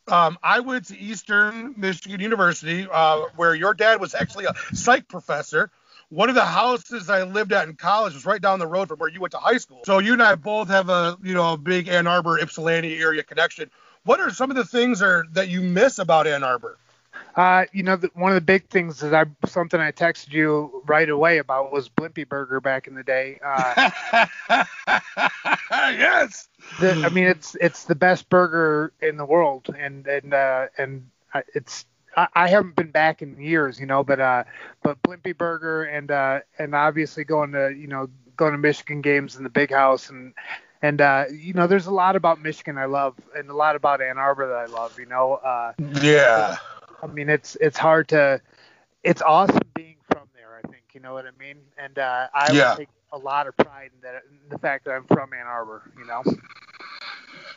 Um, 0.09 0.37
I 0.43 0.61
went 0.61 0.87
to 0.87 0.99
Eastern 0.99 1.75
Michigan 1.77 2.21
University, 2.21 2.87
uh, 2.91 3.23
where 3.37 3.55
your 3.55 3.73
dad 3.75 4.01
was 4.01 4.15
actually 4.15 4.47
a 4.47 4.55
psych 4.75 5.09
professor. 5.09 5.71
One 6.11 6.29
of 6.29 6.35
the 6.35 6.45
houses 6.45 7.11
I 7.11 7.23
lived 7.25 7.53
at 7.53 7.69
in 7.69 7.75
college 7.75 8.15
was 8.15 8.27
right 8.27 8.41
down 8.41 8.59
the 8.59 8.67
road 8.67 8.89
from 8.89 8.99
where 8.99 9.09
you 9.09 9.21
went 9.21 9.33
to 9.33 9.39
high 9.39 9.59
school. 9.59 9.81
So 9.85 9.99
you 9.99 10.13
and 10.13 10.23
I 10.23 10.35
both 10.35 10.69
have 10.69 10.89
a 10.89 11.19
you 11.23 11.35
know 11.35 11.55
a 11.55 11.57
big 11.57 11.89
Ann 11.89 12.07
Arbor 12.07 12.39
Ypsilanti 12.39 12.99
area 12.99 13.23
connection. 13.23 13.71
What 14.05 14.21
are 14.21 14.31
some 14.31 14.51
of 14.51 14.57
the 14.57 14.65
things 14.65 15.01
are, 15.01 15.25
that 15.33 15.49
you 15.49 15.63
miss 15.63 15.99
about 15.99 16.27
Ann 16.27 16.45
Arbor? 16.45 16.77
Uh, 17.37 17.65
you 17.73 17.83
know, 17.83 17.97
the, 17.97 18.11
one 18.15 18.31
of 18.31 18.37
the 18.37 18.41
big 18.41 18.69
things 18.69 19.01
that 19.01 19.15
I 19.15 19.25
something 19.47 19.81
I 19.81 19.91
texted 19.91 20.33
you 20.33 20.83
right 20.87 21.09
away 21.09 21.39
about 21.39 21.73
was 21.73 21.89
Blimpy 21.89 22.29
Burger 22.29 22.61
back 22.61 22.87
in 22.87 22.95
the 22.95 23.03
day. 23.03 23.41
Uh, 23.45 23.91
yes. 25.71 26.49
The, 26.81 27.03
I 27.05 27.09
mean, 27.09 27.25
it's 27.25 27.57
it's 27.61 27.85
the 27.85 27.97
best 27.97 28.29
burger 28.29 28.93
in 29.01 29.17
the 29.17 29.25
world, 29.25 29.75
and 29.77 30.07
and 30.07 30.33
uh, 30.33 30.67
and 30.79 31.11
it's 31.55 31.87
I, 32.17 32.29
I 32.35 32.49
haven't 32.49 32.77
been 32.77 32.91
back 32.91 33.23
in 33.23 33.41
years, 33.41 33.79
you 33.81 33.87
know, 33.87 34.05
but 34.05 34.21
uh, 34.21 34.45
but 34.83 35.03
Blimpy 35.03 35.37
Burger 35.37 35.85
and 35.85 36.11
uh, 36.11 36.41
and 36.59 36.75
obviously 36.75 37.25
going 37.25 37.53
to 37.53 37.75
you 37.77 37.87
know 37.87 38.09
going 38.37 38.53
to 38.53 38.59
Michigan 38.59 39.01
games 39.01 39.37
in 39.37 39.45
the 39.45 39.51
Big 39.51 39.71
House 39.71 40.11
and 40.11 40.35
and 40.85 41.01
uh, 41.01 41.25
you 41.33 41.55
know, 41.55 41.67
there's 41.67 41.87
a 41.87 41.91
lot 41.91 42.15
about 42.15 42.43
Michigan 42.43 42.77
I 42.77 42.85
love, 42.85 43.15
and 43.35 43.49
a 43.49 43.55
lot 43.55 43.75
about 43.75 44.03
Ann 44.03 44.19
Arbor 44.19 44.47
that 44.49 44.55
I 44.55 44.67
love. 44.67 44.99
You 44.99 45.07
know. 45.07 45.37
Uh, 45.37 45.73
yeah. 46.03 46.57
I 47.03 47.07
mean, 47.07 47.31
it's 47.31 47.57
it's 47.59 47.79
hard 47.79 48.09
to. 48.09 48.43
It's 49.03 49.23
awesome 49.23 49.63
being 49.75 49.97
from 50.11 50.29
there. 50.35 50.61
I 50.63 50.69
think 50.69 50.83
you 50.93 51.01
know 51.01 51.15
what 51.15 51.25
I 51.25 51.31
mean, 51.43 51.57
and 51.79 51.99
uh, 51.99 52.29
I 52.35 52.53
yeah. 52.53 52.75
take 52.77 52.91
a 53.13 53.19
lot 53.19 53.47
of 53.47 53.57
pride 53.57 53.93
in 53.95 54.01
that, 54.03 54.25
in 54.31 54.51
the 54.51 54.59
fact 54.59 54.85
that 54.85 54.91
I'm 54.91 55.05
from 55.05 55.33
Ann 55.33 55.47
Arbor. 55.47 55.91
You 55.97 56.05
know. 56.05 56.23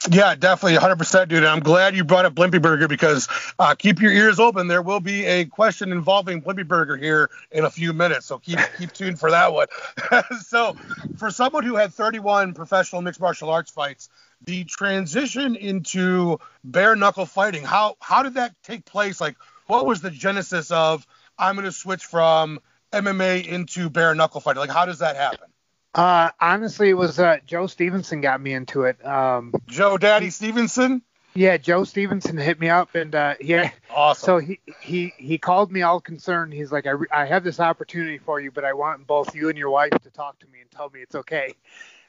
Yeah, 0.10 0.36
definitely 0.36 0.78
100%, 0.78 1.28
dude. 1.28 1.40
And 1.40 1.48
I'm 1.48 1.60
glad 1.60 1.96
you 1.96 2.04
brought 2.04 2.26
up 2.26 2.34
Blimpy 2.34 2.62
Burger 2.62 2.88
because 2.88 3.28
uh, 3.60 3.76
keep 3.76 4.02
your 4.02 4.12
ears 4.12 4.40
open. 4.40 4.68
There 4.68 4.82
will 4.82 5.00
be 5.00 5.26
a 5.26 5.46
question 5.46 5.92
involving 5.92 6.42
Blimpy 6.42 6.66
Burger 6.68 6.96
here 6.96 7.30
in 7.52 7.66
a 7.66 7.70
few 7.70 7.92
minutes, 7.94 8.26
so 8.26 8.38
keep 8.38 8.60
keep 8.78 8.94
tuned 8.94 9.20
for 9.20 9.32
that 9.32 9.52
one. 9.54 9.68
so, 10.42 10.76
for 11.18 11.30
someone 11.30 11.64
who 11.64 11.76
had 11.76 11.94
31 11.94 12.54
professional 12.54 13.02
mixed 13.02 13.20
martial 13.20 13.50
arts 13.50 13.72
fights, 13.72 14.10
the 14.44 14.64
transition 14.64 15.56
into 15.56 16.40
bare 16.64 16.96
knuckle 16.96 17.26
fighting, 17.26 17.64
how 17.64 17.98
how 18.00 18.24
did 18.24 18.36
that 18.36 18.54
take 18.64 18.86
place? 18.86 19.20
Like, 19.20 19.36
what 19.66 19.86
was 19.86 20.02
the 20.02 20.12
genesis 20.12 20.72
of 20.72 21.06
I'm 21.38 21.56
going 21.56 21.66
to 21.66 21.72
switch 21.72 22.06
from 22.06 22.60
MMA 22.94 23.46
into 23.46 23.90
bare 23.90 24.16
knuckle 24.16 24.40
fighting? 24.40 24.62
Like, 24.62 24.70
how 24.70 24.86
does 24.86 25.00
that 25.00 25.18
happen? 25.18 25.50
Uh, 25.98 26.30
honestly, 26.40 26.90
it 26.90 26.94
was 26.94 27.18
uh, 27.18 27.38
Joe 27.48 27.66
Stevenson 27.66 28.22
got 28.22 28.40
me 28.40 28.54
into 28.54 28.84
it. 28.84 29.04
Um, 29.06 29.52
Joe 29.68 29.98
Daddy 29.98 30.30
Stevenson. 30.30 31.02
Yeah, 31.34 31.58
Joe 31.58 31.84
Stevenson 31.84 32.38
hit 32.38 32.60
me 32.60 32.70
up, 32.70 32.94
and 32.96 33.14
uh, 33.14 33.34
yeah, 33.42 33.72
awesome. 33.94 34.26
So 34.26 34.38
he 34.38 34.60
he 34.80 35.14
he 35.18 35.38
called 35.38 35.72
me 35.72 35.82
all 35.82 36.00
concerned. 36.00 36.54
He's 36.54 36.72
like, 36.72 36.86
I, 36.86 36.92
re- 36.92 37.08
I 37.12 37.26
have 37.26 37.44
this 37.44 37.60
opportunity 37.60 38.20
for 38.20 38.40
you, 38.40 38.52
but 38.52 38.64
I 38.64 38.74
want 38.74 39.06
both 39.08 39.36
you 39.36 39.50
and 39.50 39.58
your 39.58 39.72
wife 39.72 39.92
to 40.04 40.10
talk 40.12 40.40
to 40.40 40.48
me 40.48 40.62
and 40.62 40.72
tell 40.72 40.90
me 40.90 41.02
it's 41.02 41.16
okay. 41.16 41.54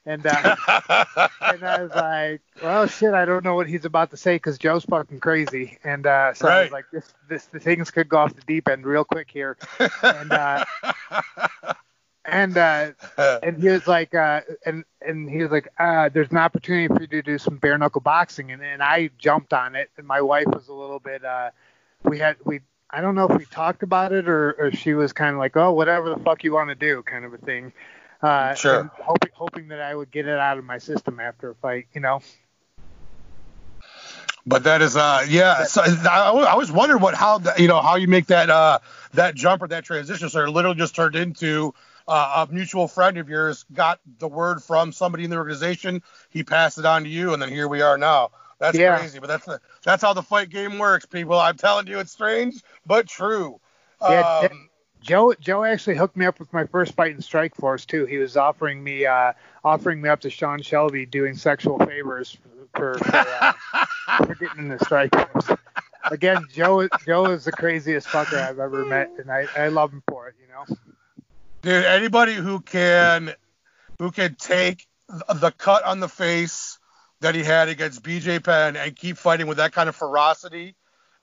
And 0.06 0.26
uh, 0.26 0.56
and 1.40 1.62
I 1.64 1.82
was 1.82 1.90
like, 1.94 2.40
well, 2.62 2.86
shit, 2.86 3.14
I 3.14 3.24
don't 3.24 3.44
know 3.44 3.54
what 3.54 3.68
he's 3.68 3.84
about 3.86 4.10
to 4.10 4.16
say 4.18 4.36
because 4.36 4.58
Joe's 4.58 4.84
fucking 4.84 5.20
crazy. 5.20 5.78
And 5.84 6.06
uh, 6.06 6.34
so 6.34 6.48
right. 6.48 6.56
I 6.56 6.62
was 6.64 6.72
like, 6.72 6.86
this 6.92 7.14
this 7.28 7.46
the 7.46 7.60
things 7.60 7.90
could 7.90 8.08
go 8.08 8.18
off 8.18 8.34
the 8.34 8.42
deep 8.46 8.68
end 8.68 8.86
real 8.86 9.04
quick 9.04 9.30
here. 9.30 9.56
And 10.02 10.32
uh, 10.32 10.64
and 12.30 12.56
uh, 12.56 12.90
and 13.42 13.60
he 13.60 13.68
was 13.68 13.86
like, 13.86 14.14
uh, 14.14 14.40
and 14.66 14.84
and 15.00 15.28
he 15.28 15.42
was 15.42 15.50
like, 15.50 15.68
uh, 15.78 16.08
there's 16.08 16.30
an 16.30 16.36
opportunity 16.36 16.88
for 16.88 17.00
you 17.00 17.06
to 17.08 17.22
do 17.22 17.38
some 17.38 17.56
bare 17.56 17.78
knuckle 17.78 18.00
boxing, 18.00 18.52
and 18.52 18.62
and 18.62 18.82
I 18.82 19.10
jumped 19.18 19.52
on 19.52 19.74
it, 19.74 19.90
and 19.96 20.06
my 20.06 20.20
wife 20.20 20.46
was 20.46 20.68
a 20.68 20.74
little 20.74 21.00
bit, 21.00 21.24
uh, 21.24 21.50
we 22.04 22.18
had 22.18 22.36
we. 22.44 22.60
I 22.90 23.02
don't 23.02 23.14
know 23.14 23.28
if 23.28 23.36
we 23.36 23.44
talked 23.44 23.82
about 23.82 24.14
it 24.14 24.30
or, 24.30 24.52
or 24.52 24.72
she 24.72 24.94
was 24.94 25.12
kind 25.12 25.34
of 25.34 25.38
like, 25.38 25.58
oh, 25.58 25.72
whatever 25.72 26.08
the 26.08 26.16
fuck 26.16 26.42
you 26.42 26.54
want 26.54 26.70
to 26.70 26.74
do, 26.74 27.02
kind 27.02 27.26
of 27.26 27.34
a 27.34 27.36
thing. 27.36 27.74
Uh, 28.22 28.54
sure. 28.54 28.90
Hoping, 28.94 29.30
hoping 29.34 29.68
that 29.68 29.80
I 29.82 29.94
would 29.94 30.10
get 30.10 30.26
it 30.26 30.38
out 30.38 30.56
of 30.56 30.64
my 30.64 30.78
system 30.78 31.20
after 31.20 31.50
a 31.50 31.54
fight, 31.54 31.86
you 31.92 32.00
know. 32.00 32.22
But 34.46 34.64
that 34.64 34.80
is, 34.80 34.96
uh, 34.96 35.26
yeah. 35.28 35.64
So 35.64 35.82
I, 35.82 36.30
I 36.30 36.54
was 36.54 36.72
wondering 36.72 37.02
what, 37.02 37.14
how, 37.14 37.42
you 37.58 37.68
know, 37.68 37.82
how 37.82 37.96
you 37.96 38.08
make 38.08 38.26
that, 38.28 38.48
uh, 38.48 38.78
that 39.12 39.34
jump 39.34 39.60
or 39.60 39.68
that 39.68 39.84
transition. 39.84 40.30
So 40.30 40.44
it 40.44 40.48
literally 40.48 40.78
just 40.78 40.94
turned 40.94 41.14
into 41.14 41.74
uh, 42.08 42.46
a 42.48 42.52
mutual 42.52 42.88
friend 42.88 43.18
of 43.18 43.28
yours 43.28 43.64
got 43.72 44.00
the 44.18 44.28
word 44.28 44.62
from 44.62 44.92
somebody 44.92 45.24
in 45.24 45.30
the 45.30 45.36
organization. 45.36 46.02
He 46.30 46.42
passed 46.42 46.78
it 46.78 46.86
on 46.86 47.04
to 47.04 47.08
you, 47.08 47.34
and 47.34 47.40
then 47.40 47.50
here 47.50 47.68
we 47.68 47.82
are 47.82 47.98
now. 47.98 48.30
That's 48.58 48.76
yeah. 48.76 48.98
crazy, 48.98 49.20
but 49.20 49.28
that's 49.28 49.46
the, 49.46 49.60
that's 49.84 50.02
how 50.02 50.14
the 50.14 50.22
fight 50.22 50.48
game 50.48 50.78
works, 50.78 51.06
people. 51.06 51.38
I'm 51.38 51.56
telling 51.56 51.86
you, 51.86 52.00
it's 52.00 52.10
strange 52.10 52.62
but 52.86 53.06
true. 53.06 53.60
Yeah, 54.02 54.48
um, 54.50 54.68
Joe 55.00 55.34
Joe 55.34 55.64
actually 55.64 55.96
hooked 55.96 56.16
me 56.16 56.26
up 56.26 56.40
with 56.40 56.52
my 56.52 56.64
first 56.66 56.94
fight 56.94 57.12
in 57.12 57.18
Strikeforce 57.18 57.86
too. 57.86 58.06
He 58.06 58.18
was 58.18 58.36
offering 58.36 58.82
me 58.82 59.06
uh, 59.06 59.34
offering 59.64 60.00
me 60.00 60.08
up 60.08 60.20
to 60.20 60.30
Sean 60.30 60.60
Shelby 60.62 61.06
doing 61.06 61.36
sexual 61.36 61.78
favors 61.78 62.36
for 62.74 62.98
for, 62.98 63.14
uh, 63.14 63.52
for 64.24 64.34
getting 64.34 64.58
in 64.58 64.68
the 64.68 64.78
Strikeforce. 64.78 65.56
Again, 66.10 66.44
Joe 66.52 66.88
Joe 67.04 67.26
is 67.26 67.44
the 67.44 67.52
craziest 67.52 68.08
fucker 68.08 68.40
I've 68.40 68.58
ever 68.58 68.84
met, 68.84 69.10
and 69.18 69.30
I, 69.30 69.46
I 69.56 69.68
love 69.68 69.92
him 69.92 70.02
for 70.08 70.28
it. 70.28 70.34
You 70.40 70.48
know. 70.48 70.76
Dude, 71.62 71.84
anybody 71.84 72.34
who 72.34 72.60
can 72.60 73.34
who 73.98 74.10
can 74.10 74.36
take 74.36 74.86
the 75.08 75.52
cut 75.56 75.84
on 75.84 76.00
the 76.00 76.08
face 76.08 76.78
that 77.20 77.34
he 77.34 77.42
had 77.42 77.68
against 77.68 78.02
BJ 78.02 78.42
Penn 78.42 78.76
and 78.76 78.94
keep 78.94 79.16
fighting 79.16 79.46
with 79.48 79.56
that 79.56 79.72
kind 79.72 79.88
of 79.88 79.96
ferocity, 79.96 80.76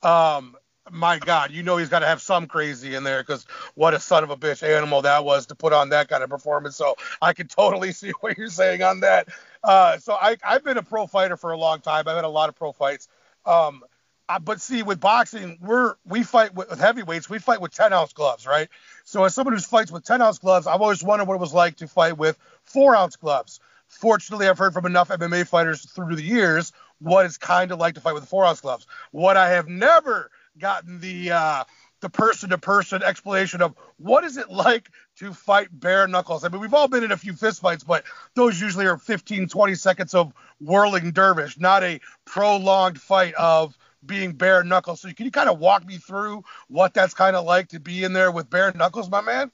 um, 0.03 0.57
my 0.91 1.17
God, 1.17 1.51
you 1.51 1.63
know 1.63 1.77
he's 1.77 1.89
got 1.89 1.99
to 1.99 2.05
have 2.05 2.21
some 2.21 2.47
crazy 2.47 2.95
in 2.95 3.03
there 3.03 3.21
because 3.23 3.45
what 3.73 3.93
a 3.93 3.99
son 3.99 4.23
of 4.23 4.29
a 4.29 4.37
bitch 4.37 4.61
animal 4.61 5.01
that 5.03 5.23
was 5.23 5.45
to 5.47 5.55
put 5.55 5.73
on 5.73 5.89
that 5.89 6.09
kind 6.09 6.23
of 6.23 6.29
performance. 6.29 6.75
So 6.75 6.95
I 7.21 7.33
can 7.33 7.47
totally 7.47 7.91
see 7.93 8.11
what 8.19 8.37
you're 8.37 8.49
saying 8.49 8.83
on 8.83 8.99
that. 8.99 9.29
Uh, 9.63 9.97
so 9.97 10.13
I, 10.13 10.37
I've 10.43 10.63
been 10.63 10.77
a 10.77 10.83
pro 10.83 11.07
fighter 11.07 11.37
for 11.37 11.51
a 11.53 11.57
long 11.57 11.79
time. 11.79 12.07
I've 12.07 12.15
had 12.15 12.25
a 12.25 12.29
lot 12.29 12.49
of 12.49 12.55
pro 12.55 12.71
fights. 12.71 13.07
Um, 13.45 13.83
uh, 14.27 14.39
but 14.39 14.59
see, 14.59 14.81
with 14.81 14.99
boxing, 14.99 15.57
we're 15.61 15.95
we 16.05 16.23
fight 16.23 16.53
with, 16.55 16.69
with, 16.69 16.79
heavyweights. 16.79 17.29
We 17.29 17.39
fight 17.39 17.61
with 17.61 17.73
10 17.73 17.93
ounce 17.93 18.13
gloves, 18.13 18.47
right? 18.47 18.69
So 19.05 19.23
as 19.23 19.35
someone 19.35 19.53
who 19.53 19.61
fights 19.61 19.91
with 19.91 20.03
10 20.03 20.21
ounce 20.21 20.39
gloves, 20.39 20.65
I've 20.67 20.81
always 20.81 21.03
wondered 21.03 21.27
what 21.27 21.35
it 21.35 21.39
was 21.39 21.53
like 21.53 21.77
to 21.77 21.87
fight 21.87 22.17
with 22.17 22.37
four 22.63 22.95
ounce 22.95 23.15
gloves. 23.15 23.59
Fortunately, 23.87 24.49
I've 24.49 24.57
heard 24.57 24.73
from 24.73 24.87
enough 24.87 25.09
MMA 25.09 25.47
fighters 25.47 25.85
through 25.85 26.15
the 26.15 26.23
years 26.23 26.73
what 26.99 27.25
it's 27.27 27.37
kind 27.37 27.71
of 27.71 27.79
like 27.79 27.93
to 27.95 28.01
fight 28.01 28.15
with 28.15 28.27
four 28.27 28.45
ounce 28.45 28.61
gloves. 28.61 28.87
What 29.11 29.37
I 29.37 29.51
have 29.51 29.67
never 29.67 30.31
gotten 30.57 30.99
the 30.99 31.31
uh, 31.31 31.63
the 32.01 32.09
person 32.09 32.49
to 32.49 32.57
person 32.57 33.03
explanation 33.03 33.61
of 33.61 33.75
what 33.97 34.23
is 34.23 34.37
it 34.37 34.49
like 34.49 34.89
to 35.17 35.33
fight 35.33 35.67
bare 35.71 36.07
knuckles. 36.07 36.43
I 36.43 36.49
mean, 36.49 36.61
we've 36.61 36.73
all 36.73 36.87
been 36.87 37.03
in 37.03 37.11
a 37.11 37.17
few 37.17 37.33
fist 37.33 37.61
fights, 37.61 37.83
but 37.83 38.03
those 38.33 38.59
usually 38.59 38.85
are 38.87 38.97
15, 38.97 39.47
20 39.47 39.75
seconds 39.75 40.13
of 40.13 40.33
whirling 40.59 41.11
dervish, 41.11 41.59
not 41.59 41.83
a 41.83 41.99
prolonged 42.25 42.99
fight 42.99 43.33
of 43.35 43.77
being 44.05 44.33
bare 44.33 44.63
knuckles. 44.63 45.01
So 45.01 45.11
can 45.13 45.25
you 45.25 45.31
kind 45.31 45.49
of 45.49 45.59
walk 45.59 45.85
me 45.85 45.97
through 45.97 46.43
what 46.67 46.93
that's 46.93 47.13
kind 47.13 47.35
of 47.35 47.45
like 47.45 47.69
to 47.69 47.79
be 47.79 48.03
in 48.03 48.13
there 48.13 48.31
with 48.31 48.49
bare 48.49 48.71
knuckles, 48.73 49.09
my 49.09 49.21
man? 49.21 49.51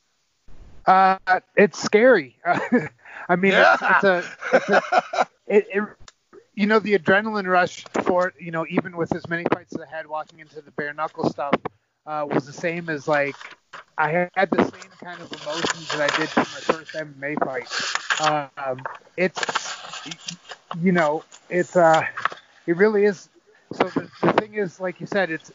Uh, 0.86 1.18
it's 1.56 1.82
scary. 1.82 2.38
I 3.30 3.36
mean, 3.36 3.52
yeah. 3.52 3.74
it's, 3.74 3.84
it's, 3.84 4.04
a, 4.04 4.24
it's 4.54 4.70
a 4.70 5.28
it, 5.48 5.68
it, 5.72 5.84
you 6.56 6.68
know, 6.68 6.80
the 6.80 6.98
adrenaline 6.98 7.48
rush 7.48 7.84
for 8.04 8.28
it, 8.30 8.36
you 8.40 8.52
know, 8.52 8.66
even 8.70 8.98
with 8.98 9.16
as 9.16 9.28
many 9.30 9.46
fights 9.54 9.74
as 9.76 9.82
I 9.82 9.96
had 9.96 10.08
walking 10.08 10.40
into 10.40 10.62
the 10.62 10.72
bare 10.72 10.94
knuckle 10.94 11.30
stuff, 11.30 11.54
uh, 12.06 12.26
was 12.30 12.46
the 12.46 12.54
same 12.54 12.90
as 12.90 13.08
like 13.08 13.36
I 13.98 14.30
had 14.36 14.50
the 14.50 14.64
same 14.64 14.92
kind 15.04 15.22
of 15.22 15.32
emotions 15.42 15.90
that 15.92 16.12
I 16.12 16.18
did 16.18 16.30
for 16.30 16.40
my 16.40 16.46
first 16.46 16.94
MMA 16.94 17.40
fight. 17.44 18.50
Um, 18.58 18.84
it's, 19.18 19.40
you 20.82 20.92
know, 20.92 21.24
it's 21.50 21.76
uh, 21.76 22.06
it 22.66 22.78
really 22.78 23.06
is 23.06 23.30
so 23.74 23.86
the, 23.86 24.10
the 24.22 24.34
thing 24.34 24.56
is, 24.56 24.80
like 24.80 25.00
you 25.00 25.08
said, 25.08 25.32
it's 25.32 25.52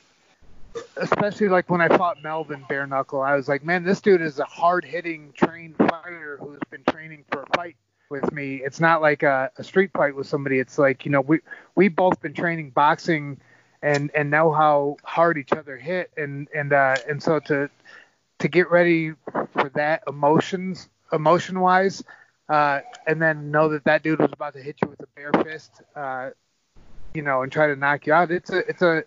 especially 0.96 1.48
like 1.48 1.70
when 1.70 1.80
I 1.80 1.88
fought 1.96 2.22
Melvin 2.22 2.64
bare 2.68 2.86
knuckle. 2.86 3.20
I 3.20 3.34
was 3.34 3.48
like, 3.48 3.64
man, 3.64 3.84
this 3.84 4.00
dude 4.00 4.20
is 4.22 4.38
a 4.38 4.44
hard 4.44 4.84
hitting 4.84 5.32
trained 5.36 5.76
fighter 5.76 6.38
who's 6.40 6.60
been 6.70 6.84
training 6.84 7.24
for 7.30 7.42
a 7.42 7.56
fight 7.56 7.76
with 8.10 8.30
me. 8.32 8.56
It's 8.64 8.80
not 8.80 9.02
like 9.02 9.22
a, 9.22 9.50
a 9.58 9.64
street 9.64 9.90
fight 9.92 10.14
with 10.14 10.26
somebody. 10.26 10.58
It's 10.58 10.78
like 10.78 11.04
you 11.04 11.10
know 11.10 11.20
we 11.20 11.40
we 11.74 11.88
both 11.88 12.20
been 12.20 12.34
training 12.34 12.70
boxing 12.70 13.38
and 13.82 14.10
and 14.14 14.30
know 14.30 14.52
how 14.52 14.96
hard 15.04 15.38
each 15.38 15.52
other 15.52 15.76
hit 15.76 16.10
and 16.16 16.48
and 16.54 16.72
uh, 16.72 16.96
and 17.08 17.22
so 17.22 17.40
to 17.40 17.70
to 18.38 18.48
get 18.48 18.70
ready 18.70 19.12
for 19.52 19.70
that 19.74 20.02
emotions 20.06 20.88
emotion 21.12 21.60
wise 21.60 22.02
uh, 22.48 22.80
and 23.06 23.20
then 23.20 23.50
know 23.50 23.68
that 23.70 23.84
that 23.84 24.02
dude 24.02 24.20
was 24.20 24.30
about 24.32 24.54
to 24.54 24.62
hit 24.62 24.76
you 24.82 24.88
with 24.88 25.00
a 25.00 25.06
bare 25.14 25.32
fist 25.44 25.82
uh, 25.94 26.30
you 27.16 27.22
know, 27.22 27.42
and 27.42 27.50
try 27.50 27.68
to 27.68 27.76
knock 27.76 28.06
you 28.06 28.12
out. 28.12 28.30
It's 28.30 28.50
a, 28.50 28.58
it's 28.58 28.82
a, 28.82 29.04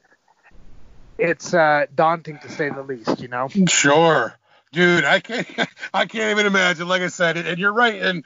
it's 1.18 1.54
uh, 1.54 1.86
daunting 1.94 2.40
to 2.40 2.50
say 2.50 2.70
the 2.70 2.82
least, 2.82 3.22
you 3.22 3.28
know. 3.28 3.48
Sure, 3.68 4.38
dude. 4.72 5.06
I 5.06 5.20
can't, 5.20 5.48
I 5.94 6.06
can't 6.06 6.32
even 6.32 6.46
imagine. 6.46 6.88
Like 6.88 7.02
I 7.02 7.08
said, 7.08 7.38
and 7.38 7.60
you're 7.60 7.74
right. 7.74 8.02
And 8.02 8.24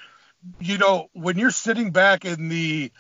you 0.60 0.78
know, 0.78 1.10
when 1.14 1.38
you're 1.38 1.52
sitting 1.52 1.92
back 1.92 2.26
in 2.26 2.50
the, 2.50 2.92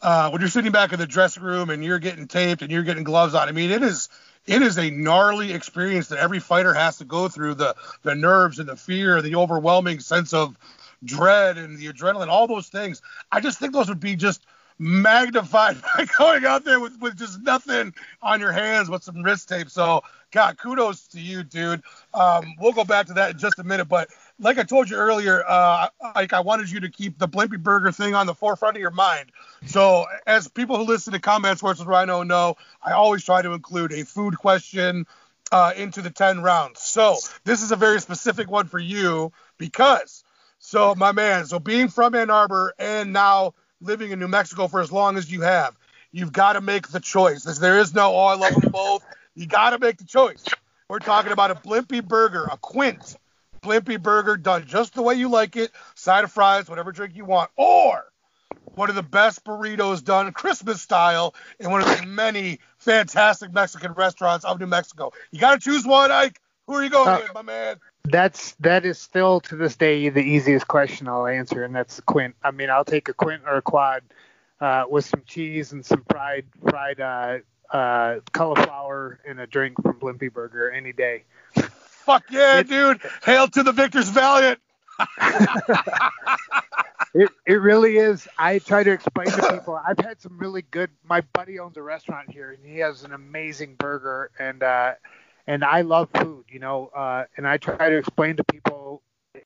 uh, 0.00 0.30
when 0.30 0.40
you're 0.40 0.50
sitting 0.50 0.72
back 0.72 0.92
in 0.92 0.98
the 0.98 1.06
dressing 1.06 1.42
room 1.42 1.70
and 1.70 1.84
you're 1.84 1.98
getting 1.98 2.26
taped 2.26 2.62
and 2.62 2.70
you're 2.70 2.82
getting 2.82 3.04
gloves 3.04 3.34
on, 3.34 3.48
I 3.48 3.52
mean, 3.52 3.70
it 3.70 3.82
is, 3.82 4.08
it 4.46 4.62
is 4.62 4.78
a 4.78 4.90
gnarly 4.90 5.52
experience 5.52 6.08
that 6.08 6.18
every 6.18 6.40
fighter 6.40 6.74
has 6.74 6.98
to 6.98 7.04
go 7.04 7.28
through. 7.28 7.54
The, 7.54 7.76
the 8.02 8.14
nerves 8.14 8.58
and 8.58 8.68
the 8.68 8.76
fear, 8.76 9.22
the 9.22 9.36
overwhelming 9.36 10.00
sense 10.00 10.32
of 10.32 10.56
dread 11.04 11.58
and 11.58 11.78
the 11.78 11.92
adrenaline, 11.92 12.28
all 12.28 12.46
those 12.46 12.68
things. 12.68 13.02
I 13.30 13.40
just 13.40 13.58
think 13.58 13.72
those 13.72 13.88
would 13.88 14.00
be 14.00 14.16
just 14.16 14.44
magnified 14.82 15.80
by 15.96 16.06
going 16.18 16.44
out 16.44 16.64
there 16.64 16.80
with, 16.80 17.00
with 17.00 17.16
just 17.16 17.40
nothing 17.40 17.94
on 18.20 18.40
your 18.40 18.52
hands 18.52 18.90
with 18.90 19.02
some 19.04 19.22
wrist 19.22 19.48
tape. 19.48 19.70
So 19.70 20.02
God, 20.32 20.58
kudos 20.58 21.06
to 21.08 21.20
you, 21.20 21.44
dude. 21.44 21.82
Um, 22.12 22.54
we'll 22.58 22.72
go 22.72 22.84
back 22.84 23.06
to 23.06 23.12
that 23.14 23.32
in 23.32 23.38
just 23.38 23.58
a 23.58 23.64
minute, 23.64 23.84
but 23.84 24.08
like 24.40 24.58
I 24.58 24.64
told 24.64 24.90
you 24.90 24.96
earlier, 24.96 25.44
uh, 25.46 25.88
like 26.16 26.32
I 26.32 26.40
wanted 26.40 26.70
you 26.70 26.80
to 26.80 26.90
keep 26.90 27.18
the 27.18 27.28
Blimpy 27.28 27.62
Burger 27.62 27.92
thing 27.92 28.14
on 28.14 28.26
the 28.26 28.34
forefront 28.34 28.76
of 28.76 28.80
your 28.80 28.90
mind. 28.90 29.30
So, 29.66 30.06
as 30.26 30.48
people 30.48 30.76
who 30.76 30.84
listen 30.84 31.12
to 31.12 31.20
Combat 31.20 31.58
Sports 31.58 31.78
with 31.78 31.86
Rhino 31.86 32.22
know, 32.24 32.56
I 32.82 32.92
always 32.92 33.24
try 33.24 33.42
to 33.42 33.52
include 33.52 33.92
a 33.92 34.04
food 34.04 34.36
question 34.36 35.06
uh, 35.52 35.74
into 35.76 36.02
the 36.02 36.10
10 36.10 36.42
rounds. 36.42 36.80
So, 36.80 37.18
this 37.44 37.62
is 37.62 37.70
a 37.70 37.76
very 37.76 38.00
specific 38.00 38.50
one 38.50 38.66
for 38.66 38.78
you 38.80 39.32
because, 39.58 40.24
so 40.58 40.94
my 40.96 41.12
man, 41.12 41.44
so 41.46 41.58
being 41.58 41.88
from 41.88 42.14
Ann 42.14 42.30
Arbor 42.30 42.74
and 42.78 43.12
now 43.12 43.54
living 43.82 44.10
in 44.10 44.18
New 44.18 44.28
Mexico 44.28 44.68
for 44.68 44.80
as 44.80 44.90
long 44.90 45.16
as 45.16 45.30
you 45.30 45.42
have, 45.42 45.76
you've 46.12 46.32
got 46.32 46.54
to 46.54 46.60
make 46.60 46.88
the 46.88 47.00
choice. 47.00 47.44
There 47.44 47.78
is 47.78 47.94
no, 47.94 48.14
oh, 48.14 48.26
I 48.26 48.34
love 48.34 48.54
them 48.54 48.70
both. 48.70 49.04
You 49.34 49.46
got 49.46 49.70
to 49.70 49.78
make 49.78 49.98
the 49.98 50.04
choice. 50.04 50.44
We're 50.88 50.98
talking 50.98 51.32
about 51.32 51.50
a 51.50 51.54
Blimpy 51.54 52.06
Burger, 52.06 52.48
a 52.50 52.56
Quint 52.58 53.16
Blimpy 53.62 54.02
burger 54.02 54.36
done 54.36 54.66
just 54.66 54.94
the 54.94 55.02
way 55.02 55.14
you 55.14 55.28
like 55.28 55.56
it, 55.56 55.70
side 55.94 56.24
of 56.24 56.32
fries, 56.32 56.68
whatever 56.68 56.90
drink 56.90 57.14
you 57.14 57.24
want, 57.24 57.50
or 57.56 58.04
one 58.74 58.88
of 58.88 58.96
the 58.96 59.02
best 59.02 59.44
burritos 59.44 60.02
done 60.02 60.32
Christmas 60.32 60.82
style 60.82 61.34
in 61.60 61.70
one 61.70 61.80
of 61.80 61.86
the 61.86 62.06
many 62.06 62.58
fantastic 62.78 63.52
Mexican 63.52 63.92
restaurants 63.92 64.44
of 64.44 64.58
New 64.58 64.66
Mexico. 64.66 65.12
You 65.30 65.38
got 65.38 65.54
to 65.54 65.60
choose 65.60 65.86
one, 65.86 66.10
Ike. 66.10 66.40
Who 66.66 66.74
are 66.74 66.82
you 66.82 66.90
going 66.90 67.08
uh, 67.08 67.20
with, 67.22 67.34
my 67.34 67.42
man? 67.42 67.76
That's 68.04 68.52
that 68.60 68.84
is 68.84 68.98
still 68.98 69.40
to 69.42 69.56
this 69.56 69.76
day 69.76 70.08
the 70.08 70.20
easiest 70.20 70.66
question 70.66 71.08
I'll 71.08 71.26
answer, 71.26 71.64
and 71.64 71.74
that's 71.74 71.96
the 71.96 72.02
Quint. 72.02 72.34
I 72.42 72.50
mean, 72.50 72.68
I'll 72.68 72.84
take 72.84 73.08
a 73.08 73.14
Quint 73.14 73.42
or 73.46 73.56
a 73.56 73.62
quad 73.62 74.02
uh, 74.60 74.84
with 74.88 75.04
some 75.04 75.22
cheese 75.26 75.72
and 75.72 75.86
some 75.86 76.04
fried 76.10 76.44
fried 76.68 77.00
uh, 77.00 77.38
uh, 77.70 78.20
cauliflower 78.32 79.20
and 79.26 79.40
a 79.40 79.46
drink 79.46 79.80
from 79.82 80.00
Blimpy 80.00 80.32
Burger 80.32 80.70
any 80.70 80.92
day. 80.92 81.24
Fuck 81.54 82.24
yeah, 82.30 82.58
it, 82.58 82.68
dude! 82.68 83.00
Hail 83.24 83.46
to 83.48 83.62
the 83.62 83.72
victors 83.72 84.08
valiant. 84.08 84.58
it 87.14 87.30
it 87.46 87.54
really 87.54 87.98
is. 87.98 88.26
I 88.36 88.58
try 88.58 88.82
to 88.82 88.90
explain 88.90 89.28
to 89.28 89.52
people. 89.52 89.80
I've 89.86 89.98
had 89.98 90.20
some 90.20 90.38
really 90.38 90.62
good. 90.62 90.90
My 91.04 91.20
buddy 91.32 91.60
owns 91.60 91.76
a 91.76 91.82
restaurant 91.82 92.30
here, 92.30 92.50
and 92.52 92.64
he 92.64 92.78
has 92.80 93.04
an 93.04 93.12
amazing 93.12 93.76
burger, 93.76 94.30
and 94.38 94.62
uh, 94.62 94.94
and 95.46 95.64
I 95.64 95.82
love 95.82 96.08
food, 96.14 96.44
you 96.48 96.58
know. 96.58 96.90
Uh, 96.94 97.24
and 97.36 97.46
I 97.46 97.56
try 97.56 97.88
to 97.88 97.96
explain 97.96 98.36
to 98.36 98.44
people, 98.44 99.02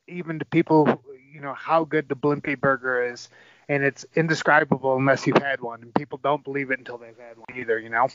even 0.07 0.39
to 0.39 0.45
people, 0.45 1.03
you 1.33 1.41
know, 1.41 1.55
how 1.55 1.85
good 1.85 2.09
the 2.09 2.17
Blimpy 2.17 2.59
burger 2.59 3.03
is, 3.03 3.29
and 3.69 3.83
it's 3.83 4.05
indescribable 4.15 4.97
unless 4.97 5.27
you've 5.27 5.39
had 5.39 5.61
one, 5.61 5.83
and 5.83 5.95
people 5.95 6.19
don't 6.23 6.45
believe 6.45 6.71
it 6.71 6.79
until 6.79 6.99
they've 6.99 7.19
had 7.19 7.37
one 7.37 7.59
either, 7.59 7.79
you 7.79 7.89
know. 7.89 8.09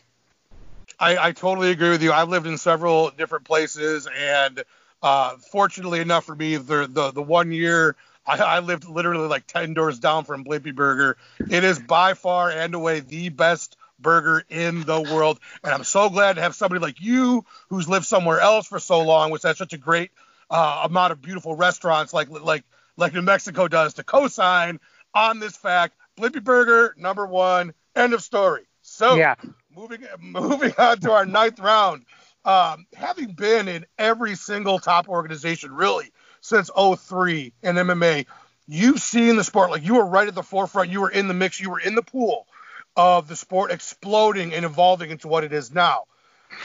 I, 0.99 1.27
I 1.27 1.32
totally 1.32 1.71
agree 1.71 1.89
with 1.89 2.03
you. 2.03 2.11
I've 2.11 2.29
lived 2.29 2.47
in 2.47 2.57
several 2.57 3.09
different 3.11 3.45
places, 3.45 4.07
and 4.15 4.63
uh, 5.01 5.38
fortunately 5.51 5.99
enough 5.99 6.25
for 6.25 6.36
me, 6.36 6.57
the 6.57 6.88
the, 6.88 7.11
the 7.11 7.21
one 7.21 7.51
year 7.51 7.95
I, 8.25 8.38
I, 8.38 8.59
lived 8.59 8.88
literally 8.88 9.27
like 9.27 9.47
ten 9.47 9.73
doors 9.73 9.99
down 9.99 10.25
from 10.25 10.43
Blimpy 10.43 10.75
Burger. 10.75 11.17
It 11.49 11.63
is 11.63 11.79
by 11.79 12.13
far 12.13 12.51
and 12.51 12.73
away 12.75 12.99
the 12.99 13.29
best 13.29 13.77
burger 14.01 14.43
in 14.49 14.83
the 14.83 15.01
world, 15.01 15.39
and 15.63 15.73
I'm 15.73 15.83
so 15.83 16.09
glad 16.09 16.35
to 16.35 16.41
have 16.41 16.55
somebody 16.55 16.81
like 16.81 17.01
you 17.01 17.45
who's 17.69 17.87
lived 17.87 18.05
somewhere 18.05 18.39
else 18.39 18.67
for 18.67 18.79
so 18.79 19.01
long, 19.01 19.31
which 19.31 19.43
has 19.43 19.57
such 19.57 19.73
a 19.73 19.77
great 19.77 20.11
uh, 20.49 20.81
amount 20.85 21.11
of 21.11 21.21
beautiful 21.21 21.55
restaurants 21.55 22.13
like 22.13 22.29
like 22.29 22.63
like 22.97 23.13
New 23.13 23.21
Mexico 23.21 23.67
does 23.67 23.95
to 23.95 24.03
co-sign 24.03 24.79
on 25.13 25.39
this 25.39 25.55
fact. 25.55 25.95
Blimpy 26.19 26.43
Burger 26.43 26.93
number 26.97 27.25
one. 27.25 27.73
End 27.95 28.13
of 28.13 28.21
story. 28.21 28.63
So 28.81 29.15
yeah 29.15 29.35
moving 29.75 30.05
moving 30.19 30.73
on 30.77 30.99
to 30.99 31.11
our 31.11 31.25
ninth 31.25 31.59
round. 31.59 32.05
Um, 32.43 32.87
having 32.95 33.33
been 33.33 33.67
in 33.67 33.85
every 33.99 34.35
single 34.35 34.79
top 34.79 35.07
organization 35.07 35.71
really 35.71 36.11
since 36.41 36.71
03 36.75 37.53
in 37.61 37.75
MMA, 37.75 38.25
you've 38.67 38.99
seen 38.99 39.35
the 39.35 39.43
sport 39.43 39.69
like 39.69 39.85
you 39.85 39.95
were 39.95 40.05
right 40.05 40.27
at 40.27 40.33
the 40.33 40.43
forefront. 40.43 40.89
You 40.89 41.01
were 41.01 41.11
in 41.11 41.27
the 41.27 41.33
mix. 41.33 41.59
You 41.59 41.69
were 41.69 41.79
in 41.79 41.95
the 41.95 42.01
pool 42.01 42.47
of 42.95 43.27
the 43.27 43.35
sport 43.35 43.71
exploding 43.71 44.53
and 44.53 44.65
evolving 44.65 45.11
into 45.11 45.27
what 45.27 45.43
it 45.43 45.53
is 45.53 45.73
now. 45.73 46.03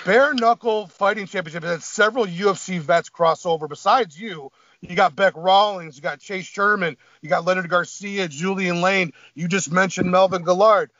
Bare 0.05 0.35
knuckle 0.35 0.89
fighting 0.89 1.27
championship 1.27 1.62
has 1.62 1.72
had 1.72 1.83
several 1.83 2.27
UFC 2.27 2.81
vets 2.81 3.09
cross 3.09 3.47
over. 3.47 3.68
Besides 3.68 4.20
you, 4.20 4.51
you 4.81 4.97
got 4.97 5.14
Bec 5.14 5.35
Rawlings, 5.37 5.97
you 5.97 6.03
got 6.03 6.18
Chase 6.18 6.47
Sherman, 6.47 6.97
you 7.22 7.29
got 7.29 7.45
Leonard 7.45 7.68
Garcia, 7.68 8.27
Julian 8.27 8.81
Lane. 8.81 9.12
You 9.35 9.47
just 9.47 9.70
mentioned 9.70 10.11
Melvin 10.11 10.43
Guillard 10.43 10.91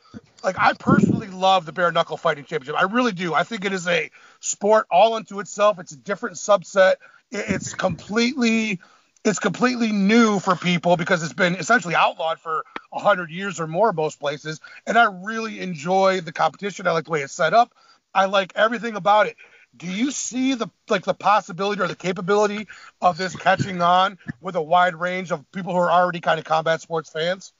like 0.43 0.57
I 0.59 0.73
personally 0.73 1.27
love 1.27 1.65
the 1.65 1.73
bare 1.73 1.91
knuckle 1.91 2.17
fighting 2.17 2.45
championship. 2.45 2.79
I 2.79 2.85
really 2.85 3.11
do. 3.11 3.33
I 3.33 3.43
think 3.43 3.65
it 3.65 3.73
is 3.73 3.87
a 3.87 4.09
sport 4.39 4.87
all 4.89 5.13
unto 5.15 5.39
itself. 5.39 5.79
It's 5.79 5.91
a 5.91 5.97
different 5.97 6.37
subset. 6.37 6.95
It's 7.31 7.73
completely 7.73 8.79
it's 9.23 9.39
completely 9.39 9.91
new 9.91 10.39
for 10.39 10.55
people 10.55 10.97
because 10.97 11.23
it's 11.23 11.33
been 11.33 11.55
essentially 11.55 11.95
outlawed 11.95 12.39
for 12.39 12.63
100 12.91 13.29
years 13.29 13.59
or 13.59 13.67
more 13.67 13.91
most 13.93 14.19
places 14.19 14.59
and 14.85 14.97
i 14.97 15.05
really 15.23 15.59
enjoy 15.59 16.21
the 16.21 16.31
competition 16.31 16.87
i 16.87 16.91
like 16.91 17.05
the 17.05 17.11
way 17.11 17.21
it's 17.21 17.33
set 17.33 17.53
up 17.53 17.73
i 18.13 18.25
like 18.25 18.53
everything 18.55 18.95
about 18.95 19.27
it 19.27 19.35
do 19.75 19.87
you 19.87 20.11
see 20.11 20.53
the 20.53 20.69
like 20.89 21.03
the 21.03 21.13
possibility 21.13 21.81
or 21.81 21.87
the 21.87 21.95
capability 21.95 22.67
of 23.01 23.17
this 23.17 23.35
catching 23.35 23.81
on 23.81 24.17
with 24.41 24.55
a 24.55 24.61
wide 24.61 24.95
range 24.95 25.31
of 25.31 25.49
people 25.51 25.73
who 25.73 25.79
are 25.79 25.91
already 25.91 26.19
kind 26.19 26.39
of 26.39 26.45
combat 26.45 26.81
sports 26.81 27.09
fans 27.09 27.53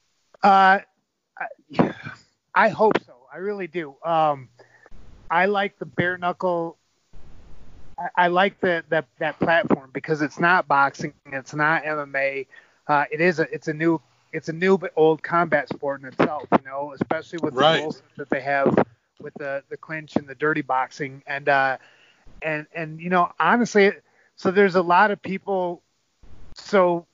uh 0.44 0.80
I, 1.40 1.94
I 2.56 2.70
hope 2.70 3.04
so. 3.06 3.14
I 3.32 3.38
really 3.38 3.68
do. 3.68 3.96
Um, 4.04 4.50
I 5.30 5.46
like 5.46 5.78
the 5.78 5.86
bare 5.86 6.18
knuckle. 6.18 6.78
I, 7.98 8.10
I 8.16 8.28
like 8.28 8.60
the, 8.60 8.84
that 8.90 9.06
that 9.20 9.40
platform 9.40 9.90
because 9.94 10.22
it's 10.22 10.40
not 10.40 10.68
boxing, 10.68 11.14
it's 11.28 11.54
not 11.54 11.84
MMA. 11.84 12.48
Uh, 12.88 13.06
it 13.12 13.22
is 13.22 13.40
a 13.40 13.54
it's 13.54 13.68
a 13.68 13.74
new 13.74 14.02
it's 14.32 14.50
a 14.50 14.54
new 14.54 14.78
but 14.78 14.92
old 14.96 15.24
combat 15.24 15.70
sport 15.70 16.02
in 16.02 16.08
itself. 16.08 16.48
You 16.52 16.66
know, 16.66 16.94
especially 16.94 17.40
with 17.42 17.54
right. 17.56 17.78
the 17.78 17.82
rules 17.84 18.04
that 18.18 18.30
they 18.30 18.42
have 18.42 18.78
with 19.22 19.34
the 19.36 19.64
the 19.70 19.78
clinch 19.78 20.16
and 20.16 20.28
the 20.28 20.36
dirty 20.36 20.62
boxing 20.62 21.24
and 21.28 21.50
uh, 21.50 21.78
and 22.42 22.68
and 22.74 23.00
you 23.00 23.10
know 23.10 23.32
honestly, 23.40 23.92
so 24.36 24.52
there's 24.52 24.76
a 24.76 24.82
lot 24.82 25.12
of 25.12 25.22
people. 25.22 25.82
So 26.56 27.06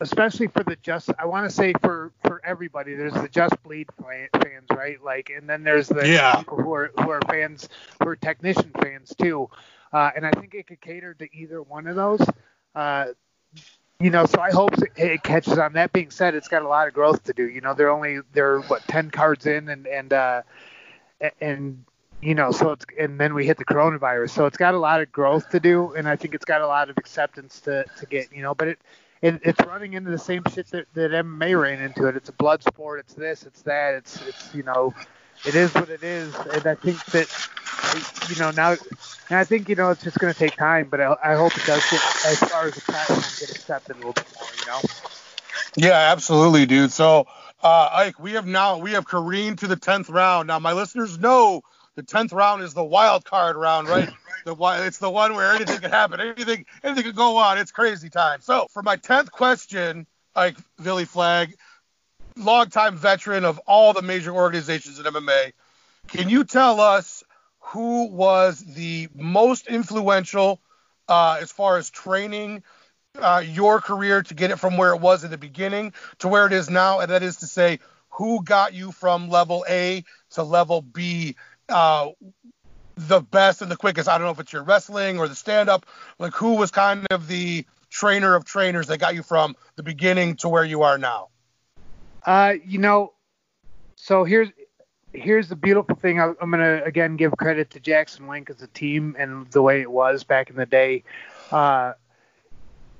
especially 0.00 0.48
for 0.48 0.62
the 0.62 0.76
just 0.76 1.10
I 1.18 1.26
want 1.26 1.48
to 1.48 1.54
say 1.54 1.72
for 1.80 2.12
for 2.22 2.40
everybody 2.44 2.94
there's 2.94 3.14
the 3.14 3.28
just 3.28 3.60
bleed 3.62 3.88
fans 4.02 4.66
right 4.70 5.02
like 5.02 5.30
and 5.30 5.48
then 5.48 5.62
there's 5.62 5.88
the 5.88 6.06
yeah. 6.06 6.36
people 6.36 6.58
who 6.58 6.74
are 6.74 6.92
who 7.00 7.10
are 7.10 7.20
fans 7.28 7.68
who 8.02 8.10
are 8.10 8.16
technician 8.16 8.70
fans 8.78 9.14
too 9.18 9.48
uh, 9.92 10.10
and 10.14 10.26
I 10.26 10.30
think 10.32 10.54
it 10.54 10.66
could 10.66 10.80
cater 10.80 11.14
to 11.14 11.28
either 11.32 11.62
one 11.62 11.86
of 11.86 11.96
those 11.96 12.20
uh, 12.74 13.06
you 14.00 14.10
know 14.10 14.26
so 14.26 14.40
I 14.40 14.50
hope 14.50 14.72
it 14.96 15.22
catches 15.22 15.58
on 15.58 15.72
that 15.74 15.92
being 15.92 16.10
said 16.10 16.34
it's 16.34 16.48
got 16.48 16.62
a 16.62 16.68
lot 16.68 16.88
of 16.88 16.94
growth 16.94 17.24
to 17.24 17.32
do 17.32 17.48
you 17.48 17.60
know 17.60 17.74
they're 17.74 17.90
only 17.90 18.18
they're 18.32 18.60
what 18.62 18.82
10 18.88 19.10
cards 19.10 19.46
in 19.46 19.68
and 19.68 19.86
and 19.86 20.12
uh 20.12 20.42
and 21.40 21.84
you 22.20 22.34
know 22.34 22.50
so 22.50 22.72
it's 22.72 22.84
and 22.98 23.18
then 23.18 23.32
we 23.34 23.46
hit 23.46 23.56
the 23.56 23.64
coronavirus 23.64 24.30
so 24.30 24.46
it's 24.46 24.56
got 24.58 24.74
a 24.74 24.78
lot 24.78 25.00
of 25.00 25.10
growth 25.12 25.48
to 25.50 25.60
do 25.60 25.94
and 25.94 26.06
I 26.08 26.16
think 26.16 26.34
it's 26.34 26.44
got 26.44 26.60
a 26.60 26.66
lot 26.66 26.90
of 26.90 26.98
acceptance 26.98 27.60
to 27.60 27.84
to 27.98 28.06
get 28.06 28.30
you 28.32 28.42
know 28.42 28.54
but 28.54 28.68
it 28.68 28.78
it, 29.22 29.40
it's 29.42 29.66
running 29.66 29.94
into 29.94 30.10
the 30.10 30.18
same 30.18 30.42
shit 30.52 30.66
that, 30.68 30.86
that 30.94 31.10
MMA 31.10 31.60
ran 31.60 31.80
into 31.80 32.06
it. 32.06 32.16
It's 32.16 32.28
a 32.28 32.32
blood 32.32 32.62
sport. 32.62 33.00
It's 33.00 33.14
this. 33.14 33.44
It's 33.44 33.62
that. 33.62 33.94
It's 33.94 34.20
it's 34.26 34.54
you 34.54 34.62
know, 34.62 34.94
it 35.46 35.54
is 35.54 35.74
what 35.74 35.88
it 35.88 36.02
is. 36.02 36.34
And 36.34 36.66
I 36.66 36.74
think 36.74 37.02
that 37.06 37.48
you 38.28 38.36
know 38.36 38.50
now, 38.50 38.70
and 39.28 39.38
I 39.38 39.44
think 39.44 39.68
you 39.68 39.74
know 39.74 39.90
it's 39.90 40.02
just 40.04 40.18
going 40.18 40.32
to 40.32 40.38
take 40.38 40.56
time. 40.56 40.88
But 40.90 41.00
I, 41.00 41.16
I 41.22 41.34
hope 41.34 41.56
it 41.56 41.64
does 41.66 41.82
get 41.90 42.00
as 42.26 42.38
far 42.38 42.66
as 42.66 42.74
the 42.74 42.80
platform 42.80 43.20
get 43.38 43.50
accepted 43.50 43.96
a 43.96 43.98
little 43.98 44.12
bit 44.12 44.26
more. 44.38 44.48
You 44.60 44.66
know. 44.66 44.80
Yeah, 45.76 46.12
absolutely, 46.12 46.66
dude. 46.66 46.90
So, 46.90 47.26
uh, 47.62 47.90
Ike, 47.92 48.18
we 48.18 48.32
have 48.32 48.46
now 48.46 48.78
we 48.78 48.92
have 48.92 49.04
careened 49.06 49.58
to 49.60 49.66
the 49.66 49.76
tenth 49.76 50.08
round. 50.08 50.48
Now, 50.48 50.58
my 50.58 50.72
listeners 50.72 51.18
know 51.18 51.62
the 51.94 52.02
tenth 52.02 52.32
round 52.32 52.62
is 52.62 52.74
the 52.74 52.84
wild 52.84 53.24
card 53.24 53.56
round, 53.56 53.88
right? 53.88 54.08
the 54.46 54.84
it's 54.86 54.98
the 54.98 55.10
one 55.10 55.34
where 55.34 55.52
anything 55.52 55.80
can 55.80 55.90
happen, 55.90 56.20
anything 56.20 56.64
anything 56.84 57.04
can 57.04 57.14
go 57.14 57.36
on. 57.36 57.58
It's 57.58 57.72
crazy 57.72 58.08
time. 58.08 58.40
So 58.40 58.66
for 58.70 58.82
my 58.82 58.96
tenth 58.96 59.30
question, 59.30 60.06
like 60.34 60.56
Valle-Flagg, 60.78 61.54
longtime 62.36 62.96
veteran 62.96 63.44
of 63.44 63.58
all 63.66 63.92
the 63.92 64.02
major 64.02 64.32
organizations 64.32 64.98
in 64.98 65.04
MMA, 65.04 65.52
can 66.06 66.28
you 66.28 66.44
tell 66.44 66.80
us 66.80 67.15
who 67.66 68.08
was 68.08 68.60
the 68.60 69.08
most 69.14 69.66
influential 69.66 70.60
uh, 71.08 71.38
as 71.40 71.50
far 71.50 71.76
as 71.78 71.90
training 71.90 72.62
uh, 73.18 73.42
your 73.44 73.80
career 73.80 74.22
to 74.22 74.34
get 74.34 74.50
it 74.50 74.58
from 74.58 74.76
where 74.76 74.94
it 74.94 75.00
was 75.00 75.24
in 75.24 75.30
the 75.30 75.38
beginning 75.38 75.92
to 76.18 76.28
where 76.28 76.46
it 76.46 76.52
is 76.52 76.70
now, 76.70 77.00
and 77.00 77.10
that 77.10 77.22
is 77.22 77.38
to 77.38 77.46
say, 77.46 77.80
who 78.10 78.42
got 78.44 78.72
you 78.72 78.92
from 78.92 79.28
level 79.28 79.64
A 79.68 80.04
to 80.30 80.42
level 80.42 80.80
B 80.80 81.34
uh, 81.68 82.10
the 82.96 83.20
best 83.20 83.62
and 83.62 83.70
the 83.70 83.76
quickest. 83.76 84.08
I 84.08 84.16
don't 84.16 84.26
know 84.26 84.32
if 84.32 84.40
it's 84.40 84.52
your 84.52 84.62
wrestling 84.62 85.18
or 85.18 85.26
the 85.26 85.34
stand 85.34 85.68
up. 85.68 85.86
Like, 86.18 86.34
who 86.34 86.54
was 86.54 86.70
kind 86.70 87.04
of 87.10 87.26
the 87.26 87.66
trainer 87.90 88.36
of 88.36 88.44
trainers 88.44 88.86
that 88.86 88.98
got 88.98 89.14
you 89.14 89.22
from 89.22 89.56
the 89.74 89.82
beginning 89.82 90.36
to 90.36 90.48
where 90.48 90.64
you 90.64 90.82
are 90.82 90.98
now? 90.98 91.28
Uh, 92.24 92.54
you 92.64 92.78
know, 92.78 93.12
so 93.96 94.24
here's 94.24 94.50
here's 95.12 95.48
the 95.48 95.56
beautiful 95.56 95.96
thing. 95.96 96.20
I, 96.20 96.32
am 96.40 96.50
gonna 96.50 96.82
again 96.84 97.16
give 97.16 97.32
credit 97.36 97.70
to 97.70 97.80
Jackson 97.80 98.26
Wink 98.26 98.50
as 98.50 98.62
a 98.62 98.66
team 98.68 99.16
and 99.18 99.50
the 99.50 99.62
way 99.62 99.80
it 99.80 99.90
was 99.90 100.24
back 100.24 100.50
in 100.50 100.56
the 100.56 100.66
day. 100.66 101.04
Uh, 101.50 101.92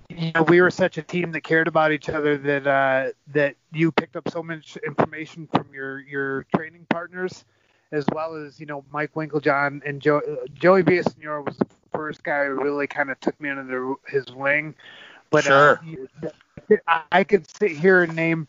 you 0.09 0.33
know, 0.35 0.43
we 0.43 0.61
were 0.61 0.71
such 0.71 0.99
a 0.99 1.03
team 1.03 1.33
that 1.33 1.43
cared 1.43 1.69
about 1.69 1.93
each 1.93 2.09
other 2.09 2.37
that 2.39 2.67
uh, 2.67 3.11
that 3.29 3.57
you 3.73 3.91
picked 3.91 4.17
up 4.17 4.29
so 4.31 4.43
much 4.43 4.77
information 4.87 5.49
from 5.53 5.69
your 5.73 6.01
your 6.01 6.47
training 6.55 6.87
partners, 6.89 7.45
as 7.93 8.05
well 8.13 8.35
as 8.35 8.61
you 8.61 8.67
know 8.67 8.85
Mike 8.91 9.15
Winkeljohn 9.15 9.83
and 9.85 10.01
Joe, 10.01 10.23
Joey 10.55 10.83
Villasenor 10.83 11.45
was 11.45 11.57
the 11.57 11.67
first 11.93 12.23
guy 12.23 12.45
who 12.47 12.63
really 12.63 12.87
kind 12.87 13.11
of 13.11 13.19
took 13.21 13.41
me 13.41 13.51
under 13.51 13.95
his 14.07 14.27
wing. 14.27 14.75
But 15.37 15.45
sure. 15.45 15.83
uh, 16.89 17.03
I 17.13 17.25
could 17.25 17.47
sit 17.59 17.73
here 17.73 18.03
and 18.03 18.17
name, 18.17 18.49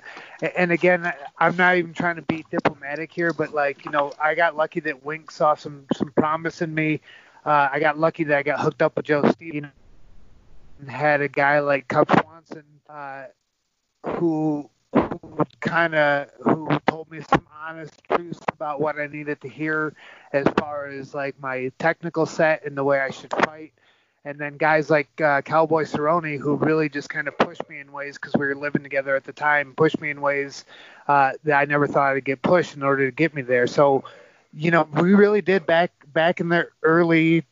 and 0.56 0.72
again, 0.72 1.12
I'm 1.38 1.58
not 1.58 1.76
even 1.76 1.94
trying 1.94 2.16
to 2.16 2.22
be 2.22 2.46
diplomatic 2.50 3.12
here, 3.12 3.34
but 3.34 3.54
like 3.54 3.84
you 3.84 3.92
know, 3.92 4.14
I 4.22 4.36
got 4.36 4.56
lucky 4.56 4.80
that 4.82 5.04
Wink 5.04 5.32
saw 5.32 5.56
some 5.56 5.86
some 5.94 6.12
promise 6.12 6.62
in 6.62 6.74
me. 6.74 7.02
Uh, 7.46 7.68
I 7.72 7.80
got 7.80 7.98
lucky 7.98 8.24
that 8.26 8.38
I 8.38 8.44
got 8.44 8.62
hooked 8.62 8.82
up 8.82 8.96
with 8.96 9.06
Joe 9.06 9.30
Steve 9.32 9.66
and 10.80 10.90
had 10.90 11.22
a 11.22 11.28
guy 11.28 11.60
like 11.60 11.88
Cub 11.90 12.10
Swanson 12.10 12.64
uh, 12.90 13.26
who 14.06 14.70
who 14.94 15.40
kind 15.60 15.94
of 15.94 16.30
who 16.42 16.70
told 16.88 17.12
me 17.12 17.20
some 17.30 17.46
honest 17.66 17.94
truths 18.10 18.40
about 18.54 18.80
what 18.80 18.98
I 18.98 19.08
needed 19.08 19.42
to 19.42 19.50
hear 19.50 19.94
as 20.32 20.48
far 20.58 20.88
as 20.88 21.14
like 21.14 21.40
my 21.42 21.72
technical 21.80 22.26
set 22.26 22.66
and 22.66 22.78
the 22.78 22.84
way 22.86 23.00
I 23.02 23.10
should 23.10 23.34
fight 23.46 23.74
and 24.28 24.40
then 24.40 24.58
guys 24.58 24.90
like 24.90 25.22
uh, 25.22 25.42
Cowboy 25.42 25.84
Cerrone, 25.84 26.40
who 26.40 26.56
really 26.56 26.90
just 26.90 27.10
kind 27.10 27.28
of 27.28 27.38
pushed 27.38 27.68
me 27.70 27.80
in 27.80 27.92
ways 27.92 28.18
because 28.18 28.34
we 28.36 28.48
were 28.48 28.56
living 28.56 28.84
together 28.84 29.16
at 29.16 29.24
the 29.24 29.34
time, 29.34 29.74
pushed 29.76 30.02
me 30.02 30.10
in 30.12 30.22
ways 30.22 30.66
uh, 31.08 31.34
that 31.44 31.60
I 31.60 31.66
never 31.66 31.88
thought 31.88 32.16
I'd 32.16 32.26
get 32.26 32.42
pushed 32.42 32.76
in 32.76 32.84
order 32.84 33.06
to 33.06 33.12
get 33.16 33.34
me 33.34 33.42
there. 33.42 33.68
So, 33.68 34.04
you 34.54 34.72
know, 34.72 34.84
we 34.94 35.14
really 35.14 35.42
did 35.42 35.66
back 35.66 35.92
back 36.14 36.40
in 36.42 36.50
the 36.50 36.68
early, 36.84 37.46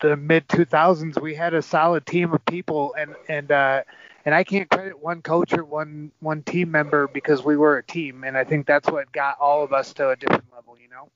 the 0.00 0.16
mid 0.16 0.48
2000s. 0.48 1.20
We 1.20 1.34
had 1.34 1.54
a 1.54 1.62
solid 1.62 2.06
team 2.06 2.32
of 2.32 2.44
people, 2.46 2.94
and 2.98 3.14
and 3.28 3.50
uh, 3.52 3.82
and 4.24 4.34
I 4.34 4.44
can't 4.44 4.68
credit 4.70 4.98
one 4.98 5.22
coach 5.22 5.52
or 5.52 5.64
one 5.64 6.12
one 6.20 6.42
team 6.42 6.70
member 6.70 7.08
because 7.08 7.44
we 7.44 7.56
were 7.56 7.78
a 7.78 7.82
team, 7.84 8.24
and 8.24 8.36
I 8.36 8.44
think 8.44 8.66
that's 8.66 8.90
what 8.90 9.12
got 9.12 9.38
all 9.40 9.62
of 9.64 9.72
us 9.72 9.92
to 9.94 10.10
a 10.10 10.16
different 10.16 10.52
level. 10.52 10.76
You 10.80 10.88
know. 10.88 11.08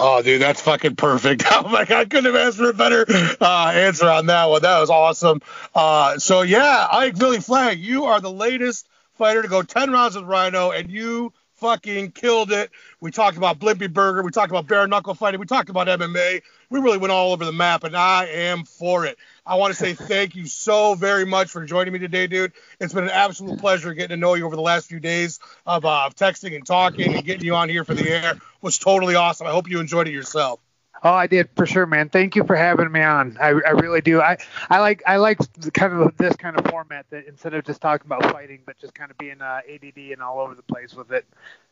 Oh, 0.00 0.22
dude, 0.22 0.40
that's 0.40 0.60
fucking 0.60 0.96
perfect. 0.96 1.44
Oh 1.58 1.68
my 1.68 1.84
god, 1.84 1.98
I 1.98 2.04
couldn't 2.04 2.32
have 2.32 2.36
asked 2.36 2.58
for 2.58 2.70
a 2.70 2.74
better 2.74 3.04
uh, 3.40 3.72
answer 3.74 4.08
on 4.08 4.26
that 4.26 4.44
one. 4.46 4.62
That 4.62 4.78
was 4.78 4.90
awesome. 4.90 5.42
Uh, 5.74 6.18
so 6.18 6.42
yeah, 6.42 6.86
Ike 6.90 7.16
Valle-Flagg, 7.16 7.80
you 7.80 8.04
are 8.04 8.20
the 8.20 8.30
latest 8.30 8.88
fighter 9.14 9.42
to 9.42 9.48
go 9.48 9.62
10 9.62 9.90
rounds 9.90 10.14
with 10.14 10.24
Rhino, 10.24 10.70
and 10.70 10.88
you 10.88 11.32
fucking 11.58 12.12
killed 12.12 12.52
it. 12.52 12.70
We 13.00 13.10
talked 13.10 13.36
about 13.36 13.58
Blimpy 13.58 13.92
Burger. 13.92 14.22
We 14.22 14.30
talked 14.30 14.50
about 14.50 14.66
bare 14.66 14.86
knuckle 14.86 15.14
fighting. 15.14 15.40
We 15.40 15.46
talked 15.46 15.68
about 15.68 15.86
MMA. 15.86 16.42
We 16.70 16.80
really 16.80 16.98
went 16.98 17.12
all 17.12 17.32
over 17.32 17.44
the 17.44 17.52
map, 17.52 17.84
and 17.84 17.96
I 17.96 18.26
am 18.26 18.64
for 18.64 19.06
it. 19.06 19.18
I 19.44 19.56
want 19.56 19.72
to 19.72 19.78
say 19.78 19.94
thank 19.94 20.34
you 20.34 20.46
so 20.46 20.94
very 20.94 21.24
much 21.24 21.50
for 21.50 21.64
joining 21.64 21.92
me 21.92 21.98
today, 21.98 22.26
dude. 22.26 22.52
It's 22.80 22.92
been 22.92 23.04
an 23.04 23.10
absolute 23.10 23.58
pleasure 23.58 23.92
getting 23.94 24.16
to 24.16 24.20
know 24.20 24.34
you 24.34 24.46
over 24.46 24.56
the 24.56 24.62
last 24.62 24.88
few 24.88 25.00
days 25.00 25.40
of 25.66 25.84
uh, 25.84 26.10
texting 26.14 26.54
and 26.54 26.66
talking 26.66 27.14
and 27.14 27.24
getting 27.24 27.44
you 27.44 27.54
on 27.54 27.68
here 27.68 27.84
for 27.84 27.94
the 27.94 28.08
air. 28.08 28.32
It 28.32 28.38
was 28.62 28.78
totally 28.78 29.14
awesome. 29.14 29.46
I 29.46 29.50
hope 29.50 29.68
you 29.68 29.80
enjoyed 29.80 30.08
it 30.08 30.12
yourself. 30.12 30.60
Oh, 31.02 31.12
I 31.12 31.26
did 31.26 31.48
for 31.56 31.66
sure, 31.66 31.86
man. 31.86 32.08
Thank 32.08 32.36
you 32.36 32.44
for 32.44 32.56
having 32.56 32.90
me 32.90 33.02
on. 33.02 33.36
I, 33.40 33.48
I 33.48 33.70
really 33.70 34.00
do. 34.00 34.20
I, 34.20 34.38
I 34.68 34.80
like 34.80 35.02
I 35.06 35.16
like 35.16 35.38
kind 35.72 35.92
of 35.92 36.16
this 36.16 36.36
kind 36.36 36.58
of 36.58 36.66
format 36.66 37.06
that 37.10 37.26
instead 37.26 37.54
of 37.54 37.64
just 37.64 37.80
talking 37.80 38.06
about 38.06 38.24
fighting, 38.32 38.60
but 38.66 38.78
just 38.78 38.94
kind 38.94 39.10
of 39.10 39.18
being 39.18 39.40
uh, 39.40 39.60
ADD 39.68 39.96
and 39.96 40.22
all 40.22 40.40
over 40.40 40.54
the 40.54 40.62
place 40.62 40.94
with 40.94 41.12
it. 41.12 41.24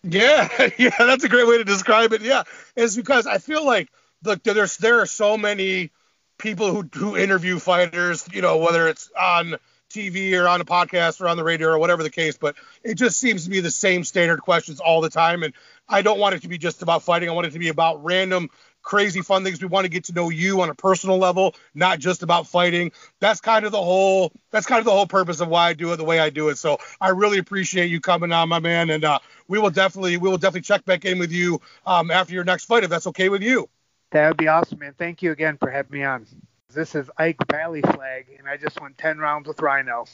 Yeah, 0.03 0.49
yeah, 0.79 0.95
that's 0.99 1.24
a 1.24 1.29
great 1.29 1.47
way 1.47 1.59
to 1.59 1.64
describe 1.64 2.12
it. 2.12 2.22
Yeah, 2.22 2.45
it's 2.77 2.97
because 2.97 3.27
I 3.27 3.39
feel 3.39 3.64
like 3.64 3.89
look, 4.22 4.43
there's 4.43 4.77
there 4.77 5.01
are 5.01 5.07
so 5.07 5.37
many 5.37 5.91
people 6.39 6.72
who 6.72 6.89
who 6.93 7.16
interview 7.16 7.59
fighters, 7.59 8.29
you 8.33 8.43
know, 8.43 8.59
whether 8.59 8.89
it's 8.89 9.11
on 9.18 9.57
TV 9.91 10.39
or 10.39 10.49
on 10.49 10.61
a 10.61 10.64
podcast 10.64 11.20
or 11.20 11.29
on 11.29 11.37
the 11.37 11.45
radio 11.45 11.68
or 11.68 11.79
whatever 11.79 12.03
the 12.03 12.11
case, 12.11 12.37
but 12.37 12.57
it 12.83 12.95
just 12.95 13.18
seems 13.18 13.45
to 13.45 13.51
be 13.51 13.61
the 13.61 13.70
same 13.70 14.05
standard 14.05 14.41
questions 14.43 14.81
all 14.81 15.01
the 15.01 15.11
time. 15.11 15.43
And 15.43 15.55
I 15.89 16.03
don't 16.03 16.18
want 16.18 16.35
it 16.35 16.43
to 16.43 16.49
be 16.49 16.59
just 16.59 16.83
about 16.83 17.03
fighting. 17.03 17.29
I 17.29 17.33
want 17.33 17.47
it 17.47 17.53
to 17.53 17.59
be 17.59 17.68
about 17.68 18.05
random 18.05 18.51
crazy 18.87 19.20
fun 19.20 19.45
things. 19.45 19.61
We 19.61 19.68
want 19.68 19.84
to 19.84 19.91
get 19.91 20.05
to 20.05 20.14
know 20.14 20.30
you 20.30 20.62
on 20.62 20.70
a 20.70 20.74
personal 20.74 21.18
level, 21.18 21.55
not 21.74 21.99
just 21.99 22.22
about 22.22 22.47
fighting. 22.47 22.93
That's 23.20 23.41
kind 23.43 23.66
of 23.66 23.72
the 23.72 23.82
whole 23.82 24.32
that's 24.51 24.64
kind 24.64 24.78
of 24.78 24.87
the 24.87 24.93
whole 24.93 25.07
purpose 25.07 25.41
of 25.41 25.49
why 25.49 25.68
I 25.68 25.72
do 25.74 25.93
it 25.93 25.97
the 25.97 26.05
way 26.05 26.20
I 26.20 26.30
do 26.30 26.49
it. 26.49 26.57
So 26.57 26.78
I 27.01 27.11
really 27.11 27.39
appreciate 27.39 27.87
you 27.91 28.01
coming 28.01 28.32
on, 28.32 28.49
my 28.49 28.61
man, 28.61 28.89
and 28.89 29.05
uh, 29.05 29.18
we 29.49 29.59
will 29.59 29.70
definitely 29.70 30.16
we 30.16 30.30
will 30.30 30.39
definitely 30.39 30.62
check 30.62 30.87
back 30.87 31.05
in 31.05 31.18
with 31.18 31.32
you 31.32 31.61
um, 31.84 32.11
after 32.11 32.32
your 32.32 32.45
next 32.45 32.64
fight 32.64 32.84
if 32.84 32.91
that's 32.91 33.09
okay 33.09 33.28
with 33.28 33.43
you. 33.43 33.68
That 34.12 34.28
would 34.28 34.37
be 34.37 34.49
awesome, 34.49 34.78
man. 34.78 34.95
Thank 34.97 35.20
you 35.20 35.32
again 35.32 35.59
for 35.59 35.68
having 35.68 35.99
me 35.99 36.05
on. 36.05 36.26
This 36.72 36.95
is 36.95 37.11
Ike 37.16 37.39
Valle-Flagg, 37.51 38.26
and 38.39 38.49
I 38.49 38.57
just 38.57 38.80
won 38.80 38.95
10 38.97 39.18
rounds 39.18 39.49
with 39.49 39.61
Rhino. 39.61 40.05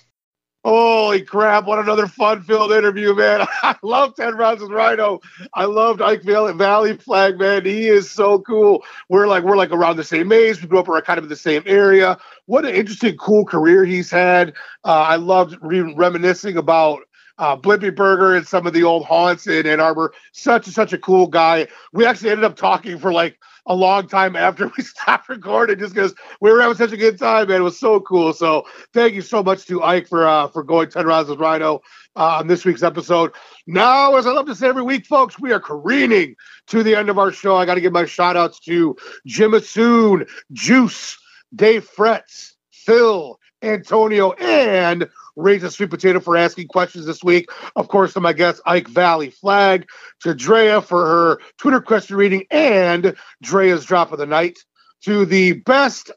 Holy 0.65 1.23
crap, 1.23 1.67
what 1.67 1.81
another 1.81 2.07
fun 2.07 2.41
filled 2.43 2.71
interview, 2.71 3.17
man. 3.17 3.45
I 3.63 3.75
love 3.83 4.15
10 4.15 4.37
rounds 4.37 4.63
with 4.63 4.71
Rhino. 4.71 5.21
I 5.55 5.65
loved 5.65 6.01
Ike 6.01 6.23
Valle-Flagg, 6.23 7.37
man. 7.37 7.65
He 7.65 7.89
is 7.89 8.09
so 8.09 8.39
cool. 8.39 8.85
We're 9.09 9.27
like 9.27 9.43
we're 9.43 9.57
like 9.57 9.73
around 9.73 9.97
the 9.97 10.05
same 10.05 10.31
age. 10.31 10.63
We 10.63 10.69
grew 10.69 10.79
up 10.79 10.89
around 10.89 11.03
kind 11.03 11.19
of 11.19 11.25
in 11.25 11.31
the 11.31 11.37
same 11.37 11.65
area. 11.67 12.17
What 12.47 12.65
an 12.65 12.77
interesting, 12.77 13.17
cool 13.17 13.45
career 13.45 13.85
he's 13.85 14.09
had. 14.09 14.51
Uh, 14.85 15.03
I 15.03 15.17
loved 15.17 15.57
re- 15.63 15.95
reminiscing 15.97 16.57
about 16.57 17.01
uh, 17.39 17.57
Burger 17.57 18.37
and 18.37 18.47
some 18.47 18.65
of 18.65 18.73
the 18.73 18.85
old 18.85 19.05
haunts 19.05 19.49
in 19.49 19.67
Ann 19.67 19.81
Arbor. 19.81 20.13
Such 20.31 20.67
such 20.67 20.93
a 20.93 20.99
cool 20.99 21.27
guy. 21.27 21.67
We 21.93 22.07
actually 22.07 22.31
ended 22.31 22.45
up 22.45 22.55
talking 22.55 23.01
for 23.01 23.13
like 23.13 23.37
a 23.67 23.75
long 23.75 24.09
time 24.09 24.37
after 24.37 24.71
we 24.77 24.83
stopped 24.85 25.29
recording 25.29 25.79
just 25.79 25.95
because 25.95 26.15
we 26.41 26.51
were 26.51 26.61
having 26.61 26.77
such 26.77 26.93
a 26.93 26.97
good 26.97 27.19
time, 27.19 27.49
man. 27.49 27.61
It 27.61 27.65
was 27.65 27.79
so 27.79 28.01
cool. 28.01 28.33
So 28.33 28.67
thank 28.93 29.15
you 29.15 29.23
so 29.23 29.43
much 29.43 29.67
to 29.67 29.83
Ike 29.83 30.09
for 30.09 30.27
uh, 30.27 30.49
for 30.49 30.63
going 30.63 30.91
10 30.91 31.07
rounds 31.07 31.29
with 31.29 31.39
Rhino 31.39 31.83
uh, 32.17 32.39
on 32.39 32.47
this 32.47 32.65
week's 32.65 32.83
episode. 32.83 33.33
Now, 33.67 34.17
as 34.17 34.27
I 34.27 34.33
love 34.33 34.47
to 34.47 34.55
say 34.55 34.69
every 34.69 34.83
week, 34.83 35.07
folks, 35.07 35.39
we 35.39 35.53
are 35.53 35.61
careening 35.61 36.35
to 36.69 36.83
the 36.83 36.97
end 36.97 37.09
of 37.09 37.19
our 37.19 37.33
show. 37.33 37.57
I 37.57 37.67
got 37.67 37.75
to 37.75 37.81
give 37.81 37.93
my 37.93 38.05
shout 38.05 38.37
outs 38.37 38.59
to 38.61 38.97
Jim 39.27 39.53
Assoon, 39.53 40.29
Juice, 40.53 41.19
Dave 41.55 41.89
Fretz, 41.89 42.53
Phil, 42.71 43.39
Antonio, 43.63 44.33
and 44.33 45.09
Raise 45.37 45.62
a 45.62 45.70
Sweet 45.70 45.91
Potato 45.91 46.20
for 46.20 46.37
asking 46.37 46.68
questions 46.68 47.07
this 47.07 47.24
week. 47.24 47.49
Of 47.76 47.89
course, 47.89 48.12
to 48.14 48.20
my 48.20 48.33
guest, 48.33 48.61
Ike 48.66 48.89
Valle-Flagg, 48.89 49.89
to 50.20 50.35
Drea 50.35 50.83
for 50.83 51.07
her 51.07 51.39
Twitter 51.59 51.80
question 51.80 52.16
reading, 52.16 52.45
and 52.51 53.14
Drea's 53.43 53.85
drop 53.85 54.12
of 54.12 54.18
the 54.18 54.26
night. 54.26 54.59
To 55.05 55.24
the 55.24 55.53
best, 55.53 56.11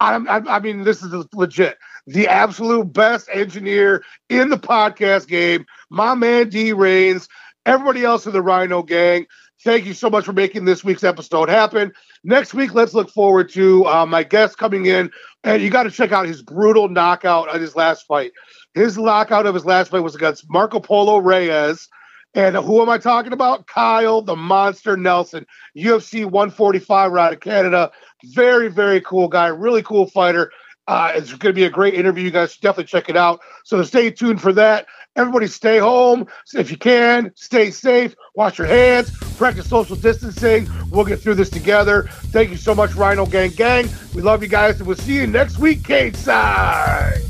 I, 0.00 0.16
I, 0.16 0.56
I 0.56 0.58
mean, 0.60 0.84
this 0.84 1.02
is 1.02 1.12
legit, 1.32 1.76
the 2.06 2.26
absolute 2.28 2.92
best 2.92 3.28
engineer 3.32 4.02
in 4.28 4.48
the 4.48 4.58
podcast 4.58 5.28
game, 5.28 5.64
my 5.90 6.14
man 6.14 6.48
D 6.48 6.72
Rains, 6.72 7.28
everybody 7.66 8.04
else 8.04 8.26
in 8.26 8.32
the 8.32 8.42
Rhino 8.42 8.82
gang. 8.82 9.26
Thank 9.62 9.86
you 9.86 9.94
so 9.94 10.10
much 10.10 10.24
for 10.24 10.32
making 10.32 10.64
this 10.64 10.82
week's 10.82 11.04
episode 11.04 11.48
happen. 11.48 11.92
Next 12.24 12.52
week, 12.52 12.74
let's 12.74 12.94
look 12.94 13.10
forward 13.10 13.48
to 13.50 13.86
uh, 13.86 14.06
my 14.06 14.24
guest 14.24 14.58
coming 14.58 14.86
in, 14.86 15.08
and 15.44 15.62
you 15.62 15.70
got 15.70 15.84
to 15.84 15.90
check 15.92 16.10
out 16.10 16.26
his 16.26 16.42
brutal 16.42 16.88
knockout 16.88 17.48
on 17.48 17.60
his 17.60 17.76
last 17.76 18.04
fight. 18.08 18.32
His 18.74 18.98
lockout 18.98 19.46
of 19.46 19.54
his 19.54 19.64
last 19.64 19.90
fight 19.90 20.00
was 20.00 20.14
against 20.14 20.48
Marco 20.48 20.80
Polo 20.80 21.18
Reyes. 21.18 21.88
And 22.34 22.56
who 22.56 22.80
am 22.80 22.88
I 22.88 22.96
talking 22.96 23.32
about? 23.32 23.66
Kyle 23.66 24.22
the 24.22 24.36
Monster 24.36 24.96
Nelson, 24.96 25.46
UFC 25.76 26.24
145 26.24 27.14
out 27.14 27.32
of 27.34 27.40
Canada. 27.40 27.92
Very, 28.24 28.68
very 28.68 29.02
cool 29.02 29.28
guy. 29.28 29.48
Really 29.48 29.82
cool 29.82 30.06
fighter. 30.06 30.50
Uh, 30.88 31.12
it's 31.14 31.30
going 31.30 31.52
to 31.52 31.52
be 31.52 31.64
a 31.64 31.70
great 31.70 31.94
interview. 31.94 32.24
You 32.24 32.30
guys 32.30 32.52
should 32.52 32.62
definitely 32.62 32.84
check 32.84 33.08
it 33.08 33.16
out. 33.16 33.40
So 33.64 33.82
stay 33.82 34.10
tuned 34.10 34.40
for 34.40 34.52
that. 34.54 34.86
Everybody 35.14 35.46
stay 35.46 35.78
home 35.78 36.26
if 36.54 36.70
you 36.70 36.78
can. 36.78 37.32
Stay 37.34 37.70
safe. 37.70 38.14
Wash 38.34 38.58
your 38.58 38.66
hands. 38.66 39.10
Practice 39.36 39.68
social 39.68 39.94
distancing. 39.94 40.66
We'll 40.90 41.04
get 41.04 41.20
through 41.20 41.34
this 41.34 41.50
together. 41.50 42.08
Thank 42.10 42.50
you 42.50 42.56
so 42.56 42.74
much, 42.74 42.94
Rhino 42.94 43.26
Gang 43.26 43.50
Gang. 43.50 43.88
We 44.14 44.22
love 44.22 44.42
you 44.42 44.48
guys, 44.48 44.78
and 44.78 44.86
we'll 44.86 44.96
see 44.96 45.14
you 45.14 45.26
next 45.26 45.58
week, 45.58 45.84
Cage 45.84 46.16
Side. 46.16 47.20